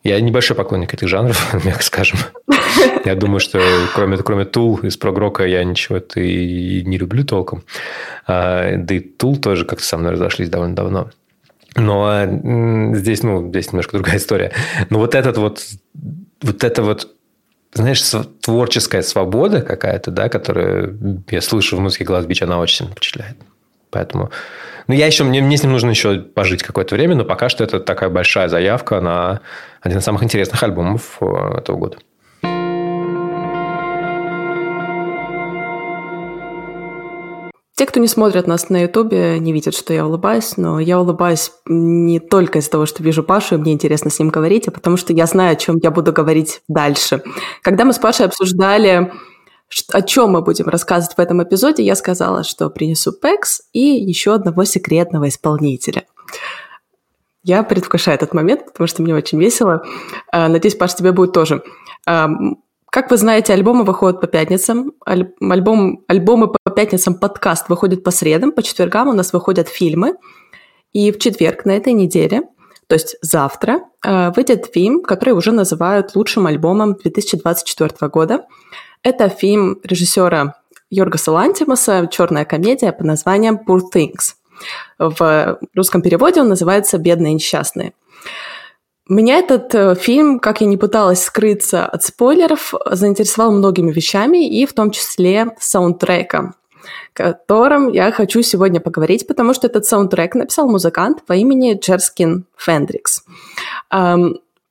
я 0.04 0.20
небольшой 0.20 0.58
поклонник 0.58 0.94
этих 0.94 1.08
жанров, 1.08 1.54
мягко 1.66 1.84
скажем. 1.84 2.20
Я 3.06 3.16
думаю, 3.16 3.40
что 3.40 3.62
кроме, 3.96 4.18
кроме 4.18 4.46
Тул 4.46 4.78
из 4.78 4.98
прогрока 4.98 5.46
я 5.46 5.64
ничего 5.64 5.98
это 5.98 6.20
и 6.20 6.84
не 6.84 6.98
люблю 6.98 7.26
толком. 7.26 7.64
А, 8.26 8.76
да 8.78 8.96
и 8.96 9.00
Тул 9.00 9.38
тоже 9.38 9.66
как-то 9.66 9.86
со 9.86 9.98
мной 9.98 10.14
разошлись 10.14 10.50
довольно 10.50 10.76
давно. 10.76 11.10
Но 11.76 12.26
здесь, 12.96 13.24
ну, 13.24 13.50
здесь 13.50 13.72
немножко 13.72 13.94
другая 13.94 14.18
история. 14.18 14.52
Но 14.90 15.00
вот 15.00 15.16
этот 15.16 15.38
вот, 15.38 15.66
вот 16.42 16.64
это 16.64 16.84
вот, 16.84 17.14
знаешь, 17.74 18.02
творческая 18.42 19.02
свобода 19.02 19.62
какая-то, 19.62 20.12
да, 20.12 20.30
которую 20.30 21.24
я 21.30 21.42
слышу 21.42 21.78
в 21.78 21.80
музыке 21.80 22.06
Глаз 22.06 22.26
Бич, 22.26 22.42
она 22.42 22.60
очень 22.60 22.78
сильно 22.78 22.92
впечатляет. 22.92 23.38
Поэтому 23.94 24.32
ну, 24.88 24.96
я 24.96 25.06
еще, 25.06 25.24
мне, 25.24 25.42
мне 25.42 25.56
с 25.56 25.64
ним 25.64 25.72
нужно 25.72 25.92
еще 25.92 26.20
пожить 26.20 26.64
какое-то 26.64 26.96
время, 26.96 27.16
но 27.16 27.24
пока 27.24 27.48
что 27.48 27.64
это 27.64 27.80
такая 27.80 28.10
большая 28.10 28.50
заявка 28.50 29.00
на 29.00 29.42
один 29.82 30.00
из 30.00 30.04
самых 30.04 30.24
интересных 30.24 30.62
альбомов 30.64 31.18
э, 31.22 31.26
этого 31.58 31.78
года. 31.78 31.98
Те, 37.76 37.88
кто 37.88 38.00
не 38.00 38.08
смотрят 38.08 38.46
нас 38.46 38.70
на 38.70 38.84
Ютубе, 38.84 39.40
не 39.40 39.52
видят, 39.52 39.74
что 39.74 39.94
я 39.94 40.06
улыбаюсь, 40.06 40.58
но 40.58 40.80
я 40.80 41.00
улыбаюсь 41.00 41.52
не 41.66 42.20
только 42.20 42.60
из-за 42.60 42.70
того, 42.70 42.86
что 42.86 43.02
вижу 43.04 43.24
Пашу, 43.24 43.56
и 43.56 43.58
мне 43.58 43.74
интересно 43.74 44.12
с 44.12 44.20
ним 44.20 44.30
говорить, 44.30 44.68
а 44.68 44.72
потому 44.72 44.96
что 44.96 45.12
я 45.12 45.26
знаю, 45.26 45.54
о 45.54 45.56
чем 45.56 45.78
я 45.82 45.90
буду 45.92 46.14
говорить 46.14 46.62
дальше. 46.68 47.24
Когда 47.62 47.84
мы 47.84 47.94
с 47.94 47.98
Пашей 48.00 48.28
обсуждали 48.28 49.12
о 49.92 50.02
чем 50.02 50.32
мы 50.32 50.42
будем 50.42 50.68
рассказывать 50.68 51.18
в 51.18 51.20
этом 51.20 51.44
эпизоде, 51.44 51.84
я 51.84 51.96
сказала, 51.96 52.44
что 52.44 52.70
принесу 52.70 53.12
пекс 53.12 53.62
и 53.74 53.80
еще 53.80 54.34
одного 54.34 54.66
секретного 54.66 55.30
исполнителя. 55.30 56.06
Я 57.44 57.64
предвкушаю 57.64 58.16
этот 58.16 58.34
момент, 58.34 58.66
потому 58.66 58.88
что 58.88 59.02
мне 59.02 59.14
очень 59.14 59.40
весело. 59.40 59.84
А, 60.32 60.48
надеюсь, 60.48 60.76
Паш, 60.76 60.96
тебе 60.96 61.12
будет 61.12 61.34
тоже. 61.34 61.62
Как 62.06 63.10
вы 63.10 63.18
знаете, 63.18 63.54
альбомы 63.54 63.84
выходят 63.84 64.22
по 64.22 64.28
пятницам. 64.28 64.94
Альбом, 65.04 66.04
альбомы 66.08 66.48
по 66.48 66.72
пятницам, 66.72 67.16
подкаст 67.16 67.68
выходит 67.68 68.04
по 68.04 68.12
средам, 68.12 68.52
по 68.52 68.62
четвергам 68.62 69.10
у 69.10 69.14
нас 69.14 69.34
выходят 69.34 69.68
фильмы. 69.68 70.16
И 70.92 71.12
в 71.12 71.18
четверг 71.18 71.66
на 71.66 71.72
этой 71.72 71.92
неделе, 71.94 72.44
то 72.88 72.94
есть 72.94 73.18
завтра, 73.22 73.82
а, 74.06 74.32
выйдет 74.32 74.70
фильм, 74.72 75.02
который 75.02 75.34
уже 75.34 75.52
называют 75.52 76.16
лучшим 76.16 76.46
альбомом 76.46 76.94
2024 76.94 78.10
года. 78.10 78.46
Это 79.04 79.28
фильм 79.28 79.80
режиссера 79.84 80.56
Йоргаса 80.90 81.34
Лантимаса 81.34 82.08
«Черная 82.10 82.46
комедия» 82.46 82.94
под 82.94 83.06
названием 83.06 83.60
«Poor 83.68 83.82
Things». 83.94 84.36
В 84.98 85.60
русском 85.76 86.02
переводе 86.02 86.40
он 86.40 86.48
называется 86.48 86.98
«Бедные 86.98 87.34
несчастные». 87.34 87.92
Меня 89.10 89.40
этот 89.40 89.76
э, 89.76 89.96
фильм, 89.96 90.40
как 90.40 90.62
я 90.62 90.68
не 90.68 90.78
пыталась 90.78 91.22
скрыться 91.22 91.86
от 91.86 92.04
спойлеров, 92.04 92.74
заинтересовал 92.90 93.52
многими 93.52 93.92
вещами, 93.92 94.48
и 94.48 94.66
в 94.66 94.72
том 94.72 94.92
числе 94.92 95.54
саундтреком, 95.60 96.56
котором 97.12 97.90
я 97.90 98.14
хочу 98.14 98.42
сегодня 98.42 98.80
поговорить, 98.80 99.28
потому 99.28 99.54
что 99.54 99.68
этот 99.68 99.84
саундтрек 99.84 100.36
написал 100.36 100.70
музыкант 100.70 101.26
по 101.26 101.34
имени 101.34 101.78
Джерскин 101.78 102.46
Фендрикс. 102.56 103.26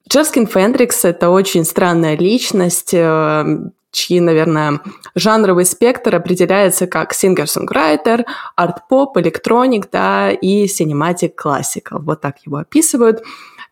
Джерскин 0.09 0.47
Фендрикс— 0.47 1.05
это 1.05 1.29
очень 1.29 1.67
странная 1.67 2.17
личность, 2.17 2.95
э, 2.95 3.45
чьи, 3.93 4.21
наверное, 4.21 4.81
жанровый 5.15 5.65
спектр 5.65 6.17
определяется 6.17 6.87
как 6.87 7.13
singer-songwriter, 7.13 8.25
арт-поп, 8.57 9.19
электроник, 9.19 9.89
да, 9.93 10.31
и 10.31 10.67
cinematic 10.67 11.33
classical. 11.43 12.01
Вот 12.01 12.21
так 12.21 12.39
его 12.45 12.57
описывают. 12.57 13.23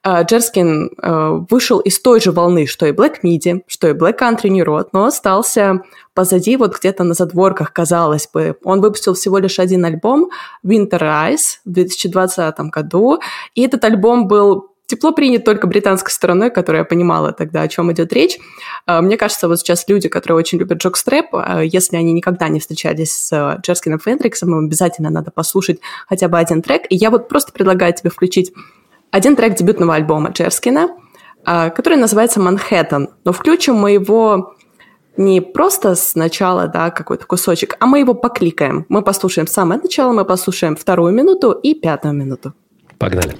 А, 0.02 0.22
Джерскин 0.22 0.90
э, 1.02 1.38
вышел 1.50 1.78
из 1.80 2.00
той 2.00 2.20
же 2.20 2.32
волны, 2.32 2.66
что 2.66 2.86
и 2.86 2.92
Black 2.92 3.16
Midi, 3.22 3.62
что 3.66 3.88
и 3.88 3.92
Black 3.92 4.18
Country 4.18 4.48
New 4.48 4.64
Road, 4.64 4.88
но 4.92 5.04
остался 5.04 5.82
позади, 6.14 6.56
вот 6.56 6.78
где-то 6.78 7.04
на 7.04 7.12
задворках, 7.12 7.72
казалось 7.72 8.28
бы. 8.32 8.56
Он 8.64 8.80
выпустил 8.80 9.12
всего 9.12 9.36
лишь 9.38 9.58
один 9.58 9.84
альбом 9.84 10.30
Winter 10.64 10.98
Rise 10.98 11.58
в 11.66 11.70
2020 11.72 12.58
году, 12.70 13.20
и 13.54 13.62
этот 13.62 13.84
альбом 13.84 14.26
был 14.26 14.69
тепло 14.90 15.12
принят 15.12 15.44
только 15.44 15.66
британской 15.66 16.12
стороной, 16.12 16.50
которая 16.50 16.84
понимала 16.84 17.32
тогда, 17.32 17.62
о 17.62 17.68
чем 17.68 17.92
идет 17.92 18.12
речь. 18.12 18.38
А, 18.86 19.00
мне 19.00 19.16
кажется, 19.16 19.48
вот 19.48 19.60
сейчас 19.60 19.84
люди, 19.88 20.08
которые 20.08 20.38
очень 20.38 20.58
любят 20.58 20.78
Джокстрэп, 20.78 21.26
а, 21.32 21.62
если 21.62 21.96
они 21.96 22.12
никогда 22.12 22.48
не 22.48 22.60
встречались 22.60 23.12
с 23.12 23.58
Джерскином 23.62 24.00
Фендриксом, 24.00 24.50
им 24.50 24.66
обязательно 24.66 25.10
надо 25.10 25.30
послушать 25.30 25.80
хотя 26.08 26.28
бы 26.28 26.38
один 26.38 26.60
трек. 26.62 26.82
И 26.90 26.96
я 26.96 27.10
вот 27.10 27.28
просто 27.28 27.52
предлагаю 27.52 27.94
тебе 27.94 28.10
включить 28.10 28.52
один 29.10 29.36
трек 29.36 29.54
дебютного 29.54 29.94
альбома 29.94 30.30
Джерскина, 30.30 30.88
а, 31.44 31.70
который 31.70 31.98
называется 31.98 32.40
«Манхэттен». 32.40 33.08
Но 33.24 33.32
включим 33.32 33.76
мы 33.76 33.92
его 33.92 34.54
не 35.16 35.40
просто 35.40 35.94
сначала, 35.94 36.66
да, 36.66 36.90
какой-то 36.90 37.26
кусочек, 37.26 37.76
а 37.78 37.86
мы 37.86 38.00
его 38.00 38.14
покликаем. 38.14 38.86
Мы 38.88 39.02
послушаем 39.02 39.46
самое 39.46 39.80
начало, 39.80 40.12
мы 40.12 40.24
послушаем 40.24 40.76
вторую 40.76 41.12
минуту 41.12 41.52
и 41.52 41.74
пятую 41.74 42.14
минуту. 42.14 42.54
Погнали. 42.98 43.36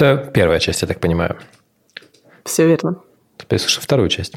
Это 0.00 0.30
первая 0.32 0.60
часть, 0.60 0.82
я 0.82 0.88
так 0.88 1.00
понимаю. 1.00 1.36
Все 2.44 2.68
верно. 2.68 3.00
Теперь 3.36 3.58
слушай 3.58 3.80
вторую 3.80 4.08
часть. 4.08 4.36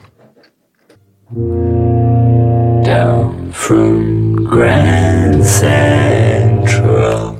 Down 2.83 3.53
from 3.53 4.35
Grand 4.49 5.43
Central, 5.45 7.37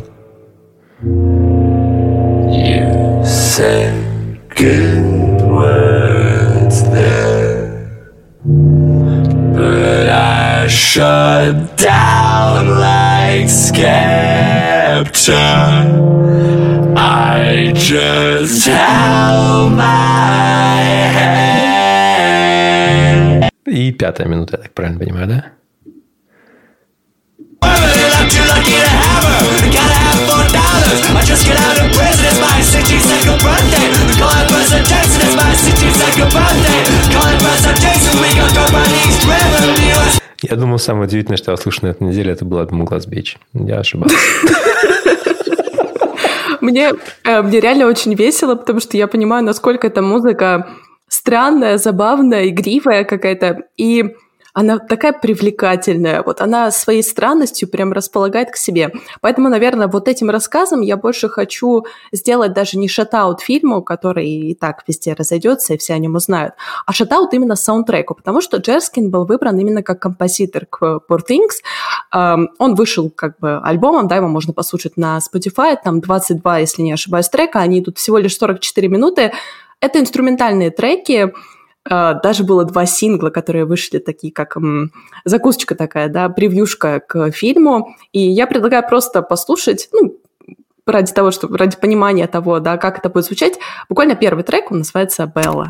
you 2.48 3.26
said 3.26 3.92
good 4.56 5.42
words 5.42 6.84
there, 6.92 7.90
but 9.56 10.10
I 10.10 10.68
shut 10.68 11.76
down 11.76 12.70
like 12.80 13.50
Skepta. 13.50 15.02
Just 17.74 18.68
held 18.68 19.72
my 19.78 20.82
head. 21.16 21.52
И 23.66 23.92
пятая 23.94 24.28
минута, 24.28 24.58
я 24.58 24.64
так 24.64 24.74
правильно 24.74 25.00
понимаю, 25.00 25.28
да? 25.28 25.46
Women, 27.62 28.12
I'm 28.20 28.28
too 28.28 28.44
lucky 28.50 28.76
to 28.76 28.90
have 28.90 29.24
her. 29.24 29.40
Gotta 29.72 29.96
have 29.96 30.20
four 30.28 30.44
dollars. 30.52 31.00
I 31.16 31.24
just 31.24 31.46
get 31.48 31.58
out 31.60 31.78
of 31.80 31.88
prison. 31.96 32.26
It's 32.26 32.40
my 32.42 32.60
62nd 32.60 33.40
birthday. 33.40 33.88
Calling 34.20 34.48
President 34.50 34.88
Jackson. 34.90 35.22
It's 35.22 35.36
my 35.38 35.54
62nd 35.56 36.28
birthday. 36.34 36.82
Calling 37.14 37.40
President 37.40 37.80
Jackson. 37.80 38.20
We 38.20 38.30
gon' 38.36 38.52
go 38.54 38.66
by 38.74 38.84
East 39.08 39.24
River. 39.24 39.72
The 39.80 39.96
US 39.96 40.22
Я 40.44 40.56
думал, 40.58 40.80
самое 40.80 41.06
удивительное, 41.06 41.38
что 41.38 41.52
я 41.52 41.56
услышал 41.56 41.88
на 41.88 41.92
этой 41.92 42.04
неделе, 42.04 42.32
это 42.34 42.44
была 42.46 42.66
Муглас 42.72 43.06
Бич. 43.06 43.38
Я 43.54 43.80
ошибался. 43.80 44.18
Мне, 46.62 46.92
э, 47.24 47.42
мне 47.42 47.60
реально 47.60 47.88
очень 47.88 48.14
весело, 48.14 48.56
потому 48.56 48.80
что 48.80 48.98
я 48.98 49.08
понимаю, 49.08 49.44
насколько 49.44 49.88
эта 49.88 50.02
музыка 50.02 50.70
странная, 51.08 51.78
забавная, 51.78 52.48
игривая 52.48 53.04
какая-то. 53.04 53.64
И 53.78 54.16
она 54.54 54.80
такая 54.80 55.14
привлекательная. 55.14 56.24
Вот 56.24 56.42
она 56.42 56.72
своей 56.72 57.04
странностью 57.04 57.70
прям 57.70 57.94
располагает 57.94 58.52
к 58.52 58.58
себе. 58.58 58.92
Поэтому, 59.22 59.50
наверное, 59.50 59.88
вот 59.88 60.08
этим 60.08 60.30
рассказом 60.30 60.82
я 60.82 60.98
больше 60.98 61.30
хочу 61.30 61.86
сделать 62.12 62.54
даже 62.54 62.78
не 62.78 62.88
шатаут 62.88 63.42
фильму, 63.42 63.82
который 63.82 64.28
и 64.28 64.56
так 64.56 64.84
везде 64.88 65.14
разойдется, 65.14 65.74
и 65.74 65.78
все 65.78 65.94
о 65.94 65.98
нем 65.98 66.16
узнают, 66.16 66.54
а 66.86 66.94
шатаут 66.94 67.34
именно 67.34 67.56
саундтреку, 67.56 68.16
потому 68.16 68.42
что 68.42 68.58
Джерскин 68.58 69.10
был 69.10 69.26
выбран 69.26 69.58
именно 69.58 69.84
как 69.84 70.02
композитор 70.02 70.66
к 70.66 71.02
Poor 71.10 71.20
Things. 71.28 71.62
Эм, 72.14 72.50
Он 72.60 72.76
вышел 72.76 73.10
как 73.10 73.40
бы 73.40 73.60
альбомом, 73.64 74.08
да, 74.08 74.16
его 74.18 74.28
можно 74.28 74.54
послушать 74.54 74.98
на 74.98 75.20
Spotify, 75.20 75.78
там 75.82 76.02
22, 76.02 76.60
если 76.60 76.82
не 76.82 76.94
ошибаюсь, 76.94 77.30
трека, 77.30 77.60
они 77.60 77.80
идут 77.80 77.98
всего 77.98 78.18
лишь 78.18 78.38
44 78.38 78.88
минуты. 78.88 79.32
Это 79.80 80.00
инструментальные 80.00 80.72
треки, 80.72 81.34
даже 81.88 82.44
было 82.44 82.64
два 82.64 82.86
сингла, 82.86 83.30
которые 83.30 83.66
вышли 83.66 83.98
такие, 83.98 84.32
как 84.32 84.58
закусочка 85.26 85.76
такая, 85.76 86.10
да, 86.10 86.30
превьюшка 86.30 87.00
к 87.00 87.32
фильму. 87.32 87.96
И 88.12 88.20
я 88.20 88.48
предлагаю 88.48 88.88
просто 88.88 89.22
послушать, 89.22 89.90
ну, 89.92 90.18
ради 90.86 91.12
того, 91.14 91.32
чтобы 91.32 91.58
ради 91.58 91.78
понимания 91.78 92.28
того, 92.28 92.60
да, 92.60 92.78
как 92.78 93.00
это 93.00 93.10
будет 93.10 93.26
звучать. 93.26 93.58
Буквально 93.90 94.16
первый 94.16 94.44
трек, 94.44 94.72
он 94.72 94.80
называется 94.80 95.26
«Белла». 95.26 95.70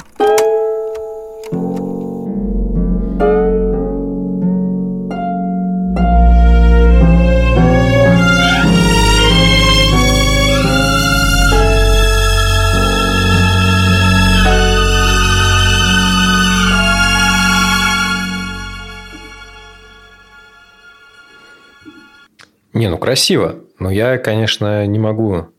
Не, 22.81 22.89
ну 22.89 22.97
красиво. 22.97 23.59
Но 23.77 23.91
я, 23.91 24.17
конечно, 24.17 24.87
не 24.87 24.97
могу. 24.97 25.49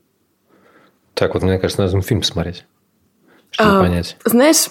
Так 1.14 1.34
вот, 1.34 1.44
мне 1.44 1.56
кажется, 1.60 1.82
надо 1.82 2.00
фильм 2.00 2.22
посмотреть, 2.22 2.64
чтобы 3.52 3.76
А, 3.76 3.80
понять. 3.80 4.16
Знаешь, 4.24 4.66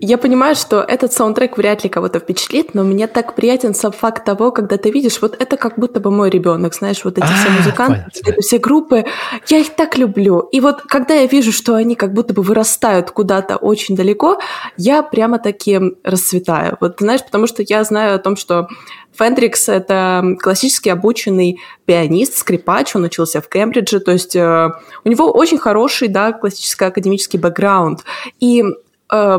я 0.00 0.18
понимаю, 0.18 0.54
что 0.54 0.80
этот 0.80 1.12
саундтрек 1.12 1.56
вряд 1.56 1.84
ли 1.84 1.90
кого-то 1.90 2.20
впечатлит, 2.20 2.74
но 2.74 2.84
мне 2.84 3.06
так 3.06 3.34
приятен 3.34 3.74
сам 3.74 3.92
факт 3.92 4.24
того, 4.24 4.52
когда 4.52 4.76
ты 4.76 4.90
видишь, 4.90 5.20
вот 5.20 5.36
это 5.40 5.56
как 5.56 5.78
будто 5.78 6.00
бы 6.00 6.10
мой 6.10 6.30
ребенок, 6.30 6.74
знаешь, 6.74 7.04
вот 7.04 7.18
эти 7.18 7.26
все 7.26 7.48
А, 7.48 7.58
музыканты, 7.58 8.04
понятно. 8.14 8.30
эти 8.30 8.40
все 8.40 8.58
группы, 8.58 9.04
я 9.48 9.58
их 9.58 9.74
так 9.74 9.98
люблю. 9.98 10.40
И 10.40 10.60
вот 10.60 10.82
когда 10.82 11.14
я 11.14 11.26
вижу, 11.26 11.52
что 11.52 11.74
они 11.74 11.94
как 11.94 12.12
будто 12.12 12.34
бы 12.34 12.42
вырастают 12.42 13.10
куда-то 13.10 13.56
очень 13.56 13.96
далеко, 13.96 14.38
я 14.76 15.02
прямо 15.02 15.38
таки 15.38 15.80
расцветаю. 16.04 16.76
Вот 16.80 16.96
знаешь, 17.00 17.24
потому 17.24 17.46
что 17.46 17.62
я 17.62 17.82
знаю 17.84 18.14
о 18.14 18.18
том, 18.18 18.36
что 18.36 18.68
Фендрикс— 19.18 19.68
это 19.70 20.22
классически 20.40 20.88
обученный 20.90 21.60
пианист, 21.86 22.36
скрипач, 22.36 22.94
он 22.94 23.04
учился 23.04 23.40
в 23.40 23.48
Кембридже, 23.48 24.00
то 24.00 24.12
есть 24.12 24.36
э, 24.36 24.68
у 25.04 25.08
него 25.08 25.30
очень 25.32 25.58
хороший, 25.58 26.08
да, 26.08 26.32
классический 26.32 26.84
академический 26.84 27.38
бэкграунд. 27.38 28.04
И 28.38 28.62
э, 29.12 29.38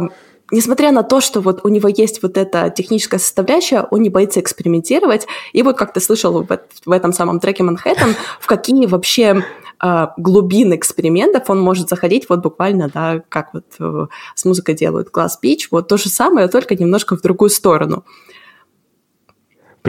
несмотря 0.52 0.92
на 0.92 1.04
то, 1.04 1.22
что 1.22 1.42
вот 1.42 1.62
у 1.64 1.70
него 1.70 1.88
есть 1.88 2.22
вот 2.24 2.38
эта 2.38 2.70
техническая 2.70 3.20
составляющая, 3.20 3.88
он 3.92 4.02
не 4.02 4.10
боится 4.10 4.40
экспериментировать. 4.40 5.28
И 5.54 5.64
вот 5.64 5.78
как 5.78 5.94
ты 5.94 6.00
слышал 6.00 6.42
в, 6.44 6.60
в 6.86 6.92
этом 6.92 7.14
самом 7.14 7.40
треке 7.40 7.64
«Манхэттен», 7.64 8.16
в 8.40 8.48
какие 8.48 8.86
вообще 8.86 9.44
э, 9.82 10.08
глубины 10.18 10.76
экспериментов 10.76 11.50
он 11.50 11.60
может 11.60 11.90
заходить 11.90 12.28
вот 12.30 12.40
буквально, 12.40 12.90
да, 12.94 13.22
как 13.30 13.54
вот 13.54 13.66
э, 13.80 14.08
с 14.36 14.46
музыкой 14.46 14.76
делают 14.76 15.10
Glass 15.14 15.32
Beach, 15.44 15.68
вот 15.72 15.88
то 15.88 15.98
же 15.98 16.10
самое, 16.10 16.48
только 16.48 16.76
немножко 16.76 17.16
в 17.16 17.22
другую 17.22 17.50
сторону. 17.50 18.04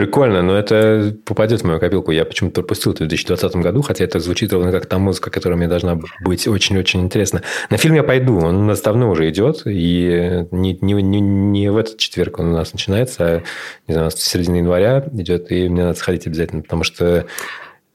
Прикольно, 0.01 0.41
но 0.41 0.57
это 0.57 1.15
попадет 1.25 1.61
в 1.61 1.63
мою 1.63 1.79
копилку. 1.79 2.09
Я 2.09 2.25
почему-то 2.25 2.55
пропустил 2.55 2.91
это 2.91 3.03
в 3.03 3.07
2020 3.07 3.55
году, 3.57 3.83
хотя 3.83 4.03
это 4.03 4.19
звучит 4.19 4.51
ровно 4.51 4.71
как 4.71 4.87
та 4.87 4.97
музыка, 4.97 5.29
которая 5.29 5.57
мне 5.57 5.67
должна 5.67 5.95
быть 6.21 6.47
очень-очень 6.47 7.01
интересна. 7.01 7.43
На 7.69 7.77
фильм 7.77 7.93
я 7.93 8.01
пойду, 8.01 8.39
он 8.39 8.55
у 8.55 8.65
нас 8.65 8.81
давно 8.81 9.11
уже 9.11 9.29
идет, 9.29 9.61
и 9.65 10.47
не, 10.49 10.75
не, 10.81 10.93
не, 11.03 11.21
не 11.21 11.71
в 11.71 11.77
этот 11.77 11.99
четверг 11.99 12.39
он 12.39 12.47
у 12.47 12.53
нас 12.53 12.73
начинается, 12.73 13.23
а 13.23 13.43
не 13.87 13.93
знаю, 13.93 14.05
у 14.05 14.09
нас 14.09 14.15
в 14.15 14.23
середине 14.23 14.61
января 14.61 15.07
идет, 15.13 15.51
и 15.51 15.69
мне 15.69 15.83
надо 15.83 15.99
сходить 15.99 16.25
обязательно, 16.25 16.63
потому 16.63 16.83
что 16.83 17.27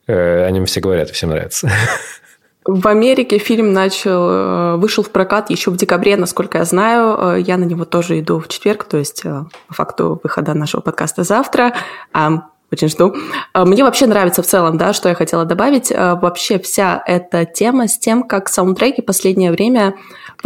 э, 0.06 0.44
о 0.46 0.50
нем 0.52 0.66
все 0.66 0.78
говорят, 0.78 1.10
всем 1.10 1.30
нравится. 1.30 1.68
В 2.66 2.88
Америке 2.88 3.38
фильм 3.38 3.72
начал, 3.72 4.28
э, 4.28 4.76
вышел 4.76 5.04
в 5.04 5.10
прокат 5.10 5.50
еще 5.50 5.70
в 5.70 5.76
декабре, 5.76 6.16
насколько 6.16 6.58
я 6.58 6.64
знаю. 6.64 7.36
Э, 7.36 7.40
Я 7.40 7.58
на 7.58 7.64
него 7.64 7.84
тоже 7.84 8.18
иду 8.18 8.40
в 8.40 8.48
четверг, 8.48 8.84
то 8.84 8.96
есть 8.96 9.24
э, 9.24 9.44
по 9.68 9.74
факту 9.74 10.20
выхода 10.22 10.52
нашего 10.54 10.80
подкаста 10.80 11.22
завтра. 11.22 11.74
А, 12.12 12.48
Очень 12.72 12.88
жду. 12.88 13.14
Мне 13.54 13.84
вообще 13.84 14.06
нравится 14.06 14.42
в 14.42 14.46
целом, 14.46 14.76
да, 14.76 14.92
что 14.92 15.08
я 15.08 15.14
хотела 15.14 15.44
добавить. 15.44 15.92
Вообще 15.92 16.58
вся 16.58 17.00
эта 17.06 17.44
тема 17.44 17.86
с 17.86 17.96
тем, 17.96 18.24
как 18.24 18.48
саундтреки 18.48 19.02
последнее 19.02 19.52
время 19.52 19.94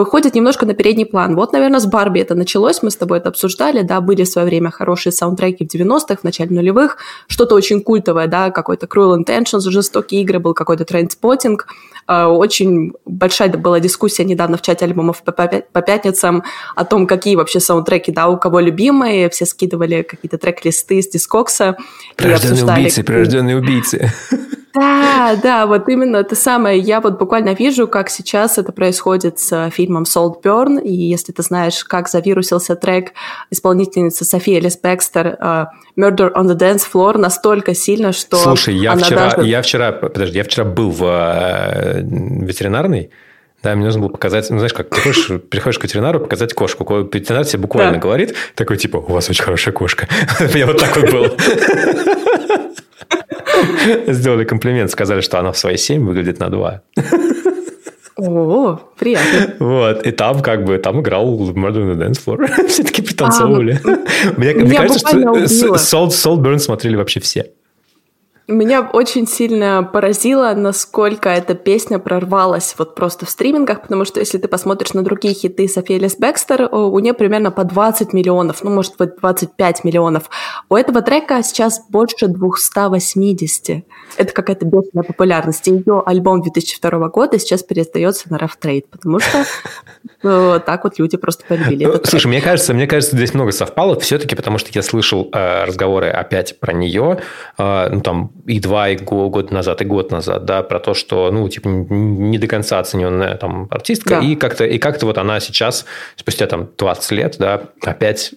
выходят 0.00 0.34
немножко 0.34 0.64
на 0.64 0.72
передний 0.72 1.04
план. 1.04 1.36
Вот, 1.36 1.52
наверное, 1.52 1.78
с 1.78 1.86
Барби 1.86 2.20
это 2.20 2.34
началось, 2.34 2.82
мы 2.82 2.90
с 2.90 2.96
тобой 2.96 3.18
это 3.18 3.28
обсуждали, 3.28 3.82
да, 3.82 4.00
были 4.00 4.24
в 4.24 4.28
свое 4.28 4.46
время 4.46 4.70
хорошие 4.70 5.12
саундтреки 5.12 5.66
в 5.66 5.74
90-х, 5.74 6.16
в 6.16 6.24
начале 6.24 6.50
нулевых, 6.50 6.96
что-то 7.28 7.54
очень 7.54 7.82
культовое, 7.82 8.26
да, 8.26 8.50
какой-то 8.50 8.86
Cruel 8.86 9.18
Intentions, 9.18 9.60
жестокие 9.70 10.22
игры, 10.22 10.38
был 10.38 10.54
какой-то 10.54 10.86
трендспотинг. 10.86 11.66
Э, 12.08 12.24
Очень 12.24 12.92
большая 13.04 13.50
была 13.50 13.78
дискуссия 13.78 14.24
недавно 14.24 14.56
в 14.56 14.62
чате 14.62 14.86
альбомов 14.86 15.22
по, 15.22 15.82
пятницам 15.82 16.44
о 16.74 16.84
том, 16.86 17.06
какие 17.06 17.36
вообще 17.36 17.60
саундтреки, 17.60 18.10
да, 18.10 18.28
у 18.28 18.38
кого 18.38 18.60
любимые, 18.60 19.28
все 19.28 19.44
скидывали 19.44 20.00
какие-то 20.00 20.38
трек-листы 20.38 21.02
с 21.02 21.08
дискокса. 21.08 21.76
и 22.12 22.14
Прирожденные 22.16 22.64
убийцы, 22.64 23.02
прирожденные 23.02 23.56
убийцы. 23.58 24.10
да, 24.74 25.36
да, 25.42 25.66
вот 25.66 25.88
именно 25.88 26.16
это 26.18 26.34
самое. 26.34 26.78
Я 26.78 27.00
вот 27.00 27.18
буквально 27.18 27.50
вижу, 27.54 27.88
как 27.88 28.08
сейчас 28.10 28.58
это 28.58 28.72
происходит 28.72 29.38
с 29.38 29.52
э, 29.52 29.70
фильмом 29.70 30.04
Saltburn, 30.04 30.80
и 30.82 30.92
если 30.92 31.32
ты 31.32 31.42
знаешь, 31.42 31.84
как 31.84 32.08
завирусился 32.08 32.76
трек 32.76 33.12
исполнительницы 33.50 34.24
Софии 34.24 34.56
Элис 34.56 34.78
Бекстер 34.82 35.36
э, 35.40 35.66
«Murder 35.98 36.32
on 36.32 36.44
the 36.46 36.56
Dance 36.56 36.82
Floor» 36.92 37.18
настолько 37.18 37.74
сильно, 37.74 38.12
что 38.12 38.36
Слушай, 38.36 38.76
я 38.76 38.96
вчера, 38.96 39.30
даже- 39.30 39.48
я 39.48 39.62
вчера, 39.62 39.92
подожди, 39.92 40.38
я 40.38 40.44
вчера 40.44 40.64
был 40.64 40.90
в 40.90 41.04
э, 41.04 42.02
ветеринарной, 42.02 43.10
да, 43.62 43.74
мне 43.74 43.84
нужно 43.84 44.00
было 44.00 44.08
показать, 44.08 44.48
ну, 44.48 44.56
знаешь, 44.56 44.72
как 44.72 44.88
приходишь, 44.88 45.30
приходишь 45.50 45.78
к 45.78 45.84
ветеринару 45.84 46.18
показать 46.20 46.54
кошку. 46.54 46.86
Ко- 46.86 47.00
Ветеринар 47.12 47.44
тебе 47.44 47.58
буквально 47.58 47.92
Да. 47.94 47.98
говорит, 47.98 48.34
такой, 48.54 48.78
типа, 48.78 48.96
у 48.96 49.12
вас 49.12 49.28
очень 49.28 49.44
хорошая 49.44 49.74
кошка. 49.74 50.08
Меня 50.54 50.66
вот 50.66 50.78
так 50.78 50.96
вот 50.96 51.10
было. 51.10 51.30
Сделали 54.06 54.44
комплимент, 54.44 54.90
сказали, 54.90 55.20
что 55.20 55.38
она 55.38 55.52
в 55.52 55.58
свои 55.58 55.76
7 55.76 56.04
выглядит 56.04 56.40
на 56.40 56.50
2. 56.50 56.82
О, 58.16 58.78
приятно. 58.98 59.54
Вот, 59.58 60.06
и 60.06 60.10
там 60.10 60.42
как 60.42 60.64
бы, 60.64 60.76
там 60.78 61.00
играл 61.00 61.26
Murder 61.50 61.78
on 61.78 61.96
the 61.96 62.08
Dance 62.08 62.20
Floor. 62.24 62.66
Все 62.68 62.82
таки 62.82 63.02
пританцовывали. 63.02 63.80
Мне 64.36 64.54
мне 64.54 64.64
меня 64.64 64.80
кажется, 64.82 64.98
что 64.98 66.08
Salt 66.10 66.42
Burn 66.42 66.58
смотрели 66.58 66.96
вообще 66.96 67.20
все. 67.20 67.46
Меня 68.50 68.82
очень 68.92 69.28
сильно 69.28 69.84
поразило, 69.84 70.52
насколько 70.56 71.28
эта 71.28 71.54
песня 71.54 72.00
прорвалась 72.00 72.74
вот 72.78 72.96
просто 72.96 73.24
в 73.24 73.30
стримингах, 73.30 73.82
потому 73.82 74.04
что 74.04 74.18
если 74.18 74.38
ты 74.38 74.48
посмотришь 74.48 74.92
на 74.92 75.02
другие 75.04 75.34
хиты 75.34 75.68
Софии 75.68 75.94
Элис 75.94 76.16
Бекстер, 76.18 76.68
у 76.74 76.98
нее 76.98 77.14
примерно 77.14 77.52
по 77.52 77.62
20 77.62 78.12
миллионов, 78.12 78.64
ну, 78.64 78.70
может 78.70 78.96
быть, 78.96 79.14
25 79.20 79.84
миллионов. 79.84 80.30
У 80.68 80.74
этого 80.74 81.00
трека 81.00 81.44
сейчас 81.44 81.80
больше 81.88 82.26
280. 82.26 83.84
Это 84.16 84.32
какая-то 84.32 84.64
бешеная 84.64 85.04
популярность. 85.04 85.68
Ее 85.68 86.02
альбом 86.04 86.42
2002 86.42 87.08
года 87.08 87.38
сейчас 87.38 87.62
перестается 87.62 88.32
на 88.32 88.36
Rough 88.36 88.58
Trade, 88.60 88.86
потому 88.90 89.20
что 89.20 89.44
э, 90.22 90.60
так 90.64 90.84
вот 90.84 90.98
люди 90.98 91.16
просто 91.16 91.44
полюбили 91.46 91.86
этот 91.86 92.06
Слушай, 92.06 92.26
мне 92.28 92.40
кажется, 92.40 92.74
мне 92.74 92.86
кажется, 92.86 93.16
здесь 93.16 93.34
много 93.34 93.52
совпало 93.52 93.98
все-таки, 94.00 94.34
потому 94.34 94.58
что 94.58 94.70
я 94.72 94.82
слышал 94.82 95.28
э, 95.32 95.64
разговоры 95.64 96.08
опять 96.08 96.58
про 96.58 96.72
нее, 96.72 97.20
э, 97.58 97.88
ну, 97.90 98.00
там, 98.00 98.32
и 98.46 98.60
два 98.60 98.90
и 98.90 98.96
год 98.96 99.50
назад, 99.50 99.82
и 99.82 99.84
год 99.84 100.10
назад, 100.10 100.44
да, 100.44 100.62
про 100.62 100.80
то, 100.80 100.94
что, 100.94 101.30
ну, 101.30 101.48
типа, 101.48 101.68
не 101.68 102.38
до 102.38 102.46
конца 102.46 102.78
оцененная 102.78 103.36
там 103.36 103.68
артистка, 103.70 104.20
да. 104.20 104.20
и 104.20 104.36
как-то 104.36 104.64
и 104.64 104.78
как-то 104.78 105.06
вот 105.06 105.18
она 105.18 105.40
сейчас, 105.40 105.86
спустя 106.16 106.46
там 106.46 106.68
20 106.76 107.10
лет, 107.12 107.36
да, 107.38 107.62
опять 107.82 108.32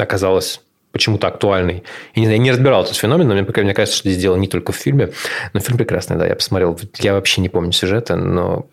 оказалась 0.00 0.60
почему-то 0.92 1.28
актуальной. 1.28 1.84
И 2.14 2.20
не, 2.20 2.26
я 2.26 2.38
не 2.38 2.50
разбирал 2.50 2.82
этот 2.82 2.96
феномен, 2.96 3.28
но 3.28 3.34
мне, 3.34 3.44
мне 3.44 3.74
кажется, 3.74 3.98
что 3.98 4.08
здесь 4.08 4.20
дело 4.20 4.36
не 4.36 4.48
только 4.48 4.72
в 4.72 4.76
фильме. 4.76 5.10
Но 5.52 5.60
фильм 5.60 5.78
прекрасный, 5.78 6.16
да, 6.16 6.26
я 6.26 6.34
посмотрел. 6.34 6.78
Я 6.98 7.14
вообще 7.14 7.40
не 7.40 7.48
помню 7.48 7.72
сюжета, 7.72 8.16
но... 8.16 8.66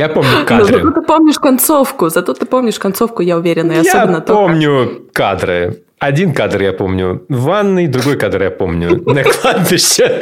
Я 0.00 0.08
помню 0.08 0.46
кадры. 0.46 0.78
Но 0.78 0.78
зато 0.78 1.00
ты 1.00 1.06
помнишь 1.06 1.38
концовку, 1.38 2.08
зато 2.08 2.32
ты 2.32 2.46
помнишь 2.46 2.78
концовку, 2.78 3.22
я 3.22 3.36
уверена. 3.36 3.72
И 3.72 3.74
я 3.74 3.80
особенно 3.82 4.22
помню 4.22 4.86
то, 4.86 4.94
как... 4.94 5.12
кадры. 5.12 5.82
Один 5.98 6.32
кадр 6.32 6.62
я 6.62 6.72
помню 6.72 7.26
в 7.28 7.42
ванной, 7.42 7.86
другой 7.86 8.16
кадр 8.16 8.44
я 8.44 8.50
помню 8.50 9.02
на 9.04 9.22
кладбище, 9.22 10.18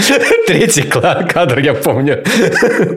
третий 0.48 0.82
кадр 0.82 1.60
я 1.60 1.74
помню 1.74 2.24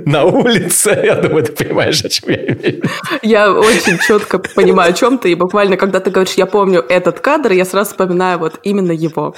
на 0.07 0.23
улице. 0.23 0.99
Я 1.03 1.15
думаю, 1.15 1.43
ты 1.43 1.51
понимаешь, 1.51 2.03
о 2.03 2.09
чем 2.09 2.31
я 2.31 2.37
имею. 2.37 2.81
Я 3.21 3.51
очень 3.51 3.99
четко 3.99 4.39
понимаю, 4.39 4.89
о 4.89 4.93
чем 4.93 5.19
ты, 5.19 5.31
и 5.31 5.35
буквально, 5.35 5.77
когда 5.77 5.99
ты 5.99 6.09
говоришь, 6.09 6.33
я 6.33 6.47
помню 6.47 6.83
этот 6.89 7.19
кадр, 7.19 7.51
я 7.51 7.65
сразу 7.65 7.91
вспоминаю 7.91 8.39
вот 8.39 8.59
именно 8.63 8.91
его. 8.91 9.35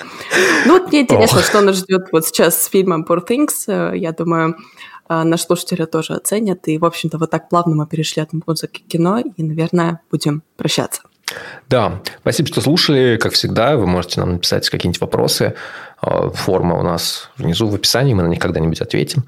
Ну 0.66 0.80
вот 0.80 0.88
мне 0.88 1.02
интересно, 1.02 1.40
Ох. 1.40 1.46
что 1.46 1.60
нас 1.60 1.76
ждет 1.76 2.04
вот 2.14 2.26
сейчас 2.26 2.64
с 2.64 2.70
фильмом 2.70 3.06
Poor 3.06 3.28
Things. 3.28 3.98
Я 3.98 4.14
думаю, 4.14 4.56
наши 5.24 5.44
слушатели 5.44 5.86
тоже 5.86 6.14
оценят. 6.14 6.68
И, 6.68 6.78
в 6.78 6.86
общем-то, 6.86 7.18
вот 7.18 7.30
так 7.30 7.50
плавно 7.50 7.76
мы 7.76 7.88
перешли 7.88 8.22
от 8.22 8.30
музыки 8.34 8.82
к 8.82 8.88
кино, 8.88 9.20
и, 9.20 9.44
наверное, 9.44 10.02
будем 10.10 10.44
прощаться. 10.58 11.02
Да, 11.70 12.02
спасибо, 12.22 12.48
что 12.48 12.62
слушали. 12.62 13.18
Как 13.18 13.34
всегда, 13.34 13.78
вы 13.78 13.88
можете 13.88 14.20
нам 14.20 14.34
написать 14.34 14.70
какие-нибудь 14.70 15.02
вопросы. 15.02 15.56
А, 16.02 16.30
форма 16.30 16.78
у 16.80 16.84
нас 16.84 17.30
внизу 17.38 17.68
в 17.68 17.76
описании, 17.76 18.14
мы 18.14 18.24
на 18.24 18.28
них 18.28 18.40
когда-нибудь 18.40 18.82
ответим. 18.82 19.26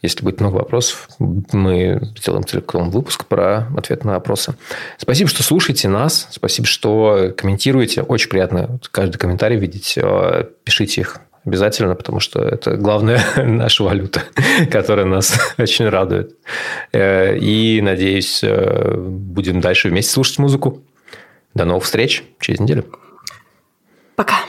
Если 0.00 0.22
будет 0.22 0.40
много 0.40 0.56
вопросов, 0.56 1.08
мы 1.18 2.00
сделаем 2.16 2.46
целиком 2.46 2.90
выпуск 2.90 3.24
про 3.26 3.66
ответ 3.76 4.04
на 4.04 4.12
вопросы. 4.12 4.54
Спасибо, 4.96 5.28
что 5.28 5.42
слушаете 5.42 5.88
нас. 5.88 6.28
Спасибо, 6.30 6.68
что 6.68 7.34
комментируете. 7.36 8.02
Очень 8.02 8.28
приятно 8.28 8.78
каждый 8.92 9.18
комментарий 9.18 9.58
видеть. 9.58 9.98
А, 10.00 10.48
пишите 10.64 11.00
их 11.00 11.20
обязательно, 11.48 11.94
потому 11.94 12.20
что 12.20 12.40
это 12.40 12.76
главная 12.76 13.20
наша 13.36 13.84
валюта, 13.84 14.22
которая 14.70 15.06
нас 15.06 15.54
очень 15.58 15.88
радует. 15.88 16.36
Э, 16.92 17.36
и, 17.36 17.80
надеюсь, 17.80 18.40
э, 18.42 18.94
будем 18.96 19.60
дальше 19.60 19.88
вместе 19.88 20.12
слушать 20.12 20.38
музыку. 20.38 20.82
До 21.54 21.64
новых 21.64 21.84
встреч 21.84 22.24
через 22.40 22.60
неделю. 22.60 22.84
Пока. 24.14 24.47